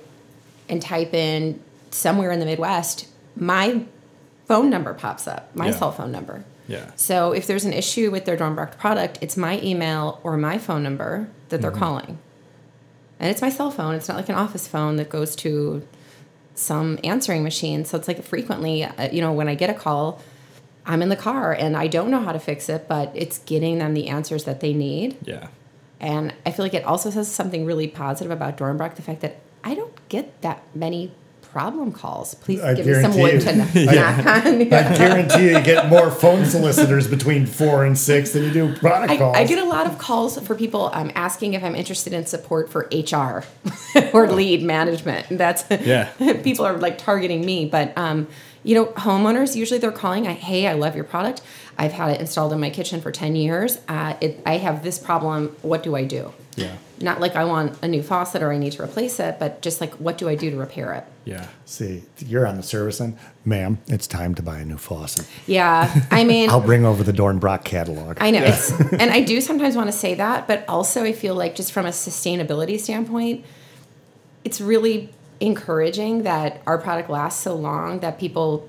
and 0.69 0.81
type 0.81 1.13
in 1.13 1.60
somewhere 1.97 2.31
in 2.31 2.39
the 2.39 2.45
Midwest, 2.45 3.07
my 3.36 3.83
phone 4.47 4.69
number 4.69 4.93
pops 4.93 5.27
up, 5.27 5.53
my 5.55 5.67
Yeah. 5.67 5.71
cell 5.75 5.91
phone 5.91 6.12
number. 6.12 6.45
Yeah. 6.67 6.91
So 6.95 7.31
if 7.31 7.47
there's 7.47 7.65
an 7.65 7.73
issue 7.73 8.12
with 8.12 8.25
their 8.25 8.38
Dornbracht 8.38 8.77
product, 8.77 9.17
it's 9.21 9.38
my 9.38 9.60
email 9.62 10.19
or 10.23 10.38
my 10.38 10.57
phone 10.57 10.83
number 10.83 11.27
that 11.49 11.55
Mm-hmm. 11.57 11.62
they're 11.62 11.71
calling. 11.71 12.17
And 13.19 13.31
it's 13.31 13.41
my 13.41 13.49
cell 13.49 13.71
phone. 13.71 13.95
It's 13.95 14.07
not 14.07 14.17
like 14.17 14.29
an 14.29 14.36
office 14.36 14.67
phone 14.67 14.97
that 14.97 15.10
goes 15.10 15.36
to 15.38 15.86
some 16.53 16.99
answering 17.03 17.43
machine. 17.43 17.83
So 17.86 17.97
it's 17.97 18.07
like 18.07 18.23
frequently, 18.23 18.83
uh, 18.83 19.10
you 19.12 19.21
know, 19.21 19.31
when 19.33 19.47
I 19.47 19.55
get 19.55 19.69
a 19.69 19.73
call, 19.73 20.21
I'm 20.86 21.01
in 21.01 21.10
the 21.10 21.15
car 21.15 21.51
and 21.53 21.75
I 21.75 21.88
don't 21.88 22.10
know 22.12 22.19
how 22.21 22.31
to 22.31 22.39
fix 22.39 22.69
it, 22.69 22.88
but 22.88 23.12
it's 23.15 23.39
getting 23.39 23.79
them 23.79 23.93
the 23.93 24.07
answers 24.07 24.43
that 24.45 24.60
they 24.60 24.73
need. 24.73 25.17
Yeah. 25.23 25.47
And 25.99 26.33
I 26.45 26.51
feel 26.51 26.63
like 26.63 26.73
it 26.75 26.83
also 26.86 27.10
says 27.10 27.27
something 27.27 27.65
really 27.65 27.88
positive 27.88 28.31
about 28.31 28.57
Dornbracht, 28.57 28.95
the 28.95 29.01
fact 29.01 29.21
that 29.21 29.38
I 29.63 29.73
don't 29.73 29.93
get 30.10 30.41
that 30.43 30.63
many 30.75 31.12
problem 31.57 31.91
calls. 31.91 32.35
Please 32.35 32.62
I 32.62 32.75
give 32.75 32.85
me 32.85 32.93
some 33.01 33.13
guarantee 33.13 33.21
wood 33.23 33.33
you- 33.33 33.39
to 33.39 33.55
knock 33.95 34.17
on. 34.45 34.62
I 34.62 34.95
guarantee 34.95 35.45
you, 35.49 35.58
you 35.58 35.63
get 35.63 35.89
more 35.89 36.12
phone 36.12 36.45
solicitors 36.45 37.08
between 37.08 37.47
four 37.47 37.83
and 37.83 37.97
six 37.97 38.33
than 38.33 38.43
you 38.43 38.51
do 38.51 38.75
product 38.75 39.13
I, 39.13 39.17
calls. 39.17 39.35
I 39.35 39.43
get 39.43 39.58
a 39.58 39.65
lot 39.65 39.87
of 39.87 39.97
calls 39.97 40.39
for 40.45 40.53
people 40.53 40.91
um, 40.93 41.12
asking 41.15 41.55
if 41.55 41.63
I'm 41.63 41.73
interested 41.73 42.13
in 42.13 42.27
support 42.27 42.69
for 42.69 42.87
HR 42.93 43.43
or 44.13 44.31
lead 44.31 44.62
management. 44.62 45.25
That's 45.31 45.65
Yeah. 45.71 46.12
people 46.43 46.63
are 46.63 46.77
like 46.77 46.99
targeting 46.99 47.43
me, 47.43 47.65
but 47.65 47.97
um, 47.97 48.27
you 48.62 48.75
know, 48.75 48.85
homeowners 48.93 49.55
usually 49.55 49.79
they're 49.79 49.91
calling. 49.91 50.27
I, 50.27 50.33
hey, 50.33 50.67
I 50.67 50.73
love 50.73 50.93
your 50.95 51.05
product. 51.05 51.41
I've 51.75 51.93
had 51.93 52.12
it 52.12 52.21
installed 52.21 52.53
in 52.53 52.60
my 52.60 52.69
kitchen 52.69 53.01
for 53.01 53.12
ten 53.12 53.35
years. 53.35 53.79
Uh, 53.87 54.13
it, 54.21 54.43
I 54.45 54.58
have 54.58 54.83
this 54.83 54.99
problem. 54.99 55.55
What 55.63 55.81
do 55.81 55.95
I 55.95 56.03
do? 56.03 56.33
Yeah. 56.58 56.75
Not 56.99 57.21
like 57.21 57.35
I 57.35 57.45
want 57.45 57.77
a 57.83 57.87
new 57.87 58.01
faucet 58.01 58.41
or 58.41 58.51
I 58.51 58.58
need 58.58 58.73
to 58.73 58.83
replace 58.83 59.19
it, 59.19 59.37
but 59.39 59.62
just 59.62 59.79
like 59.79 59.93
what 59.95 60.17
do 60.17 60.27
I 60.27 60.35
do 60.35 60.49
to 60.49 60.58
repair 60.58 60.93
it? 60.93 61.05
Yeah. 61.23 61.47
See, 61.65 62.03
you're 62.17 62.47
on 62.47 62.58
the 62.58 62.63
service 62.63 62.99
end. 62.99 63.17
Ma'am, 63.45 63.77
it's 63.87 64.08
time 64.08 64.33
to 64.35 64.41
buy 64.41 64.60
a 64.60 64.65
new 64.65 64.77
faucet. 64.77 65.27
Yeah, 65.45 65.93
I 66.10 66.23
mean, 66.23 66.49
I'll 66.49 66.60
bring 66.60 66.83
over 66.83 67.03
the 67.03 67.13
Dornbracht 67.13 67.63
catalog. 67.63 68.17
I 68.19 68.31
know 68.31 68.43
it's, 68.43 68.71
and 68.91 69.12
I 69.12 69.21
do 69.21 69.39
sometimes 69.39 69.75
want 69.75 69.87
to 69.87 69.97
say 69.97 70.15
that, 70.15 70.47
but 70.47 70.65
also 70.67 71.03
I 71.03 71.13
feel 71.13 71.35
like 71.35 71.55
just 71.55 71.71
from 71.71 71.85
a 71.85 71.89
sustainability 71.89 72.79
standpoint, 72.79 73.45
it's 74.43 74.60
really 74.60 75.13
encouraging 75.39 76.23
that 76.23 76.62
our 76.65 76.79
product 76.79 77.10
lasts 77.10 77.43
so 77.43 77.55
long 77.55 77.99
that 77.99 78.19
people 78.19 78.67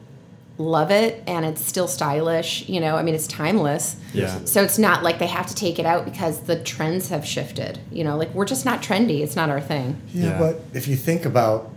love 0.59 0.91
it 0.91 1.23
and 1.29 1.47
it's 1.47 1.65
still 1.65 1.87
stylish. 1.89 2.69
You 2.69 2.81
know, 2.81 2.97
I 2.97 3.03
mean, 3.03 3.15
it's 3.15 3.27
timeless. 3.29 3.97
Yeah. 4.13 4.45
So 4.45 4.63
it's 4.63 4.79
not 4.79 5.03
like 5.05 5.19
they 5.21 5.27
have 5.29 5.47
to 5.47 5.55
take 5.55 5.79
it 5.79 5.87
out 5.87 6.05
because 6.05 6.41
the 6.41 6.61
trends 6.63 7.09
have 7.11 7.25
shifted. 7.25 7.79
You 7.93 8.05
know, 8.05 8.17
like 8.17 8.35
we're 8.35 8.45
just 8.45 8.65
not 8.65 8.83
trendy. 8.83 9.21
It's 9.21 9.37
not 9.37 9.51
our 9.51 9.61
thing. 9.61 10.01
Yeah, 10.13 10.25
Yeah. 10.31 10.39
but 10.39 10.61
if 10.75 10.89
you 10.89 10.97
think 10.97 11.25
about 11.25 11.71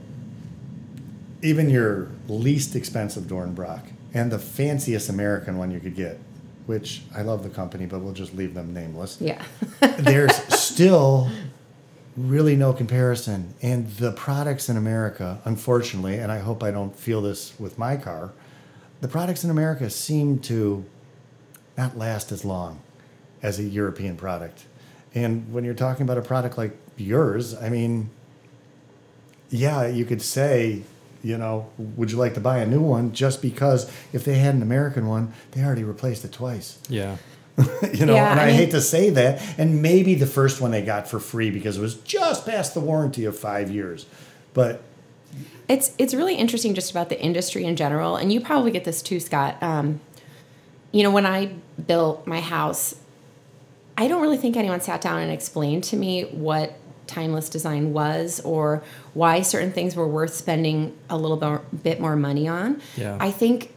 even 1.42 1.70
your 1.70 2.10
least 2.28 2.76
expensive 2.76 3.24
Dornbracht 3.26 3.86
and 4.14 4.32
the 4.32 4.40
fanciest 4.40 5.10
American 5.10 5.58
one 5.58 5.72
you 5.72 5.80
could 5.80 5.96
get, 5.96 6.20
which 6.66 7.02
I 7.16 7.22
love 7.24 7.44
the 7.44 7.50
company, 7.50 7.86
but 7.86 8.00
we'll 8.00 8.14
just 8.14 8.34
leave 8.36 8.54
them 8.54 8.74
nameless. 8.74 9.18
Yeah. 9.20 9.42
There's 10.00 10.36
still 10.54 11.30
really 12.18 12.56
no 12.56 12.74
comparison. 12.74 13.54
And 13.62 13.88
the 13.92 14.12
products 14.12 14.70
in 14.70 14.78
America, 14.78 15.40
unfortunately, 15.46 16.18
and 16.18 16.32
I 16.32 16.40
hope 16.40 16.62
I 16.62 16.70
don't 16.72 16.96
feel 16.96 17.22
this 17.22 17.54
with 17.60 17.78
my 17.80 17.96
car, 17.98 18.32
the 19.02 19.08
products 19.08 19.44
in 19.44 19.50
America 19.50 19.90
seem 19.90 20.40
to 20.40 20.86
not 21.78 21.98
last 21.98 22.32
as 22.32 22.46
long 22.46 22.80
as 23.44 23.60
a 23.60 23.64
European 23.64 24.16
product. 24.16 24.66
And 25.14 25.52
when 25.52 25.64
you're 25.64 25.74
talking 25.74 26.04
about 26.04 26.18
a 26.18 26.22
product 26.22 26.58
like 26.58 26.78
yours, 26.98 27.56
I 27.56 27.70
mean, 27.70 28.10
yeah, 29.50 29.88
you 29.88 30.06
could 30.06 30.22
say, 30.22 30.84
you 31.24 31.38
know, 31.38 31.70
would 31.78 32.12
you 32.12 32.18
like 32.18 32.34
to 32.36 32.40
buy 32.40 32.60
a 32.60 32.66
new 32.66 32.80
one? 32.82 33.12
Just 33.14 33.42
because 33.42 33.92
if 34.14 34.24
they 34.24 34.36
had 34.36 34.56
an 34.56 34.62
American 34.62 35.08
one, 35.08 35.34
they 35.52 35.64
already 35.64 35.84
replaced 35.84 36.24
it 36.24 36.32
twice. 36.32 36.80
Yeah. 36.88 37.18
you 37.94 38.06
know, 38.06 38.16
Yeah, 38.16 38.32
and 38.32 38.40
I 38.40 38.44
I, 38.44 38.48
mean- 38.48 38.56
hate 38.56 38.72
to 38.72 38.82
say 38.82 39.10
that. 39.12 39.42
And 39.58 39.82
maybe 39.82 40.16
the 40.16 40.26
first 40.26 40.62
one 40.62 40.72
they 40.72 40.82
got 40.82 41.08
for 41.10 41.20
free 41.20 41.50
because 41.50 41.78
it 41.78 41.82
was 41.82 41.96
just 41.96 42.46
past 42.46 42.74
the 42.74 42.80
warranty 42.80 43.26
of 43.26 43.38
five 43.38 43.70
years. 43.70 44.06
But 44.54 44.82
It's 45.72 45.94
it's 45.98 46.14
really 46.14 46.36
interesting 46.36 46.74
just 46.74 46.92
about 46.92 47.08
the 47.10 47.20
industry 47.20 47.64
in 47.64 47.76
general, 47.78 48.18
and 48.18 48.32
you 48.32 48.42
probably 48.42 48.72
get 48.72 48.84
this 48.84 49.02
too, 49.02 49.20
Scott. 49.20 49.62
Um, 49.62 50.02
you 50.92 51.04
know, 51.04 51.12
when 51.12 51.26
I 51.26 51.54
built 51.88 52.28
my 52.28 52.42
house, 52.42 52.96
I 53.98 54.10
don't 54.10 54.22
really 54.22 54.38
think 54.38 54.58
anyone 54.58 54.82
sat 54.82 55.00
down 55.00 55.22
and 55.22 55.32
explained 55.32 55.86
to 55.86 55.96
me 55.96 56.24
what 56.24 56.74
timeless 57.08 57.50
design 57.50 57.94
was 57.94 58.42
or 58.42 58.84
why 59.14 59.42
certain 59.42 59.72
things 59.72 59.96
were 59.96 60.08
worth 60.08 60.34
spending 60.34 60.98
a 61.10 61.18
little 61.18 61.62
bit, 61.84 62.00
more 62.00 62.16
money 62.16 62.48
on. 62.48 62.82
Yeah. 62.98 63.18
I 63.20 63.32
think 63.32 63.74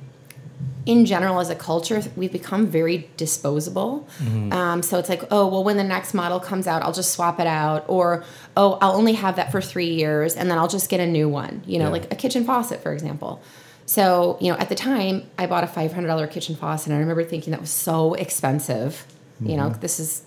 in 0.86 1.06
general 1.06 1.40
as 1.40 1.48
a 1.48 1.54
culture 1.54 2.02
we've 2.14 2.32
become 2.32 2.66
very 2.66 3.08
disposable. 3.16 4.06
Um, 4.52 4.82
so 4.82 4.98
it's 4.98 5.08
like 5.08 5.22
oh 5.30 5.46
well 5.46 5.64
when 5.64 5.76
the 5.78 5.84
next 5.84 6.12
model 6.14 6.38
comes 6.40 6.66
out 6.66 6.82
i'll 6.82 6.92
just 6.92 7.12
swap 7.12 7.40
it 7.40 7.46
out. 7.46 7.84
Or 7.88 8.24
oh 8.56 8.78
i'll 8.82 8.92
only 8.92 9.14
have 9.14 9.36
that 9.36 9.50
for 9.50 9.60
three 9.60 9.90
years 9.94 10.34
and 10.36 10.50
then 10.50 10.58
i'll 10.58 10.68
just 10.68 10.90
get 10.90 11.00
a 11.00 11.06
new 11.06 11.28
one. 11.28 11.62
You 11.66 11.78
know 11.78 11.86
Yeah. 11.86 11.90
like 11.92 12.12
a 12.12 12.16
kitchen 12.16 12.44
faucet 12.44 12.82
for 12.82 12.92
example. 12.92 13.40
So 13.86 14.36
you 14.40 14.52
know 14.52 14.58
at 14.58 14.68
the 14.68 14.74
time 14.74 15.24
i 15.38 15.46
bought 15.46 15.64
a 15.64 15.66
$500 15.66 16.30
kitchen 16.30 16.54
faucet 16.56 16.88
and 16.88 16.96
i 16.96 16.98
remember 17.00 17.24
thinking 17.24 17.50
that 17.52 17.60
was 17.60 17.70
so 17.70 18.14
expensive. 18.14 19.06
You 19.40 19.56
know 19.56 19.70
this 19.70 19.98
is 19.98 20.22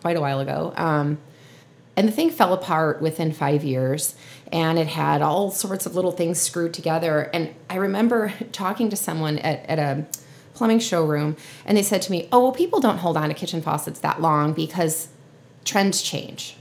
quite 0.00 0.16
a 0.16 0.20
while 0.20 0.40
ago. 0.40 0.72
Um, 0.76 1.18
and 1.96 2.08
the 2.08 2.12
thing 2.12 2.30
fell 2.30 2.54
apart 2.54 3.02
within 3.02 3.32
five 3.32 3.62
years 3.64 4.14
and 4.52 4.78
it 4.78 4.86
had 4.86 5.22
all 5.22 5.50
sorts 5.50 5.86
of 5.86 5.94
little 5.94 6.12
things 6.12 6.40
screwed 6.40 6.74
together 6.74 7.30
and 7.32 7.54
i 7.70 7.76
remember 7.76 8.32
talking 8.52 8.90
to 8.90 8.96
someone 8.96 9.38
at, 9.38 9.64
at 9.66 9.78
a 9.78 10.06
plumbing 10.54 10.78
showroom 10.78 11.36
and 11.64 11.76
they 11.76 11.82
said 11.82 12.02
to 12.02 12.10
me 12.10 12.28
oh 12.30 12.42
well 12.42 12.52
people 12.52 12.80
don't 12.80 12.98
hold 12.98 13.16
on 13.16 13.28
to 13.28 13.34
kitchen 13.34 13.62
faucets 13.62 14.00
that 14.00 14.20
long 14.20 14.52
because 14.52 15.08
trends 15.64 16.02
change 16.02 16.56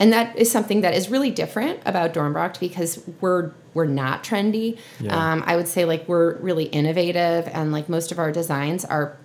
and 0.00 0.12
that 0.12 0.36
is 0.36 0.50
something 0.50 0.80
that 0.80 0.94
is 0.94 1.10
really 1.10 1.30
different 1.30 1.80
about 1.84 2.14
Dornbracht 2.14 2.58
because 2.58 3.02
we're 3.20 3.52
we're 3.74 3.84
not 3.84 4.24
trendy. 4.24 4.78
Yeah. 4.98 5.32
Um, 5.32 5.44
I 5.46 5.56
would 5.56 5.68
say 5.68 5.84
like 5.84 6.08
we're 6.08 6.36
really 6.38 6.64
innovative 6.64 7.48
and 7.52 7.70
like 7.70 7.88
most 7.88 8.10
of 8.10 8.18
our 8.18 8.32
designs 8.32 8.84
are 8.84 9.16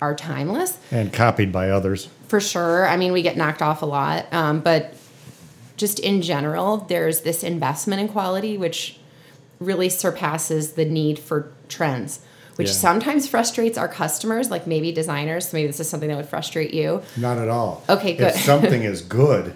are 0.00 0.14
timeless 0.14 0.78
and 0.92 1.12
copied 1.12 1.50
by 1.50 1.70
others. 1.70 2.08
for 2.28 2.40
sure. 2.40 2.86
I 2.86 2.96
mean, 2.96 3.12
we 3.12 3.22
get 3.22 3.36
knocked 3.36 3.62
off 3.62 3.82
a 3.82 3.86
lot, 3.86 4.32
um, 4.32 4.60
but 4.60 4.94
just 5.78 5.98
in 6.00 6.20
general, 6.20 6.78
there's 6.78 7.22
this 7.22 7.42
investment 7.42 8.00
in 8.02 8.08
quality 8.08 8.58
which 8.58 8.98
really 9.60 9.88
surpasses 9.88 10.72
the 10.72 10.84
need 10.84 11.18
for 11.18 11.50
trends, 11.68 12.20
which 12.56 12.68
Yeah. 12.68 12.74
sometimes 12.74 13.26
frustrates 13.26 13.78
our 13.78 13.88
customers, 13.88 14.50
like 14.50 14.66
maybe 14.66 14.92
designers. 14.92 15.52
Maybe 15.52 15.66
this 15.68 15.80
is 15.80 15.88
something 15.88 16.08
that 16.10 16.16
would 16.16 16.28
frustrate 16.28 16.74
you. 16.74 17.02
Not 17.16 17.38
at 17.38 17.48
all. 17.48 17.82
Okay, 17.88 18.14
good. 18.14 18.34
If 18.34 18.44
something 18.44 18.82
is 18.82 19.00
good, 19.02 19.54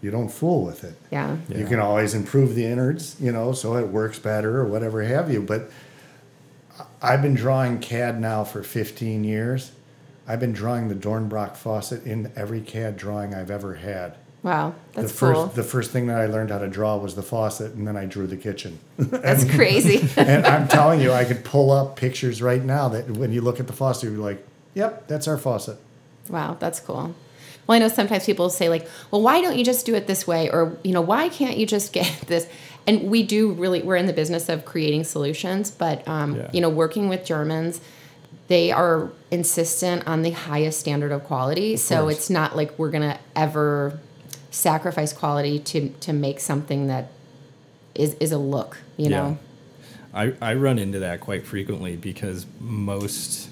you 0.00 0.10
don't 0.10 0.28
fool 0.30 0.64
with 0.64 0.82
it. 0.82 0.94
Yeah. 1.12 1.36
You 1.48 1.64
can 1.66 1.78
always 1.78 2.12
improve 2.14 2.54
the 2.54 2.66
innards, 2.66 3.14
you 3.20 3.30
know, 3.30 3.52
so 3.52 3.76
it 3.76 3.88
works 3.88 4.18
better 4.18 4.58
or 4.58 4.64
whatever 4.66 5.02
have 5.02 5.30
you. 5.32 5.40
But 5.40 5.70
I- 6.78 7.12
I've 7.14 7.22
been 7.22 7.34
drawing 7.34 7.78
CAD 7.78 8.20
now 8.20 8.44
for 8.44 8.62
15 8.62 9.24
years. 9.24 9.70
I've 10.26 10.40
been 10.40 10.52
drawing 10.52 10.88
the 10.88 10.94
Dornbracht 10.94 11.56
faucet 11.56 12.04
in 12.06 12.30
every 12.36 12.60
CAD 12.60 12.96
drawing 12.96 13.34
I've 13.34 13.50
ever 13.50 13.74
had. 13.76 14.14
Wow, 14.42 14.74
that's 14.94 15.12
the 15.12 15.18
first 15.18 15.36
cool. 15.38 15.46
the 15.46 15.62
first 15.62 15.90
thing 15.92 16.08
that 16.08 16.20
I 16.20 16.26
learned 16.26 16.50
how 16.50 16.58
to 16.58 16.66
draw 16.68 16.96
was 16.96 17.14
the 17.14 17.22
faucet 17.22 17.74
and 17.74 17.86
then 17.86 17.96
I 17.96 18.06
drew 18.06 18.26
the 18.26 18.36
kitchen. 18.36 18.80
That's 18.98 19.44
crazy. 19.48 20.08
and 20.16 20.44
I'm 20.44 20.66
telling 20.66 21.00
you, 21.00 21.12
I 21.12 21.24
could 21.24 21.44
pull 21.44 21.70
up 21.70 21.94
pictures 21.94 22.42
right 22.42 22.62
now 22.64 22.88
that 22.88 23.08
when 23.10 23.32
you 23.32 23.40
look 23.40 23.60
at 23.60 23.68
the 23.68 23.72
faucet, 23.72 24.10
you're 24.10 24.18
like, 24.18 24.44
"Yep, 24.74 25.06
that's 25.06 25.28
our 25.28 25.38
faucet." 25.38 25.76
Wow, 26.28 26.56
that's 26.58 26.80
cool. 26.80 27.14
Well, 27.68 27.76
I 27.76 27.78
know 27.78 27.86
sometimes 27.86 28.26
people 28.26 28.50
say 28.50 28.68
like, 28.68 28.88
"Well, 29.12 29.22
why 29.22 29.40
don't 29.42 29.56
you 29.56 29.64
just 29.64 29.86
do 29.86 29.94
it 29.94 30.08
this 30.08 30.26
way?" 30.26 30.50
or 30.50 30.76
you 30.82 30.90
know, 30.92 31.00
"Why 31.02 31.28
can't 31.28 31.56
you 31.56 31.64
just 31.66 31.92
get 31.98 32.10
this?" 32.26 32.48
And 32.88 33.10
we 33.12 33.22
do 33.22 33.52
really. 33.52 33.80
We're 33.82 33.94
in 33.94 34.06
the 34.06 34.12
business 34.12 34.48
of 34.48 34.64
creating 34.64 35.04
solutions, 35.04 35.70
but 35.70 36.06
um, 36.08 36.34
Yeah. 36.34 36.50
you 36.52 36.60
know, 36.60 36.68
working 36.68 37.08
with 37.08 37.24
Germans, 37.24 37.80
they 38.48 38.72
are 38.72 39.12
insistent 39.30 40.04
on 40.08 40.22
the 40.22 40.32
highest 40.32 40.80
standard 40.80 41.12
of 41.12 41.22
quality. 41.22 41.76
so 41.76 42.08
it's 42.08 42.28
not 42.28 42.56
like 42.56 42.76
we're 42.76 42.90
gonna 42.90 43.20
ever 43.36 44.00
sacrifice 44.52 45.12
quality 45.12 45.58
to 45.58 45.88
to 45.88 46.12
make 46.12 46.38
something 46.38 46.86
that 46.86 47.08
is 47.94 48.14
is 48.20 48.30
a 48.30 48.38
look. 48.38 48.78
You 48.96 49.10
know. 49.10 49.38
I, 50.14 50.34
I 50.42 50.54
run 50.54 50.78
into 50.78 50.98
that 50.98 51.20
quite 51.20 51.46
frequently 51.46 51.96
because 51.96 52.44
most 52.60 53.48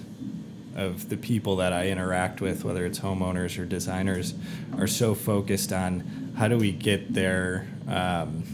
of 0.76 1.08
the 1.08 1.16
people 1.16 1.56
that 1.56 1.72
I 1.72 1.88
interact 1.88 2.42
with, 2.42 2.64
whether 2.64 2.84
it's 2.84 2.98
homeowners 3.00 3.58
or 3.58 3.64
designers, 3.64 4.34
are 4.76 4.86
so 4.86 5.14
focused 5.14 5.72
on 5.72 6.32
how 6.36 6.48
do 6.48 6.58
we 6.58 6.70
get 6.70 7.14
there 7.14 7.66
um, 7.88 8.44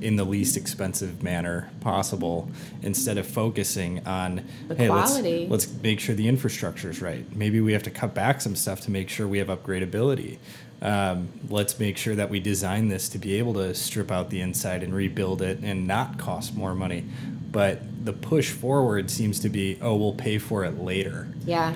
in 0.00 0.16
the 0.16 0.24
least 0.24 0.56
expensive 0.56 1.22
manner 1.22 1.70
possible 1.80 2.50
instead 2.82 3.16
of 3.16 3.26
focusing 3.26 4.04
on 4.06 4.44
The 4.68 4.74
hey 4.74 4.88
quality. 4.88 5.46
let's 5.48 5.68
let's 5.68 5.82
make 5.82 6.00
sure 6.00 6.16
the 6.16 6.28
infrastructure 6.28 6.90
is 6.90 7.00
right. 7.00 7.24
Maybe 7.34 7.60
we 7.60 7.72
have 7.72 7.84
to 7.84 7.90
cut 7.90 8.12
back 8.12 8.40
some 8.40 8.56
stuff 8.56 8.80
to 8.82 8.90
make 8.90 9.08
sure 9.08 9.26
we 9.28 9.38
have 9.38 9.48
upgradability. 9.48 10.38
Um, 10.82 11.28
let's 11.48 11.78
make 11.80 11.96
sure 11.96 12.14
that 12.14 12.28
we 12.28 12.38
design 12.38 12.88
this 12.88 13.08
to 13.10 13.18
be 13.18 13.38
able 13.38 13.54
to 13.54 13.74
strip 13.74 14.12
out 14.12 14.28
the 14.30 14.40
inside 14.40 14.82
and 14.82 14.94
rebuild 14.94 15.40
it 15.42 15.60
and 15.62 15.86
not 15.86 16.18
cost 16.18 16.54
more 16.54 16.74
money. 16.74 17.04
But 17.50 18.04
the 18.04 18.12
push 18.12 18.50
forward 18.50 19.10
seems 19.10 19.40
to 19.40 19.48
be, 19.48 19.78
oh, 19.80 19.96
we'll 19.96 20.12
pay 20.12 20.38
for 20.38 20.64
it 20.64 20.78
later, 20.82 21.28
Yeah. 21.46 21.74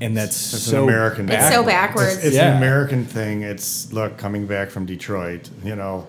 and 0.00 0.16
that's 0.16 0.54
It's 0.54 0.62
so 0.62 0.84
an 0.84 0.88
American. 0.88 1.28
It's 1.28 1.48
so 1.48 1.64
backwards. 1.64 2.16
It's, 2.18 2.26
it's 2.26 2.36
Yeah. 2.36 2.52
an 2.52 2.56
American 2.58 3.04
thing. 3.04 3.42
It's 3.42 3.92
look 3.92 4.16
coming 4.18 4.46
back 4.46 4.70
from 4.70 4.86
Detroit. 4.86 5.50
You 5.64 5.74
know, 5.74 6.06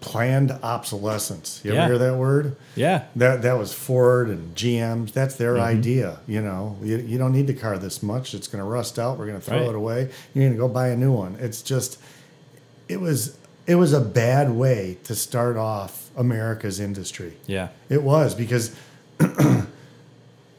planned 0.00 0.52
obsolescence. 0.62 1.60
You 1.64 1.72
Yeah. 1.72 1.84
ever 1.84 1.94
hear 1.94 1.98
that 2.10 2.16
word? 2.18 2.56
Yeah, 2.76 3.02
That 3.16 3.42
that 3.42 3.58
was 3.58 3.72
Ford 3.72 4.28
and 4.28 4.54
GM's. 4.54 5.12
That's 5.12 5.34
their 5.34 5.54
Mm-hmm. 5.54 5.78
idea. 5.78 6.18
You 6.26 6.40
know, 6.40 6.76
you, 6.82 6.98
you 6.98 7.18
don't 7.18 7.32
need 7.32 7.46
the 7.48 7.54
car 7.54 7.78
this 7.78 8.02
much. 8.02 8.32
It's 8.34 8.46
going 8.46 8.62
to 8.62 8.68
rust 8.68 8.98
out. 8.98 9.18
We're 9.18 9.26
going 9.26 9.40
to 9.40 9.44
throw 9.44 9.58
Right. 9.58 9.68
it 9.68 9.74
away. 9.74 10.10
You're 10.34 10.44
going 10.44 10.52
to 10.52 10.58
go 10.58 10.68
buy 10.68 10.88
a 10.88 10.96
new 10.96 11.12
one. 11.12 11.36
It's 11.40 11.62
just, 11.62 11.98
it 12.88 13.00
was 13.00 13.36
it 13.66 13.74
was 13.74 13.92
a 13.92 14.00
bad 14.00 14.50
way 14.52 14.96
to 15.04 15.14
start 15.14 15.56
off 15.58 16.08
America's 16.16 16.80
industry. 16.80 17.34
Yeah. 17.46 17.68
It 17.90 18.02
was 18.02 18.34
because 18.34 18.74
I, 19.20 19.64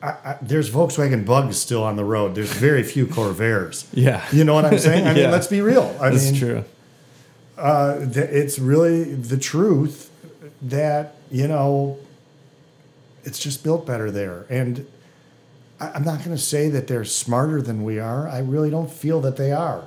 I, 0.01 0.37
there's 0.41 0.69
Volkswagen 0.69 1.25
Bugs 1.25 1.57
still 1.59 1.83
on 1.83 1.95
the 1.95 2.05
road. 2.05 2.35
There's 2.35 2.51
very 2.53 2.83
few 2.83 3.05
Corvairs. 3.15 3.85
Yeah. 3.93 4.23
You 4.31 4.43
know 4.43 4.53
what 4.53 4.65
I'm 4.65 4.77
saying? 4.79 5.05
I 5.07 5.13
mean, 5.13 5.23
Yeah. 5.23 5.31
let's 5.31 5.47
be 5.47 5.61
real. 5.61 5.83
I 5.99 6.09
mean 6.09 6.13
That's 6.13 6.31
mean, 6.31 6.39
true. 6.39 6.63
Uh, 7.59 7.99
th- 7.99 8.15
it's 8.29 8.57
really 8.59 9.03
the 9.13 9.37
truth 9.37 10.09
that 10.61 11.15
you 11.31 11.47
know 11.47 11.97
it's 13.23 13.39
just 13.39 13.63
built 13.63 13.85
better 13.85 14.09
there. 14.11 14.45
And 14.49 14.87
I, 15.79 15.89
i'm 15.91 16.03
not 16.03 16.19
going 16.19 16.31
to 16.35 16.41
say 16.41 16.69
that 16.69 16.87
they're 16.87 17.05
smarter 17.05 17.61
than 17.61 17.83
we 17.83 17.99
are. 17.99 18.27
I 18.27 18.39
really 18.39 18.69
don't 18.69 18.91
feel 18.91 19.21
that 19.21 19.37
they 19.37 19.51
are. 19.51 19.83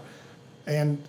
And 0.67 1.03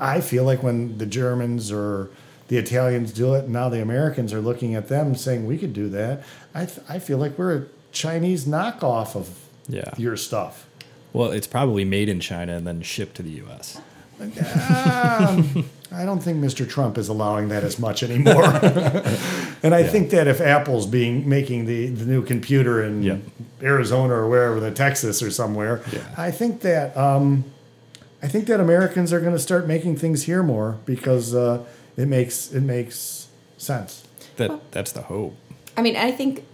i 0.00 0.20
feel 0.20 0.44
like 0.44 0.62
when 0.62 0.96
the 0.98 1.06
germans 1.06 1.72
or 1.72 2.08
the 2.46 2.56
italians 2.56 3.12
do 3.12 3.34
it 3.34 3.48
now 3.48 3.68
the 3.68 3.82
americans 3.82 4.32
are 4.32 4.40
looking 4.40 4.76
at 4.76 4.86
them 4.88 5.16
saying 5.16 5.44
we 5.46 5.58
could 5.58 5.72
do 5.72 5.88
that. 5.88 6.22
I, 6.54 6.66
th- 6.66 6.86
I 6.88 6.98
feel 7.00 7.18
like 7.18 7.36
we're 7.38 7.56
a 7.56 7.64
chinese 7.92 8.44
knockoff 8.44 9.16
of 9.16 9.28
Yeah. 9.68 9.90
your 9.96 10.16
stuff. 10.16 10.66
Well, 11.12 11.32
it's 11.32 11.46
probably 11.48 11.84
made 11.84 12.08
in 12.08 12.20
China 12.20 12.54
and 12.56 12.66
then 12.66 12.82
shipped 12.82 13.16
to 13.16 13.22
the 13.22 13.30
U.S. 13.44 13.80
Um, 14.20 15.64
I 15.90 16.04
don't 16.04 16.22
think 16.22 16.38
Mr. 16.38 16.68
Trump 16.68 16.98
is 16.98 17.08
allowing 17.08 17.48
that 17.48 17.64
as 17.64 17.78
much 17.78 18.02
anymore. 18.02 18.44
and 19.62 19.74
I 19.74 19.82
think 19.82 20.10
that 20.10 20.26
if 20.28 20.40
Apple's 20.40 20.86
being 20.86 21.28
making 21.28 21.64
the, 21.66 21.86
the 21.88 22.04
new 22.04 22.22
computer 22.22 22.82
in 22.84 23.02
Yeah. 23.02 23.18
Arizona 23.62 24.14
or 24.14 24.28
wherever, 24.28 24.60
the 24.60 24.70
Texas 24.70 25.22
or 25.22 25.30
somewhere, 25.30 25.82
Yeah. 25.92 26.00
I 26.16 26.30
think 26.30 26.60
that 26.60 26.96
um, 26.96 27.44
I 28.22 28.28
think 28.28 28.46
that 28.48 28.60
Americans 28.60 29.12
are 29.12 29.20
going 29.20 29.32
to 29.32 29.38
start 29.38 29.66
making 29.66 29.96
things 29.96 30.24
here 30.24 30.42
more 30.42 30.78
because 30.84 31.34
uh, 31.34 31.64
it 31.96 32.06
makes 32.06 32.52
it 32.52 32.62
makes 32.62 33.28
sense. 33.56 34.04
That 34.36 34.70
that's 34.72 34.92
the 34.92 35.02
hope. 35.02 35.36
I 35.76 35.82
mean, 35.82 35.96
I 35.96 36.10
think, 36.10 36.44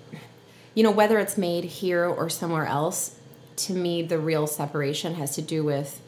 you 0.75 0.83
know, 0.83 0.91
whether 0.91 1.19
it's 1.19 1.37
made 1.39 1.65
here 1.65 2.05
or 2.07 2.29
somewhere 2.31 2.67
else, 2.67 3.17
to 3.57 3.73
me, 3.73 4.03
the 4.03 4.19
real 4.19 4.47
separation 4.47 5.15
has 5.15 5.35
to 5.37 5.43
do 5.43 5.65
with, 5.65 6.01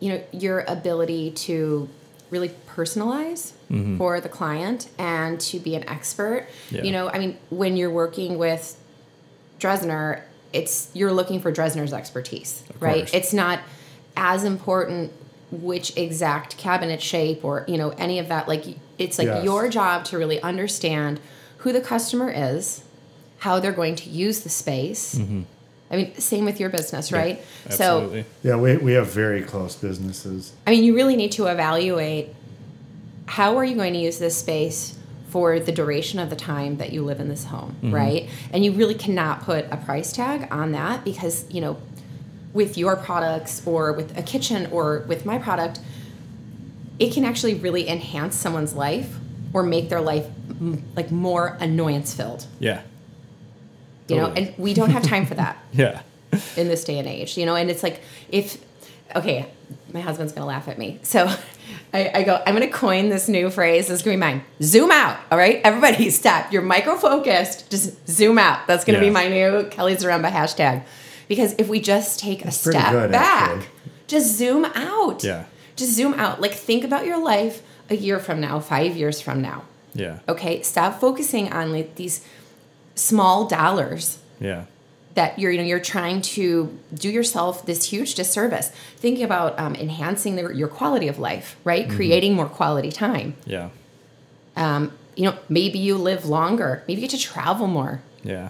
you 0.00 0.10
know, 0.10 0.22
your 0.32 0.64
ability 0.66 1.30
to 1.32 1.88
really 2.30 2.50
personalize 2.68 3.52
mm-hmm. 3.70 3.98
for 3.98 4.20
the 4.20 4.28
client 4.28 4.88
and 4.98 5.40
to 5.40 5.58
be 5.58 5.74
an 5.74 5.88
expert. 5.88 6.46
Yeah. 6.70 6.82
You 6.82 6.92
know, 6.92 7.10
I 7.10 7.18
mean, 7.18 7.38
when 7.50 7.76
you're 7.76 7.90
working 7.90 8.38
with 8.38 8.78
Dresner, 9.58 10.22
it's 10.52 10.90
you're 10.94 11.12
looking 11.12 11.40
for 11.40 11.52
Dresner's 11.52 11.92
expertise, 11.92 12.64
right? 12.80 13.12
It's 13.14 13.32
not 13.32 13.60
as 14.16 14.44
important 14.44 15.12
which 15.50 15.96
exact 15.96 16.56
cabinet 16.56 17.02
shape 17.02 17.44
or 17.44 17.64
you 17.66 17.76
know 17.76 17.90
any 17.90 18.18
of 18.18 18.28
that 18.28 18.46
like 18.46 18.64
it's 18.98 19.18
like 19.18 19.26
Yes. 19.26 19.44
your 19.44 19.68
job 19.68 20.04
to 20.06 20.18
really 20.18 20.40
understand 20.42 21.20
who 21.58 21.72
the 21.72 21.80
customer 21.80 22.30
is 22.30 22.84
how 23.38 23.58
they're 23.58 23.72
going 23.72 23.96
to 23.96 24.08
use 24.10 24.40
the 24.40 24.48
space 24.48 25.16
mm-hmm. 25.16 25.42
I 25.90 25.96
mean 25.96 26.14
same 26.16 26.44
with 26.44 26.60
your 26.60 26.70
business 26.70 27.12
right 27.12 27.42
so 27.68 28.02
Absolutely. 28.02 28.24
Yeah, 28.42 28.56
we, 28.56 28.76
we 28.76 28.92
have 28.92 29.12
very 29.12 29.42
close 29.42 29.76
businesses. 29.76 30.52
i 30.66 30.70
mean 30.70 30.84
you 30.84 30.94
really 30.94 31.16
need 31.16 31.32
to 31.32 31.46
evaluate 31.46 32.34
how 33.26 33.56
are 33.56 33.64
you 33.64 33.76
going 33.76 33.92
to 33.92 33.98
use 33.98 34.18
this 34.18 34.36
space 34.36 34.96
for 35.28 35.60
the 35.60 35.70
duration 35.70 36.18
of 36.18 36.30
the 36.30 36.36
time 36.36 36.78
that 36.78 36.92
you 36.92 37.04
live 37.04 37.20
in 37.20 37.28
this 37.28 37.44
home 37.44 37.76
mm-hmm. 37.76 37.94
right 37.94 38.28
and 38.52 38.64
you 38.64 38.72
really 38.72 38.94
cannot 38.94 39.42
put 39.42 39.64
a 39.70 39.76
price 39.76 40.12
tag 40.12 40.48
on 40.50 40.72
that 40.72 41.04
because 41.04 41.48
you 41.50 41.60
know 41.60 41.76
with 42.52 42.76
your 42.76 42.96
products 42.96 43.64
or 43.66 43.92
with 43.92 44.16
a 44.18 44.22
kitchen 44.22 44.66
or 44.72 45.04
with 45.06 45.24
my 45.24 45.38
product 45.38 45.80
it 46.98 47.12
can 47.12 47.24
actually 47.24 47.54
really 47.54 47.88
enhance 47.88 48.34
someone's 48.36 48.74
life 48.74 49.16
or 49.52 49.62
make 49.62 49.88
their 49.88 50.00
life 50.00 50.26
m- 50.60 50.82
like 50.96 51.10
more 51.10 51.56
annoyance 51.60 52.14
filled 52.14 52.46
Yeah. 52.58 52.82
You 54.10 54.16
know 54.16 54.26
and 54.36 54.52
we 54.58 54.74
don't 54.74 54.90
have 54.90 55.02
time 55.02 55.26
for 55.26 55.34
that 55.34 55.56
Yeah. 55.72 56.02
in 56.56 56.68
this 56.68 56.84
day 56.84 56.98
and 56.98 57.08
age, 57.08 57.36
you 57.38 57.46
know, 57.46 57.54
and 57.54 57.70
it's 57.70 57.82
like 57.82 58.00
if 58.30 58.58
okay, 59.16 59.46
my 59.92 60.00
husband's 60.00 60.32
gonna 60.32 60.46
laugh 60.46 60.68
at 60.68 60.78
me. 60.78 60.98
So 61.02 61.26
I, 61.92 62.10
I 62.14 62.22
go, 62.22 62.40
I'm 62.46 62.54
gonna 62.54 62.68
coin 62.68 63.08
this 63.08 63.28
new 63.28 63.50
phrase, 63.50 63.88
this 63.88 63.98
is 63.98 64.02
gonna 64.02 64.16
be 64.16 64.20
mine. 64.20 64.42
Zoom 64.62 64.90
out. 64.90 65.18
All 65.32 65.38
right. 65.38 65.60
Everybody 65.64 66.10
stop. 66.20 66.52
You're 66.52 66.62
micro 66.62 66.96
focused. 66.96 67.70
Just 67.70 68.08
zoom 68.08 68.38
out. 68.38 68.66
That's 68.66 68.84
gonna 68.84 69.00
be 69.00 69.10
my 69.10 69.28
new 69.28 69.66
Kelly 69.70 69.96
Zaremba 69.96 70.30
hashtag. 70.30 70.84
Because 71.28 71.54
if 71.58 71.68
we 71.68 71.80
just 71.80 72.18
take 72.20 72.44
a 72.44 72.50
step 72.50 72.90
good, 72.92 73.10
back, 73.12 73.50
actually. 73.50 73.68
just 74.08 74.36
zoom 74.36 74.64
out. 74.64 75.22
Yeah. 75.24 75.44
Just 75.76 75.92
zoom 75.94 76.14
out. 76.14 76.40
Like 76.40 76.52
think 76.54 76.84
about 76.84 77.06
your 77.06 77.22
life 77.22 77.62
a 77.88 77.96
year 77.96 78.18
from 78.20 78.40
now, 78.40 78.60
five 78.60 78.96
years 78.96 79.20
from 79.20 79.40
now. 79.42 79.64
Yeah. 79.94 80.20
Okay. 80.28 80.62
Stop 80.62 81.00
focusing 81.00 81.52
on 81.52 81.72
like 81.72 81.96
these 81.96 82.24
small 82.94 83.46
dollars 83.46 84.18
Yeah. 84.40 84.64
that 85.14 85.38
you're 85.38 85.50
you 85.52 85.58
know 85.58 85.64
you're 85.64 85.80
trying 85.80 86.20
to 86.22 86.76
do 86.94 87.08
yourself 87.10 87.64
this 87.66 87.84
huge 87.90 88.14
disservice 88.14 88.70
thinking 88.96 89.24
about 89.24 89.58
um, 89.58 89.74
enhancing 89.74 90.36
the, 90.36 90.48
your 90.54 90.68
quality 90.68 91.08
of 91.08 91.18
life 91.18 91.56
right 91.64 91.88
creating 91.88 92.34
more 92.34 92.46
quality 92.48 92.90
time 92.92 93.34
Yeah. 93.46 93.70
um, 94.56 94.92
you 95.16 95.24
know 95.24 95.36
maybe 95.48 95.78
you 95.78 95.96
live 95.96 96.24
longer 96.26 96.82
maybe 96.86 97.00
you 97.00 97.08
get 97.08 97.16
to 97.18 97.22
travel 97.22 97.66
more 97.66 98.00
Yeah. 98.22 98.48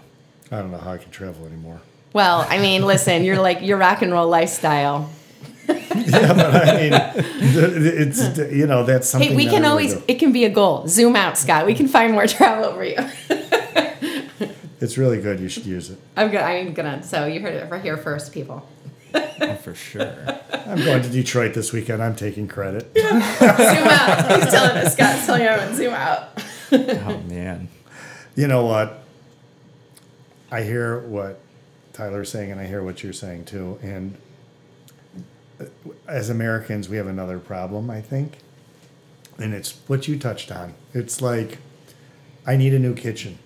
I 0.52 0.56
don't 0.58 0.70
know 0.72 0.78
how 0.78 0.92
I 0.92 0.98
can 0.98 1.10
travel 1.12 1.46
anymore. 1.46 1.80
well 2.12 2.44
i 2.48 2.58
mean 2.58 2.82
listen 2.82 3.22
you're 3.24 3.38
like 3.40 3.62
your 3.62 3.78
rock 3.78 4.02
and 4.02 4.10
roll 4.12 4.28
lifestyle 4.28 5.08
yeah, 5.70 6.32
but 6.34 6.68
I 6.68 6.74
mean, 6.80 6.92
it's 6.94 8.38
you 8.52 8.66
know 8.66 8.82
that's 8.84 9.08
something. 9.08 9.30
hey 9.30 9.36
we 9.36 9.44
that 9.44 9.52
can 9.54 9.64
I 9.64 9.68
always 9.68 9.94
do. 9.94 10.02
it 10.08 10.18
can 10.18 10.32
be 10.32 10.44
a 10.44 10.50
goal 10.50 10.88
zoom 10.88 11.14
out 11.14 11.38
scott 11.38 11.64
we 11.66 11.74
can 11.74 11.86
find 11.86 12.12
more 12.12 12.26
travel 12.26 12.72
for 12.74 12.82
you 12.84 12.96
It's 14.80 14.96
really 14.96 15.20
good. 15.20 15.40
You 15.40 15.48
should 15.48 15.66
use 15.66 15.90
it. 15.90 15.98
i'm 16.16 16.30
gonna 16.30 16.44
i'm 16.44 16.72
gonna 16.74 17.02
so 17.02 17.26
you 17.26 17.40
heard 17.40 17.54
it 17.54 17.70
right 17.70 17.82
here 17.82 17.96
first 17.96 18.32
people 18.32 18.66
Oh, 19.12 19.54
for 19.56 19.74
sure. 19.74 20.14
I'm 20.52 20.84
going 20.84 21.02
to 21.02 21.08
Detroit 21.08 21.52
this 21.52 21.72
weekend. 21.72 22.00
I'm 22.00 22.14
taking 22.14 22.46
credit. 22.46 22.92
zoom 22.96 23.10
out 23.16 24.40
he's 24.40 24.52
telling 24.52 24.76
us 24.84 24.92
scott's 24.92 25.26
telling 25.26 25.42
everyone 25.42 25.74
zoom 25.76 25.92
out 25.94 26.28
Oh 26.72 27.20
man. 27.28 27.68
You 28.36 28.46
know 28.46 28.64
what? 28.64 29.02
I 30.52 30.62
hear 30.62 31.00
what 31.00 31.40
Tyler's 31.92 32.30
saying, 32.30 32.52
and 32.52 32.60
I 32.60 32.66
hear 32.66 32.82
what 32.82 33.02
you're 33.02 33.12
saying 33.12 33.46
too. 33.46 33.78
And 33.82 34.16
uh, 35.60 35.64
as 36.06 36.30
Americans, 36.30 36.88
we 36.88 36.96
have 36.96 37.06
another 37.08 37.38
problem, 37.40 37.90
I 37.90 38.00
think, 38.00 38.38
and 39.38 39.52
it's 39.52 39.78
what 39.88 40.06
you 40.08 40.18
touched 40.18 40.52
on. 40.52 40.74
It's 40.94 41.20
like, 41.20 41.58
I 42.46 42.56
need 42.56 42.72
a 42.72 42.78
new 42.78 42.94
kitchen. 42.94 43.38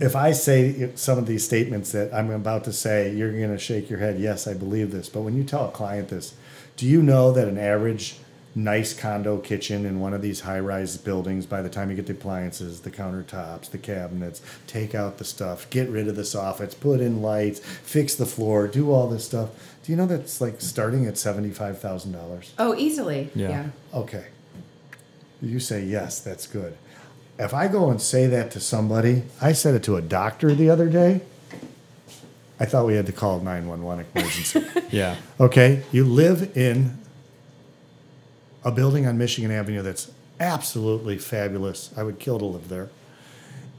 If 0.00 0.16
I 0.16 0.32
say 0.32 0.90
some 0.96 1.18
of 1.18 1.26
these 1.26 1.44
statements 1.44 1.92
that 1.92 2.12
I'm 2.12 2.30
about 2.30 2.64
to 2.64 2.72
say, 2.72 3.14
you're 3.14 3.30
going 3.30 3.50
to 3.50 3.58
shake 3.58 3.88
your 3.88 4.00
head. 4.00 4.18
Yes, 4.18 4.46
I 4.48 4.54
believe 4.54 4.90
this. 4.90 5.08
But 5.08 5.22
when 5.22 5.36
you 5.36 5.44
tell 5.44 5.68
a 5.68 5.70
client 5.70 6.08
this, 6.08 6.34
do 6.76 6.86
you 6.86 7.02
know 7.02 7.30
that 7.32 7.46
an 7.46 7.58
average 7.58 8.16
nice 8.56 8.92
condo 8.94 9.38
kitchen 9.38 9.84
in 9.84 9.98
one 10.00 10.14
of 10.14 10.22
these 10.22 10.40
high 10.40 10.60
rise 10.60 10.96
buildings, 10.96 11.46
by 11.46 11.60
the 11.62 11.68
time 11.68 11.90
you 11.90 11.96
get 11.96 12.06
the 12.06 12.12
appliances, 12.12 12.80
the 12.80 12.90
countertops, 12.90 13.70
the 13.70 13.78
cabinets, 13.78 14.40
take 14.66 14.94
out 14.94 15.18
the 15.18 15.24
stuff, 15.24 15.68
get 15.70 15.88
rid 15.88 16.08
of 16.08 16.16
the 16.16 16.22
soffits, 16.22 16.78
put 16.78 17.00
in 17.00 17.20
lights, 17.22 17.60
fix 17.60 18.14
the 18.14 18.26
floor, 18.26 18.68
do 18.68 18.92
all 18.92 19.08
this 19.08 19.24
stuff? 19.24 19.50
Do 19.82 19.92
you 19.92 19.96
know 19.96 20.06
that's 20.06 20.40
like 20.40 20.60
starting 20.60 21.06
at 21.06 21.14
$75,000? 21.14 22.50
oh 22.58 22.74
easily 22.76 23.30
Yeah. 23.34 23.48
yeah. 23.48 23.66
Okay. 23.92 24.26
You 25.42 25.60
say, 25.60 25.84
yes, 25.84 26.20
that's 26.20 26.46
good. 26.46 26.76
If 27.38 27.52
I 27.52 27.68
go 27.68 27.90
and 27.90 28.00
say 28.00 28.26
that 28.26 28.50
to 28.52 28.60
somebody, 28.60 29.24
I 29.40 29.52
said 29.52 29.74
it 29.74 29.82
to 29.84 29.96
a 29.96 30.02
doctor 30.02 30.54
the 30.54 30.70
other 30.70 30.88
day. 30.88 31.20
I 32.60 32.66
thought 32.66 32.86
we 32.86 32.94
had 32.94 33.06
to 33.06 33.12
call 33.12 33.40
911 33.40 34.06
emergency. 34.14 34.64
Yeah. 34.90 35.16
okay. 35.40 35.82
You 35.90 36.04
live 36.04 36.56
in 36.56 36.96
a 38.64 38.70
building 38.70 39.08
on 39.08 39.18
Michigan 39.18 39.50
Avenue 39.50 39.82
that's 39.82 40.12
absolutely 40.38 41.18
fabulous. 41.18 41.90
I 41.96 42.04
would 42.04 42.20
kill 42.20 42.38
to 42.38 42.44
live 42.44 42.68
there. 42.68 42.90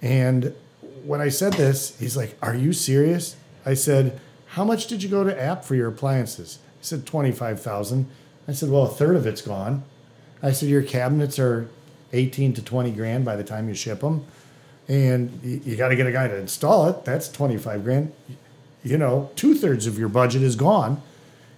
And 0.01 0.53
when 1.06 1.22
I 1.22 1.30
said 1.30 1.53
this, 1.53 1.97
he's 1.97 2.18
like, 2.18 2.38
Are 2.41 2.53
you 2.53 2.74
serious? 2.74 3.38
I 3.66 3.76
said, 3.76 4.20
How 4.47 4.66
much 4.66 4.88
did 4.88 5.03
you 5.03 5.10
go 5.10 5.24
to 5.24 5.41
app 5.41 5.64
for 5.64 5.76
your 5.76 5.88
appliances? 5.88 6.60
He 6.80 6.86
said, 6.86 7.06
25000 7.06 8.10
I 8.47 8.51
said, 8.51 8.70
Well, 8.70 8.84
a 8.84 8.89
third 8.89 9.16
of 9.16 9.26
it's 9.26 9.41
gone. 9.41 9.84
I 10.43 10.51
said, 10.51 10.68
Your 10.68 10.84
cabinets 10.84 11.39
are 11.39 11.70
18 12.16 12.53
to 12.53 12.63
20 12.63 12.91
grand 12.91 13.26
by 13.26 13.36
the 13.36 13.43
time 13.43 13.68
you 13.68 13.76
ship 13.76 13.99
them. 13.99 14.26
And 14.88 15.39
you, 15.43 15.61
you 15.66 15.76
got 15.76 15.89
to 15.89 15.95
get 15.95 16.07
a 16.07 16.11
guy 16.11 16.28
to 16.28 16.38
install 16.38 16.88
it. 16.89 17.05
That's 17.05 17.30
25 17.30 17.84
grand. 17.84 18.13
You 18.84 18.97
know, 18.97 19.32
two 19.36 19.55
thirds 19.55 19.88
of 19.88 19.97
your 19.97 20.09
budget 20.09 20.41
is 20.43 20.55
gone. 20.55 21.01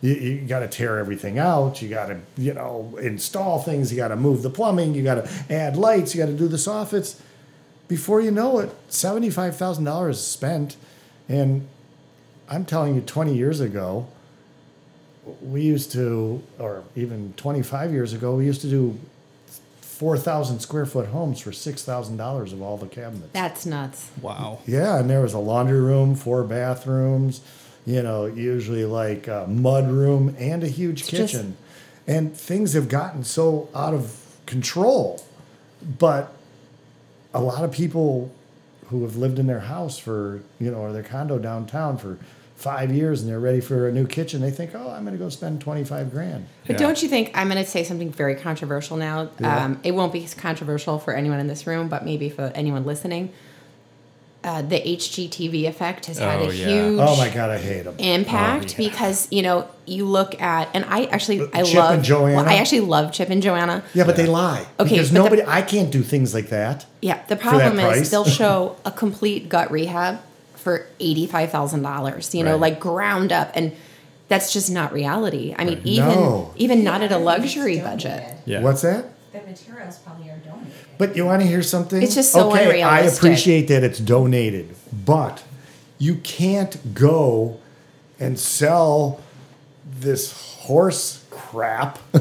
You, 0.02 0.14
you 0.14 0.42
got 0.48 0.60
to 0.60 0.68
tear 0.68 0.98
everything 0.98 1.38
out. 1.38 1.82
You 1.82 1.90
got 1.90 2.08
to, 2.08 2.20
you 2.38 2.54
know, 2.54 2.98
install 3.02 3.60
things. 3.60 3.92
You 3.92 3.98
got 3.98 4.10
to 4.10 4.16
move 4.16 4.44
the 4.44 4.50
plumbing. 4.50 4.96
You 4.96 5.04
got 5.04 5.16
to 5.16 5.54
add 5.54 5.76
lights. 5.76 6.16
You 6.16 6.22
got 6.22 6.28
to 6.28 6.38
do 6.38 6.48
the 6.48 6.58
soffits. 6.58 7.20
Before 7.88 8.20
you 8.20 8.32
know 8.32 8.60
it, 8.60 8.70
seventy-five 8.90 9.56
thousand 9.56 9.86
dollars 9.86 10.18
is 10.18 10.28
spent, 10.28 10.76
and 11.30 11.66
I'm 12.50 12.66
telling 12.66 12.96
you, 12.96 13.02
twenty 13.02 13.34
years 13.34 13.62
ago, 13.62 14.08
we 15.42 15.62
used 15.62 15.92
to, 15.94 16.42
or 16.60 16.84
even 16.96 17.34
25 17.38 17.92
years 17.92 18.14
ago, 18.14 18.36
we 18.36 18.46
used 18.46 18.62
to 18.62 18.70
do 18.70 19.00
4,000 19.98 20.60
square 20.60 20.86
foot 20.86 21.08
homes 21.08 21.40
for 21.40 21.50
$6,000 21.52 22.54
of 22.54 22.62
all 22.62 22.78
the 22.78 22.86
cabinets. 22.86 23.30
That's 23.34 23.66
nuts. 23.66 24.12
Wow. 24.22 24.60
Yeah, 24.68 25.00
and 25.00 25.10
there 25.10 25.22
was 25.22 25.34
a 25.34 25.40
laundry 25.40 25.80
room, 25.82 26.14
four 26.16 26.44
bathrooms, 26.44 27.42
you 27.86 28.04
know, 28.04 28.26
usually 28.28 28.86
like 28.86 29.28
a 29.28 29.48
mud 29.48 29.90
room 29.90 30.36
and 30.38 30.64
a 30.64 30.68
huge 30.68 31.02
It's 31.02 31.10
just- 31.10 31.34
kitchen. 31.34 31.58
and 32.06 32.36
things 32.38 32.74
have 32.74 32.90
gotten 32.90 33.24
so 33.24 33.70
out 33.74 33.96
of 33.96 34.16
control. 34.46 35.24
But 35.98 36.32
a 37.34 37.42
lot 37.42 37.64
of 37.64 37.72
people 37.72 38.32
who 38.90 39.02
have 39.02 39.16
lived 39.16 39.40
in 39.40 39.48
their 39.48 39.62
house 39.62 39.98
for, 39.98 40.42
you 40.60 40.70
know, 40.72 40.78
or 40.78 40.94
their 40.94 41.04
condo 41.04 41.40
downtown 41.40 41.98
for 41.98 42.18
five 42.58 42.92
years 42.92 43.22
and 43.22 43.30
they're 43.30 43.40
ready 43.40 43.62
for 43.62 43.88
a 43.88 43.92
new 43.92 44.06
kitchen, 44.08 44.42
they 44.42 44.52
think, 44.52 44.72
oh, 44.74 44.90
I'm 44.90 45.06
going 45.06 45.16
to 45.18 45.24
go 45.24 45.30
spend 45.30 45.62
25 45.62 46.12
grand. 46.12 46.46
But 46.66 46.74
Yeah. 46.74 46.78
don't 46.88 47.02
you 47.04 47.08
think 47.08 47.32
I'm 47.36 47.50
going 47.50 47.64
to 47.64 47.70
say 47.70 47.84
something 47.84 48.12
very 48.12 48.36
controversial 48.36 48.98
now? 48.98 49.30
Yeah. 49.40 49.64
Um, 49.66 49.80
it 49.84 49.92
won't 49.92 50.12
be 50.12 50.28
controversial 50.36 50.98
for 51.00 51.14
anyone 51.16 51.40
in 51.40 51.48
this 51.48 51.66
room, 51.68 51.88
but 51.88 52.04
maybe 52.04 52.30
for 52.30 52.52
anyone 52.56 52.84
listening. 52.86 53.32
Uh, 54.44 54.62
the 54.62 54.80
HGTV 54.80 55.68
effect 55.68 56.06
has 56.06 56.20
had 56.20 56.40
Oh, 56.42 56.50
a 56.50 56.54
yeah. 56.54 56.68
huge 56.68 57.00
Oh 57.02 57.18
my 57.18 57.30
God, 57.30 57.50
I 57.50 57.58
hate 57.58 57.84
them. 57.84 57.96
impact 58.00 58.76
Oh, 58.78 58.82
yeah. 58.82 58.90
because 58.90 59.28
you 59.30 59.42
know 59.42 59.68
you 59.86 60.06
look 60.06 60.40
at 60.42 60.70
and 60.74 60.86
I 60.86 61.06
actually 61.06 61.42
I 61.54 61.64
Chip 61.64 61.76
love 61.76 61.94
and 61.96 62.04
Joanna? 62.04 62.36
well, 62.38 62.46
I 62.48 62.54
actually 62.56 62.80
love 62.82 63.12
Chip 63.12 63.30
and 63.30 63.42
Joanna. 63.42 63.84
Yeah, 63.94 64.06
but 64.06 64.16
they 64.16 64.26
lie. 64.28 64.66
Okay, 64.80 64.92
because 64.92 65.10
but 65.10 65.14
the- 65.16 65.24
nobody, 65.24 65.44
I 65.46 65.62
can't 65.64 65.92
do 65.92 66.02
things 66.02 66.34
like 66.34 66.50
that. 66.50 66.86
Yeah, 67.02 67.22
the 67.28 67.36
that 67.36 67.40
problem 67.42 67.76
price? 67.78 68.02
is 68.04 68.12
they'll 68.12 68.24
show 68.42 68.78
a 68.86 68.92
complete 68.92 69.50
gut 69.50 69.70
rehab 69.70 70.20
for 70.68 70.86
eighty 71.00 71.26
five 71.26 71.50
thousand 71.50 71.82
dollars. 71.82 72.36
You 72.36 72.44
know, 72.44 72.52
Right. 72.52 72.60
like 72.74 72.80
ground 72.82 73.32
up, 73.32 73.52
and 73.56 73.72
that's 74.28 74.52
just 74.52 74.70
not 74.70 74.92
reality. 74.92 75.56
I 75.58 75.64
mean, 75.64 75.80
even 75.86 76.10
No. 76.10 76.52
even 76.58 76.84
not 76.84 77.02
at 77.02 77.14
a 77.14 77.18
luxury 77.18 77.80
budget. 77.80 78.22
Yeah. 78.46 78.60
What's 78.62 78.82
that? 78.82 79.06
The 79.32 79.40
materials 79.40 79.98
probably 80.00 80.30
are 80.30 80.36
donated. 80.46 80.74
But 80.98 81.16
you 81.16 81.24
want 81.26 81.42
to 81.42 81.48
hear 81.48 81.64
something? 81.64 82.02
It's 82.04 82.16
just 82.16 82.34
so 82.34 82.52
okay, 82.52 82.82
I 82.82 83.00
appreciate 83.02 83.70
that 83.70 83.86
it's 83.86 84.00
donated, 84.00 84.76
but 85.06 85.42
you 86.00 86.16
can't 86.16 86.94
go 86.94 87.60
and 88.20 88.38
sell 88.38 89.22
this 90.02 90.34
horse 90.68 91.24
crap 91.30 92.00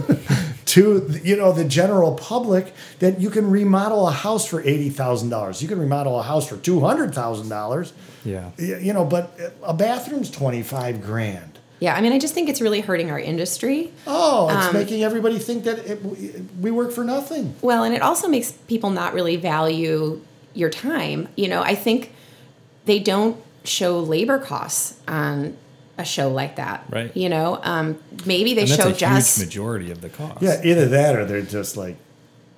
to 0.76 1.20
you 1.24 1.36
know 1.36 1.52
the 1.52 1.64
general 1.64 2.14
public 2.14 2.74
that 2.98 3.18
you 3.18 3.30
can 3.30 3.50
remodel 3.50 4.06
a 4.08 4.12
house 4.12 4.46
for 4.46 4.60
eighty 4.60 4.90
thousand 4.90 5.30
dollars. 5.30 5.62
You 5.62 5.68
can 5.68 5.78
remodel 5.78 6.18
a 6.20 6.22
house 6.22 6.46
for 6.46 6.58
two 6.58 6.80
hundred 6.80 7.14
thousand 7.14 7.48
dollars. 7.48 7.94
Yeah. 8.24 8.50
You 8.58 8.92
know, 8.92 9.04
but 9.04 9.38
a 9.62 9.72
bathroom's 9.72 10.30
twenty 10.30 10.62
five 10.62 11.02
grand. 11.02 11.58
Yeah, 11.78 11.94
I 11.94 12.00
mean, 12.00 12.12
I 12.12 12.18
just 12.18 12.32
think 12.34 12.48
it's 12.48 12.60
really 12.60 12.80
hurting 12.80 13.10
our 13.10 13.18
industry. 13.18 13.92
Oh, 14.06 14.48
it's 14.48 14.68
Um, 14.68 14.74
making 14.74 15.02
everybody 15.02 15.38
think 15.38 15.64
that 15.64 15.78
it, 15.78 16.02
we 16.60 16.70
work 16.70 16.90
for 16.92 17.04
nothing. 17.04 17.54
Well, 17.60 17.84
and 17.84 17.94
it 17.94 18.00
also 18.00 18.28
makes 18.28 18.52
people 18.52 18.90
not 18.90 19.12
really 19.12 19.36
value 19.36 20.22
your 20.54 20.70
time. 20.70 21.28
You 21.36 21.48
know, 21.48 21.62
I 21.62 21.74
think 21.74 22.12
they 22.86 22.98
don't 22.98 23.36
show 23.64 23.98
labor 24.00 24.38
costs 24.38 24.94
on 25.06 25.56
a 25.98 26.04
show 26.04 26.28
like 26.30 26.56
that. 26.56 26.84
Right. 26.90 27.14
You 27.16 27.28
know, 27.28 27.58
um, 27.62 27.98
maybe 28.26 28.54
they 28.54 28.62
And 28.62 28.70
that's 28.70 28.82
show 28.82 28.88
a 28.90 28.92
just 28.92 29.38
huge 29.38 29.46
majority 29.48 29.90
of 29.90 30.00
the 30.00 30.08
cost. 30.08 30.42
Yeah, 30.42 30.60
either 30.64 30.86
that 30.88 31.16
or 31.16 31.24
they're 31.24 31.42
just 31.42 31.76
like, 31.76 31.96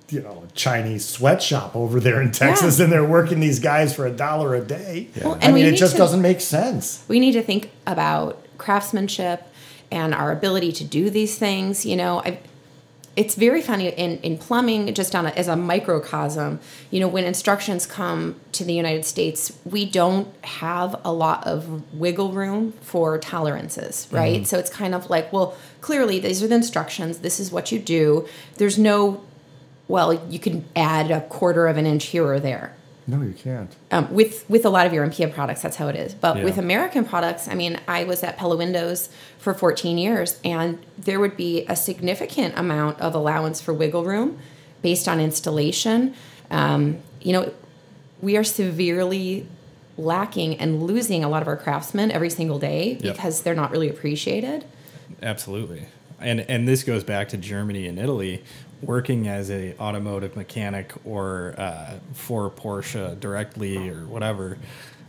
you 0.09 0.21
know, 0.21 0.43
a 0.47 0.51
Chinese 0.53 1.05
sweatshop 1.05 1.75
over 1.75 1.99
there 1.99 2.21
in 2.21 2.31
Texas, 2.31 2.79
and 2.79 2.91
they're 2.91 3.05
working 3.05 3.39
these 3.39 3.59
guys 3.59 3.95
for 3.95 4.07
a 4.07 4.11
dollar 4.11 4.55
a 4.55 4.61
day. 4.61 5.07
Well, 5.23 5.35
I 5.35 5.37
and 5.45 5.53
we 5.53 5.63
mean, 5.63 5.73
it 5.73 5.77
just 5.77 5.93
to- 5.93 5.97
doesn't 5.99 6.21
make 6.21 6.41
sense. 6.41 7.03
we 7.07 7.19
need 7.19 7.33
to 7.33 7.43
think 7.43 7.69
about 7.85 8.43
craftsmanship 8.57 9.43
and 9.91 10.13
our 10.13 10.31
ability 10.31 10.71
to 10.73 10.83
do 10.83 11.09
these 11.09 11.37
things. 11.37 11.85
You 11.85 11.95
know, 11.95 12.21
I, 12.25 12.39
it's 13.15 13.35
very 13.35 13.61
funny 13.61 13.89
in, 13.89 14.17
in 14.19 14.37
plumbing, 14.37 14.93
just 14.93 15.15
on 15.15 15.25
a, 15.25 15.29
as 15.29 15.47
a 15.47 15.55
microcosm. 15.55 16.59
You 16.91 16.99
know, 16.99 17.07
when 17.07 17.25
instructions 17.25 17.85
come 17.85 18.39
to 18.53 18.63
the 18.63 18.73
United 18.73 19.05
States, 19.05 19.57
we 19.65 19.85
don't 19.85 20.33
have 20.45 20.99
a 21.03 21.11
lot 21.11 21.45
of 21.45 21.93
wiggle 21.93 22.31
room 22.31 22.73
for 22.81 23.17
tolerances, 23.17 24.05
mm-hmm. 24.05 24.15
right? 24.15 24.47
So 24.47 24.57
it's 24.57 24.69
kind 24.69 24.95
of 24.95 25.09
like, 25.09 25.31
well, 25.33 25.57
clearly 25.81 26.19
these 26.19 26.41
are 26.43 26.47
the 26.47 26.55
instructions. 26.55 27.19
This 27.19 27.39
is 27.39 27.51
what 27.51 27.71
you 27.71 27.79
do. 27.79 28.27
There's 28.57 28.77
no, 28.77 29.23
well, 29.87 30.13
you 30.29 30.39
can 30.39 30.65
add 30.75 31.11
a 31.11 31.21
quarter 31.21 31.67
of 31.67 31.77
an 31.77 31.85
inch 31.85 32.05
here 32.05 32.25
or 32.25 32.39
there 32.39 32.75
No, 33.09 33.21
you 33.23 33.33
can't. 33.33 33.75
um, 33.91 34.13
with 34.13 34.47
with 34.49 34.65
a 34.65 34.69
lot 34.69 34.85
of 34.85 34.93
European 34.93 35.31
products, 35.31 35.61
that's 35.63 35.77
how 35.77 35.87
it 35.87 35.95
is. 35.95 36.13
But 36.13 36.37
Yeah. 36.37 36.43
with 36.43 36.57
American 36.57 37.03
products, 37.05 37.47
I 37.47 37.55
mean, 37.55 37.79
I 37.87 38.03
was 38.03 38.23
at 38.23 38.37
Pella 38.37 38.55
Windows 38.55 39.09
for 39.39 39.53
14 39.53 39.97
years, 39.97 40.39
and 40.43 40.77
there 40.97 41.19
would 41.19 41.35
be 41.35 41.65
a 41.67 41.75
significant 41.75 42.57
amount 42.57 42.99
of 43.01 43.15
allowance 43.15 43.59
for 43.61 43.73
wiggle 43.73 44.03
room 44.05 44.37
based 44.81 45.07
on 45.07 45.19
installation. 45.19 46.13
Um, 46.51 46.97
you 47.21 47.33
know, 47.33 47.51
we 48.21 48.37
are 48.37 48.43
severely 48.43 49.47
lacking 49.97 50.57
and 50.59 50.83
losing 50.83 51.23
a 51.23 51.29
lot 51.29 51.41
of 51.41 51.47
our 51.47 51.57
craftsmen 51.57 52.11
every 52.11 52.29
single 52.29 52.59
day 52.59 52.97
Yep. 53.01 53.15
because 53.15 53.41
they're 53.41 53.55
not 53.55 53.71
really 53.71 53.89
appreciated. 53.89 54.63
Absolutely. 55.21 55.83
And 56.21 56.41
and 56.49 56.67
this 56.67 56.83
goes 56.83 57.03
back 57.03 57.29
to 57.29 57.37
Germany 57.37 57.87
and 57.87 57.97
Italy. 57.97 58.43
Working 58.81 59.27
as 59.27 59.51
a 59.51 59.77
automotive 59.77 60.35
mechanic 60.35 60.93
or 61.05 61.53
uh, 61.57 61.95
for 62.13 62.49
Porsche 62.49 63.19
directly 63.19 63.89
or 63.89 64.05
whatever, 64.05 64.57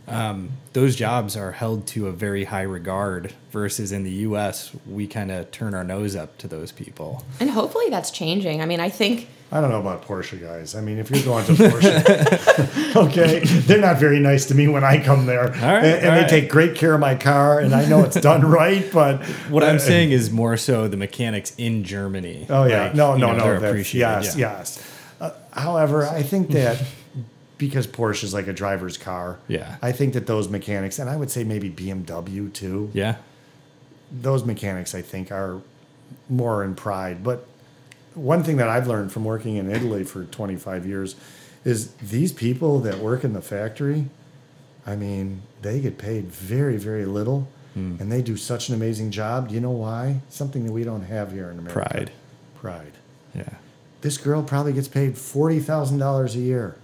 um, 0.07 0.51
those 0.73 0.95
jobs 0.95 1.37
are 1.37 1.51
held 1.51 1.87
to 1.87 2.07
a 2.07 2.11
very 2.11 2.45
high 2.45 2.63
regard. 2.63 3.33
Versus 3.51 3.91
in 3.91 4.03
the 4.03 4.11
U.S., 4.11 4.71
we 4.87 5.07
kind 5.07 5.31
of 5.31 5.51
turn 5.51 5.73
our 5.73 5.83
nose 5.83 6.15
up 6.15 6.37
to 6.39 6.47
those 6.47 6.71
people. 6.71 7.23
And 7.39 7.49
hopefully 7.49 7.89
that's 7.89 8.11
changing. 8.11 8.61
I 8.61 8.65
mean, 8.65 8.79
I 8.79 8.89
think 8.89 9.27
I 9.53 9.59
don't 9.59 9.69
know 9.69 9.81
about 9.81 10.05
Porsche 10.07 10.39
guys. 10.39 10.75
I 10.75 10.81
mean, 10.81 10.97
if 10.97 11.11
you're 11.11 11.23
going 11.23 11.45
to 11.45 11.51
Porsche, 11.53 12.95
okay, 13.07 13.39
they're 13.43 13.81
not 13.81 13.97
very 13.97 14.19
nice 14.19 14.45
to 14.45 14.55
me 14.55 14.67
when 14.69 14.83
I 14.83 15.03
come 15.03 15.25
there, 15.25 15.47
right, 15.49 15.57
and, 15.59 15.85
and 15.85 16.03
they 16.15 16.21
right. 16.21 16.29
take 16.29 16.49
great 16.49 16.75
care 16.75 16.93
of 16.93 17.01
my 17.01 17.15
car, 17.15 17.59
and 17.59 17.75
I 17.75 17.85
know 17.85 18.03
it's 18.03 18.19
done 18.19 18.41
right. 18.49 18.89
But 18.93 19.21
What 19.49 19.63
uh, 19.63 19.67
I'm 19.67 19.79
saying 19.79 20.11
is 20.11 20.31
more 20.31 20.55
so 20.55 20.87
the 20.87 20.95
mechanics 20.95 21.53
in 21.57 21.83
Germany. 21.83 22.45
Oh 22.49 22.63
yeah, 22.65 22.83
Like, 22.85 22.95
no, 22.95 23.15
you 23.15 23.19
no, 23.21 23.33
know, 23.33 23.57
no. 23.59 23.67
appreciated. 23.67 24.23
yes, 24.23 24.35
yeah. 24.37 24.57
yes. 24.57 24.87
Uh, 25.19 25.31
however, 25.51 26.07
I 26.07 26.23
think 26.23 26.49
that 26.51 26.81
because 27.57 27.87
Porsche 27.87 28.23
is 28.23 28.33
like 28.33 28.47
a 28.47 28.53
driver's 28.53 28.97
car, 28.97 29.37
Yeah. 29.49 29.75
I 29.81 29.91
think 29.91 30.13
that 30.13 30.27
those 30.27 30.47
mechanics, 30.49 30.97
and 30.97 31.09
I 31.09 31.15
would 31.17 31.29
say 31.29 31.43
maybe 31.43 31.69
BMW 31.69 32.51
too. 32.53 32.89
Yeah. 32.93 33.15
Those 34.11 34.43
mechanics, 34.45 34.95
I 34.95 35.01
think, 35.01 35.31
are 35.31 35.61
more 36.29 36.63
in 36.63 36.73
pride. 36.75 37.23
But 37.23 37.45
one 38.13 38.43
thing 38.43 38.57
that 38.57 38.67
I've 38.69 38.87
learned 38.87 39.11
from 39.11 39.23
working 39.25 39.55
in 39.55 39.69
Italy 39.71 40.03
for 40.03 40.25
25 40.25 40.85
years 40.85 41.15
is 41.63 41.91
these 41.95 42.31
people 42.33 42.79
that 42.79 42.97
work 42.99 43.23
in 43.23 43.33
the 43.33 43.41
factory. 43.41 44.05
I 44.85 44.95
mean, 44.95 45.43
they 45.61 45.79
get 45.79 45.97
paid 45.97 46.25
very, 46.31 46.77
very 46.77 47.05
little, 47.05 47.47
Hmm. 47.75 47.95
and 47.99 48.11
they 48.11 48.21
do 48.21 48.35
such 48.35 48.67
an 48.69 48.75
amazing 48.75 49.11
job. 49.11 49.47
Do 49.49 49.55
you 49.55 49.61
know 49.61 49.71
why? 49.71 50.21
Something 50.29 50.65
that 50.65 50.71
we 50.73 50.83
don't 50.83 51.03
have 51.03 51.31
here 51.31 51.49
in 51.51 51.59
America. 51.59 51.73
Pride. 51.89 52.11
Pride 52.59 52.91
Yeah. 53.33 53.43
this 54.01 54.17
girl 54.17 54.41
probably 54.43 54.73
gets 54.73 54.87
paid 54.89 55.17
forty 55.17 55.59
thousand 55.59 55.99
dollars 55.99 56.35
a 56.35 56.39
year. 56.39 56.75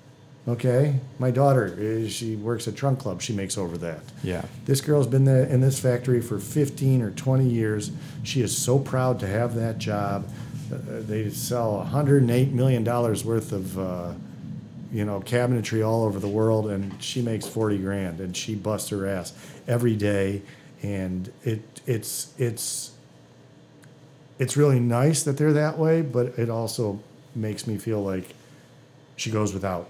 Okay, 0.47 1.01
my 1.19 1.29
daughter 1.29 2.07
she 2.07 2.37
works 2.37 2.69
at 2.69 2.75
Trunk 2.77 2.99
Club. 2.99 3.21
She 3.21 3.33
makes 3.33 3.57
over 3.57 3.77
that. 3.79 3.99
Yeah. 4.23 4.43
This 4.65 4.79
girl's 4.79 5.07
been 5.07 5.25
there 5.25 5.43
in 5.43 5.59
this 5.59 5.77
factory 5.79 6.21
for 6.21 6.39
fifteen 6.39 7.01
or 7.01 7.11
twenty 7.11 7.49
years. 7.49 7.91
She 8.23 8.41
is 8.41 8.55
so 8.57 8.79
proud 8.79 9.19
to 9.19 9.27
have 9.27 9.55
that 9.55 9.77
job. 9.79 10.25
Uh, 10.71 10.77
they 11.01 11.29
sell 11.29 11.83
hundred 11.83 12.21
and 12.21 12.31
eight 12.31 12.51
million 12.51 12.83
dollars 12.83 13.23
worth 13.25 13.51
of. 13.51 13.77
Uh, 13.79 14.13
you 14.89 15.03
know, 15.03 15.19
cabinetry 15.19 15.85
all 15.85 16.05
over 16.05 16.17
the 16.17 16.29
world, 16.29 16.67
and 16.69 17.03
she 17.03 17.21
makes 17.21 17.45
forty 17.45 17.77
grand, 17.77 18.21
and 18.21 18.35
she 18.37 18.55
busts 18.55 18.87
her 18.89 19.05
ass 19.05 19.33
every 19.67 19.97
day, 19.97 20.41
and 20.81 21.29
it 21.43 21.81
it's 21.85 22.33
it's 22.37 22.91
it's 24.39 24.55
really 24.55 24.79
nice 24.79 25.23
that 25.23 25.37
they're 25.37 25.51
that 25.51 25.77
way, 25.77 26.01
but 26.01 26.27
it 26.39 26.49
also 26.49 27.01
makes 27.35 27.67
me 27.67 27.77
feel 27.77 28.01
like 28.01 28.33
she 29.17 29.29
goes 29.29 29.53
without. 29.53 29.89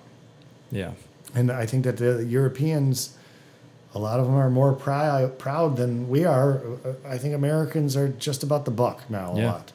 Yeah. 0.71 0.93
And 1.35 1.51
I 1.51 1.67
think 1.67 1.83
that 1.83 1.97
the 1.97 2.25
Europeans, 2.25 3.15
a 3.93 3.99
lot 3.99 4.19
of 4.19 4.25
them 4.25 4.35
are 4.35 4.49
more 4.49 4.73
pri- 4.73 5.29
proud 5.37 5.77
than 5.77 6.09
we 6.09 6.25
are. 6.25 6.59
Uh, 6.83 6.93
I 7.07 7.19
think 7.19 7.35
Americans 7.35 7.95
are 7.95 8.07
just 8.07 8.41
about 8.41 8.65
the 8.65 8.71
buck 8.71 9.07
now 9.11 9.33
a 9.35 9.39
Yeah. 9.39 9.51
lot. 9.51 9.73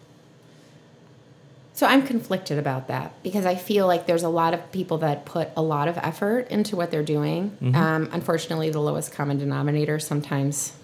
So 1.75 1.87
I'm 1.87 2.07
conflicted 2.07 2.59
about 2.59 2.89
that 2.89 3.15
because 3.23 3.47
I 3.47 3.55
feel 3.55 3.87
like 3.87 4.07
there's 4.07 4.23
a 4.23 4.29
lot 4.29 4.53
of 4.53 4.71
people 4.73 4.99
that 4.99 5.25
put 5.25 5.49
a 5.57 5.63
lot 5.63 5.89
of 5.89 5.97
effort 5.97 6.49
into 6.51 6.77
what 6.77 6.91
they're 6.91 7.03
doing. 7.03 7.57
Um, 7.75 8.09
unfortunately, 8.13 8.69
the 8.71 8.79
lowest 8.81 9.13
common 9.13 9.39
denominator 9.39 9.99
sometimes 9.99 10.75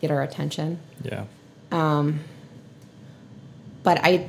get 0.00 0.10
our 0.10 0.22
attention. 0.22 0.78
Yeah. 1.02 1.24
Um, 1.70 2.20
But 3.82 4.00
I, 4.02 4.28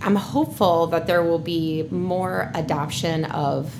I'm 0.00 0.14
hopeful 0.16 0.86
that 0.88 1.06
there 1.06 1.22
will 1.22 1.38
be 1.40 1.88
more 1.90 2.50
adoption 2.54 3.24
of 3.24 3.74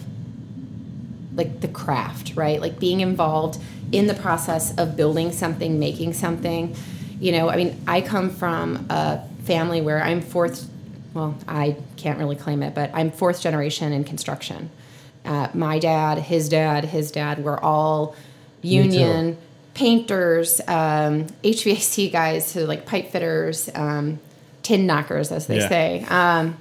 like 1.35 1.61
the 1.61 1.69
craft, 1.69 2.35
right? 2.35 2.61
Like 2.61 2.79
being 2.79 3.01
involved 3.01 3.61
in 3.93 4.07
the 4.07 4.15
process 4.15 4.77
of 4.79 4.97
building 4.97 5.33
something, 5.33 5.79
making 5.79 6.13
something. 6.15 6.75
You 7.21 7.33
know, 7.33 7.49
I 7.49 7.57
mean, 7.57 7.81
I 7.87 8.01
come 8.01 8.31
from 8.31 8.87
a 8.91 9.21
family 9.45 9.81
where 9.81 10.03
I'm 10.03 10.21
fourth. 10.21 10.69
Well, 11.15 11.37
I 11.47 11.77
can't 11.97 12.19
really 12.19 12.37
claim 12.37 12.63
it, 12.63 12.75
but 12.75 12.91
I'm 12.95 13.11
fourth 13.11 13.41
generation 13.43 13.93
in 13.93 14.05
construction. 14.05 14.71
Uh, 15.25 15.49
my 15.55 15.79
dad, 15.79 16.19
his 16.19 16.49
dad, 16.49 16.85
his 16.87 17.11
dad 17.11 17.45
were 17.45 17.63
all 17.63 18.15
union 18.63 19.37
painters, 19.75 20.61
um, 20.69 21.27
HVAC 21.45 22.11
guys, 22.13 22.47
so 22.47 22.65
like 22.65 22.87
pipe 22.87 23.11
fitters, 23.11 23.71
um, 23.75 24.19
tin 24.63 24.87
knockers, 24.87 25.33
as 25.33 25.47
they 25.47 25.59
Yeah. 25.59 25.69
say. 25.69 26.07
Um, 26.09 26.57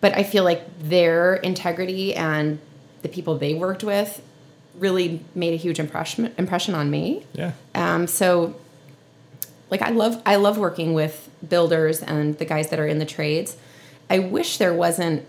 but 0.00 0.14
I 0.16 0.22
feel 0.22 0.44
like 0.44 0.62
their 0.80 1.34
integrity 1.36 2.14
and 2.14 2.58
the 3.02 3.08
people 3.08 3.38
they 3.38 3.54
worked 3.54 3.82
with 3.84 4.20
really 4.78 5.20
made 5.34 5.54
a 5.54 5.56
huge 5.56 5.78
impression 5.78 6.32
impression 6.36 6.74
on 6.74 6.90
me. 6.90 7.24
Yeah. 7.32 7.52
Um, 7.74 8.06
so, 8.06 8.54
like, 9.70 9.82
I 9.82 9.90
love 9.90 10.20
I 10.26 10.36
love 10.36 10.58
working 10.58 10.92
with 10.94 11.28
builders 11.48 12.02
and 12.02 12.36
the 12.38 12.44
guys 12.44 12.68
that 12.70 12.78
are 12.78 12.86
in 12.86 12.98
the 12.98 13.04
trades. 13.06 13.56
I 14.10 14.18
wish 14.18 14.58
there 14.58 14.74
wasn't 14.74 15.24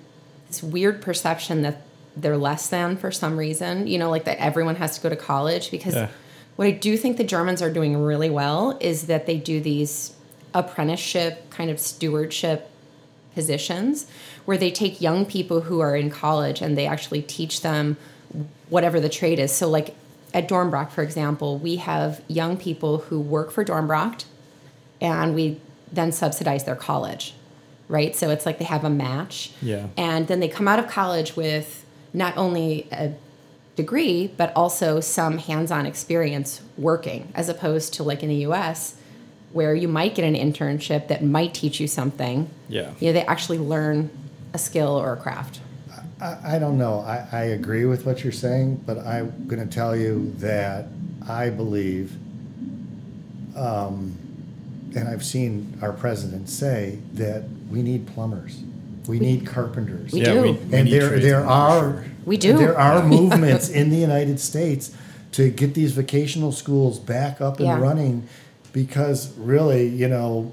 this 0.48 0.62
weird 0.62 1.02
perception 1.02 1.62
that 1.64 1.82
they're 2.16 2.38
less 2.38 2.70
than 2.70 2.98
for 2.98 3.12
some 3.12 3.38
reason. 3.38 3.88
You 3.88 3.98
know, 3.98 4.10
like 4.10 4.26
that 4.26 4.38
everyone 4.40 4.76
has 4.76 4.96
to 4.98 5.04
go 5.04 5.10
to 5.10 5.16
college 5.16 5.72
because 5.72 5.96
Yeah. 5.96 6.08
what 6.56 6.68
I 6.68 6.72
do 6.72 6.98
think 6.98 7.18
the 7.18 7.24
Germans 7.24 7.62
are 7.62 7.72
doing 7.72 7.98
really 7.98 8.30
well 8.30 8.78
is 8.80 9.08
that 9.08 9.26
they 9.26 9.38
do 9.38 9.60
these 9.60 10.14
apprenticeship 10.54 11.50
kind 11.50 11.70
of 11.70 11.80
stewardship 11.80 12.70
positions 13.34 14.08
where 14.46 14.58
they 14.58 14.72
take 14.72 15.02
young 15.02 15.26
people 15.26 15.62
who 15.62 15.82
are 15.82 15.96
in 15.96 16.10
college 16.10 16.62
and 16.62 16.78
they 16.78 16.86
actually 16.88 17.22
teach 17.22 17.62
them 17.62 17.98
whatever 18.70 19.00
the 19.00 19.10
trade 19.10 19.40
is. 19.40 19.52
So, 19.52 19.70
like 19.70 19.94
at 20.34 20.48
Dornbracht, 20.48 20.92
for 20.92 21.04
example, 21.04 21.58
we 21.58 21.78
have 21.78 22.22
young 22.28 22.56
people 22.58 23.00
who 23.00 23.20
work 23.20 23.52
for 23.52 23.64
Dornbracht 23.66 24.24
and 25.02 25.36
we 25.36 25.60
then 25.92 26.12
subsidize 26.12 26.64
their 26.64 26.76
college, 26.76 27.34
right? 27.88 28.16
So 28.16 28.30
it's 28.30 28.46
like 28.46 28.60
they 28.60 28.66
have 28.66 28.84
a 28.84 28.90
match. 28.90 29.52
Yeah. 29.62 29.88
And 29.98 30.28
then 30.28 30.40
they 30.40 30.48
come 30.48 30.68
out 30.68 30.80
of 30.80 30.88
college 30.88 31.36
with 31.36 31.86
not 32.14 32.36
only 32.38 32.88
a 32.92 33.14
degree, 33.76 34.28
but 34.38 34.54
also 34.56 35.00
some 35.00 35.38
hands 35.38 35.72
on 35.72 35.86
experience 35.86 36.62
working, 36.78 37.32
as 37.36 37.50
opposed 37.50 37.94
to 37.96 38.04
like 38.04 38.24
in 38.24 38.30
the 38.30 38.46
US, 38.48 38.96
where 39.52 39.76
you 39.76 39.88
might 39.88 40.16
get 40.16 40.26
an 40.26 40.34
internship 40.34 41.08
that 41.08 41.24
might 41.24 41.54
teach 41.54 41.80
you 41.80 41.88
something. 41.88 42.50
Yeah. 42.68 42.92
You 43.00 43.08
know, 43.08 43.14
they 43.14 43.26
actually 43.26 43.60
learn 43.60 44.10
a 44.54 44.58
skill 44.58 45.00
or 45.00 45.14
a 45.14 45.18
craft. 45.18 45.60
I, 46.22 46.56
I 46.56 46.60
don't 46.60 46.78
know. 46.78 47.00
I, 47.00 47.28
I 47.32 47.44
agree 47.44 47.86
with 47.86 48.06
what 48.06 48.24
you're 48.24 48.34
saying, 48.34 48.84
but 48.86 48.98
I'm 49.00 49.48
going 49.48 49.66
to 49.68 49.74
tell 49.74 49.96
you 49.96 50.34
that 50.38 50.88
I 51.28 51.50
believe, 51.50 52.14
um, 53.56 54.18
and 54.96 55.08
I've 55.08 55.24
seen 55.26 55.78
our 55.82 55.92
president 55.94 56.50
say 56.50 57.00
that 57.14 57.44
we 57.70 57.82
need 57.82 58.08
plumbers, 58.08 58.60
we 59.08 59.20
need 59.20 59.46
carpenters, 59.46 60.12
We 60.12 60.22
yeah. 60.22 60.34
do. 60.34 60.42
We, 60.42 60.52
we 60.54 60.78
and 60.78 60.88
there 60.92 61.20
there 61.20 61.46
are 61.46 61.80
sure. 62.04 62.06
We 62.26 62.38
do. 62.38 62.58
there 62.58 62.78
are 62.78 63.04
movements 63.18 63.70
in 63.70 63.90
the 63.90 63.98
United 63.98 64.40
States 64.40 64.96
to 65.34 65.50
get 65.52 65.74
these 65.74 65.92
vocational 65.92 66.52
schools 66.52 66.98
back 66.98 67.42
up 67.42 67.58
and 67.60 67.68
Yeah. 67.68 67.80
running, 67.80 68.28
because 68.74 69.38
really, 69.38 69.88
you 69.88 70.08
know, 70.08 70.52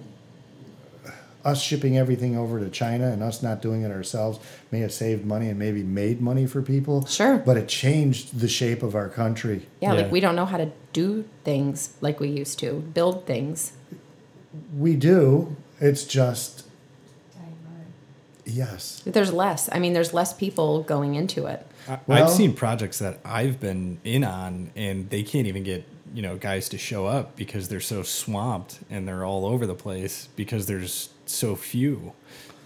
us 1.45 1.61
shipping 1.61 1.99
everything 1.99 2.37
over 2.37 2.61
to 2.61 2.69
China 2.71 3.07
and 3.11 3.21
us 3.23 3.43
not 3.43 3.61
doing 3.63 3.83
it 3.83 3.91
ourselves 3.91 4.39
may 4.71 4.79
have 4.81 4.93
saved 4.93 5.25
money 5.25 5.49
and 5.49 5.59
maybe 5.59 5.83
made 5.83 6.21
money 6.21 6.47
for 6.47 6.63
people. 6.63 7.05
Sure. 7.07 7.39
But 7.39 7.57
it 7.57 7.67
changed 7.69 8.39
the 8.39 8.47
shape 8.49 8.83
of 8.85 8.95
our 8.95 9.09
country. 9.09 9.67
Yeah, 9.81 9.93
Yeah. 9.95 10.03
like 10.03 10.13
we 10.13 10.21
don't 10.21 10.37
know 10.37 10.47
how 10.47 10.57
to 10.59 10.71
do 10.93 11.25
things 11.43 11.95
like 12.01 12.21
we 12.21 12.29
used 12.29 12.59
to, 12.61 12.75
build 12.95 13.27
things. 13.27 13.73
We 14.77 14.97
do. 14.97 15.57
It's 15.81 16.05
just 16.05 16.67
yes. 18.45 19.03
There's 19.07 19.33
less. 19.33 19.69
I 19.73 19.79
mean, 19.79 19.93
there's 19.93 20.13
less 20.13 20.33
people 20.33 20.83
going 20.83 21.15
into 21.15 21.47
it. 21.47 21.67
I- 21.89 21.99
Well- 22.07 22.25
I've 22.25 22.31
seen 22.31 22.55
projects 22.55 22.99
that 22.99 23.19
I've 23.25 23.61
been 23.61 23.99
in 24.05 24.25
on, 24.25 24.71
and 24.77 25.09
they 25.11 25.23
can't 25.23 25.47
even 25.47 25.63
get 25.63 25.85
you 26.15 26.21
know 26.23 26.37
guys 26.37 26.69
to 26.69 26.79
show 26.79 27.07
up 27.07 27.37
because 27.37 27.69
they're 27.69 27.81
so 27.81 28.03
swamped 28.03 28.81
and 28.91 29.09
they're 29.09 29.25
all 29.25 29.47
over 29.47 29.67
the 29.67 29.75
place 29.75 30.29
because 30.37 30.67
there's 30.67 31.09
so 31.27 31.57
few. 31.57 32.13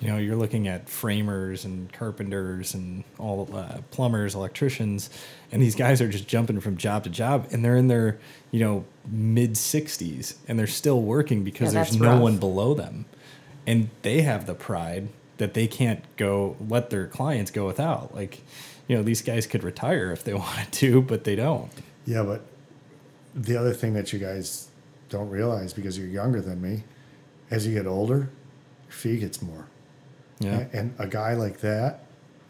You 0.01 0.09
know, 0.09 0.19
you're 0.19 0.37
looking 0.37 0.69
at 0.69 0.91
framers 0.91 1.65
and 1.65 1.91
carpenters 1.91 2.75
and 2.75 3.03
all 3.19 3.49
uh, 3.55 3.79
plumbers, 3.91 4.35
electricians, 4.35 5.09
and 5.51 5.63
these 5.63 5.75
guys 5.75 6.03
are 6.03 6.09
just 6.09 6.29
jumping 6.29 6.61
from 6.61 6.77
job 6.77 7.05
to 7.05 7.11
job, 7.11 7.47
and 7.51 7.65
they're 7.65 7.77
in 7.77 7.89
their 7.89 8.19
you 8.51 8.61
know 8.61 8.85
mid 9.09 9.53
60s 9.55 10.35
and 10.49 10.59
they're 10.59 10.67
still 10.67 11.01
working 11.01 11.45
because 11.45 11.73
Yeah, 11.73 11.83
there's 11.83 11.99
no 11.99 12.11
rough. 12.13 12.21
one 12.23 12.37
below 12.39 12.75
them, 12.75 13.07
and 13.67 13.89
they 14.03 14.21
have 14.21 14.47
the 14.47 14.55
pride 14.55 15.09
that 15.39 15.55
they 15.55 15.67
can't 15.67 16.03
go 16.17 16.57
let 16.69 16.91
their 16.91 17.07
clients 17.07 17.51
go 17.51 17.67
without. 17.67 18.15
Like, 18.15 18.43
you 18.89 18.97
know, 18.97 19.03
these 19.03 19.23
guys 19.23 19.47
could 19.47 19.63
retire 19.65 20.13
if 20.13 20.25
they 20.25 20.35
wanted 20.45 20.73
to, 20.73 21.01
but 21.03 21.25
they 21.25 21.37
don't. 21.37 21.71
Yeah, 22.05 22.23
but 22.23 22.43
the 23.35 23.57
other 23.57 23.73
thing 23.73 23.95
that 23.95 24.13
you 24.13 24.19
guys 24.19 24.69
don't 25.09 25.31
realize 25.31 25.73
because 25.73 25.99
you're 25.99 26.07
younger 26.09 26.41
than 26.43 26.61
me, 26.61 26.85
as 27.51 27.67
you 27.67 27.73
get 27.75 27.87
older, 27.87 28.29
your 28.85 28.93
fee 28.93 29.19
gets 29.19 29.41
more. 29.41 29.67
Yeah. 30.39 30.65
And 30.73 30.95
a 30.99 31.07
guy 31.07 31.35
like 31.35 31.61
that, 31.61 32.01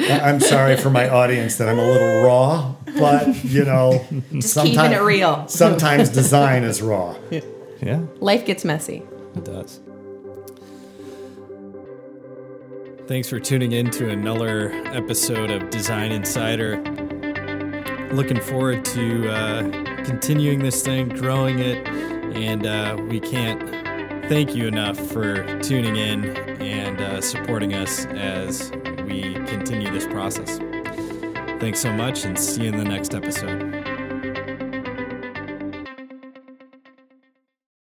I- 0.01 0.21
I'm 0.23 0.39
sorry 0.41 0.77
for 0.77 0.91
my 0.91 1.09
audience 1.09 1.57
that 1.57 1.69
I'm 1.69 1.79
a 1.79 1.85
little 1.85 2.23
raw, 2.23 2.75
but, 2.99 3.45
you 3.45 3.65
know, 3.65 4.05
just 4.33 4.57
keeping 4.61 4.93
it 4.93 5.01
real. 5.03 5.49
sometimes 5.49 6.09
design 6.11 6.63
is 6.63 6.81
raw. 6.83 7.17
yeah, 7.81 8.01
Life 8.21 8.45
gets 8.47 8.65
messy. 8.65 9.03
it 9.35 9.45
does. 9.45 9.81
Thanks 13.07 13.29
for 13.29 13.39
tuning 13.39 13.73
in 13.73 13.91
to 13.93 14.09
another 14.09 14.71
episode 14.95 15.51
of 15.51 15.69
Design 15.71 16.11
Insider. 16.11 16.81
Looking 18.13 18.41
forward 18.41 18.85
to 18.87 19.29
uh, 19.31 19.63
continuing 20.05 20.61
this 20.61 20.83
thing, 20.83 21.09
growing 21.09 21.59
it, 21.59 21.87
and 22.37 22.67
uh, 22.67 22.97
we 23.09 23.21
can't 23.21 23.61
thank 24.29 24.55
you 24.55 24.67
enough 24.67 24.99
for 24.99 25.45
tuning 25.61 25.97
in 25.97 26.37
and 26.61 27.01
uh, 27.01 27.21
supporting 27.21 27.75
us 27.75 28.07
as 28.07 28.71
we 29.07 29.35
continue 29.47 29.91
this 29.91 30.07
process. 30.07 30.59
Thanks 31.61 31.81
so 31.81 31.93
much, 31.93 32.25
and 32.25 32.39
see 32.39 32.63
you 32.63 32.69
in 32.69 32.77
the 32.77 32.85
next 32.85 33.15
episode. 33.15 33.74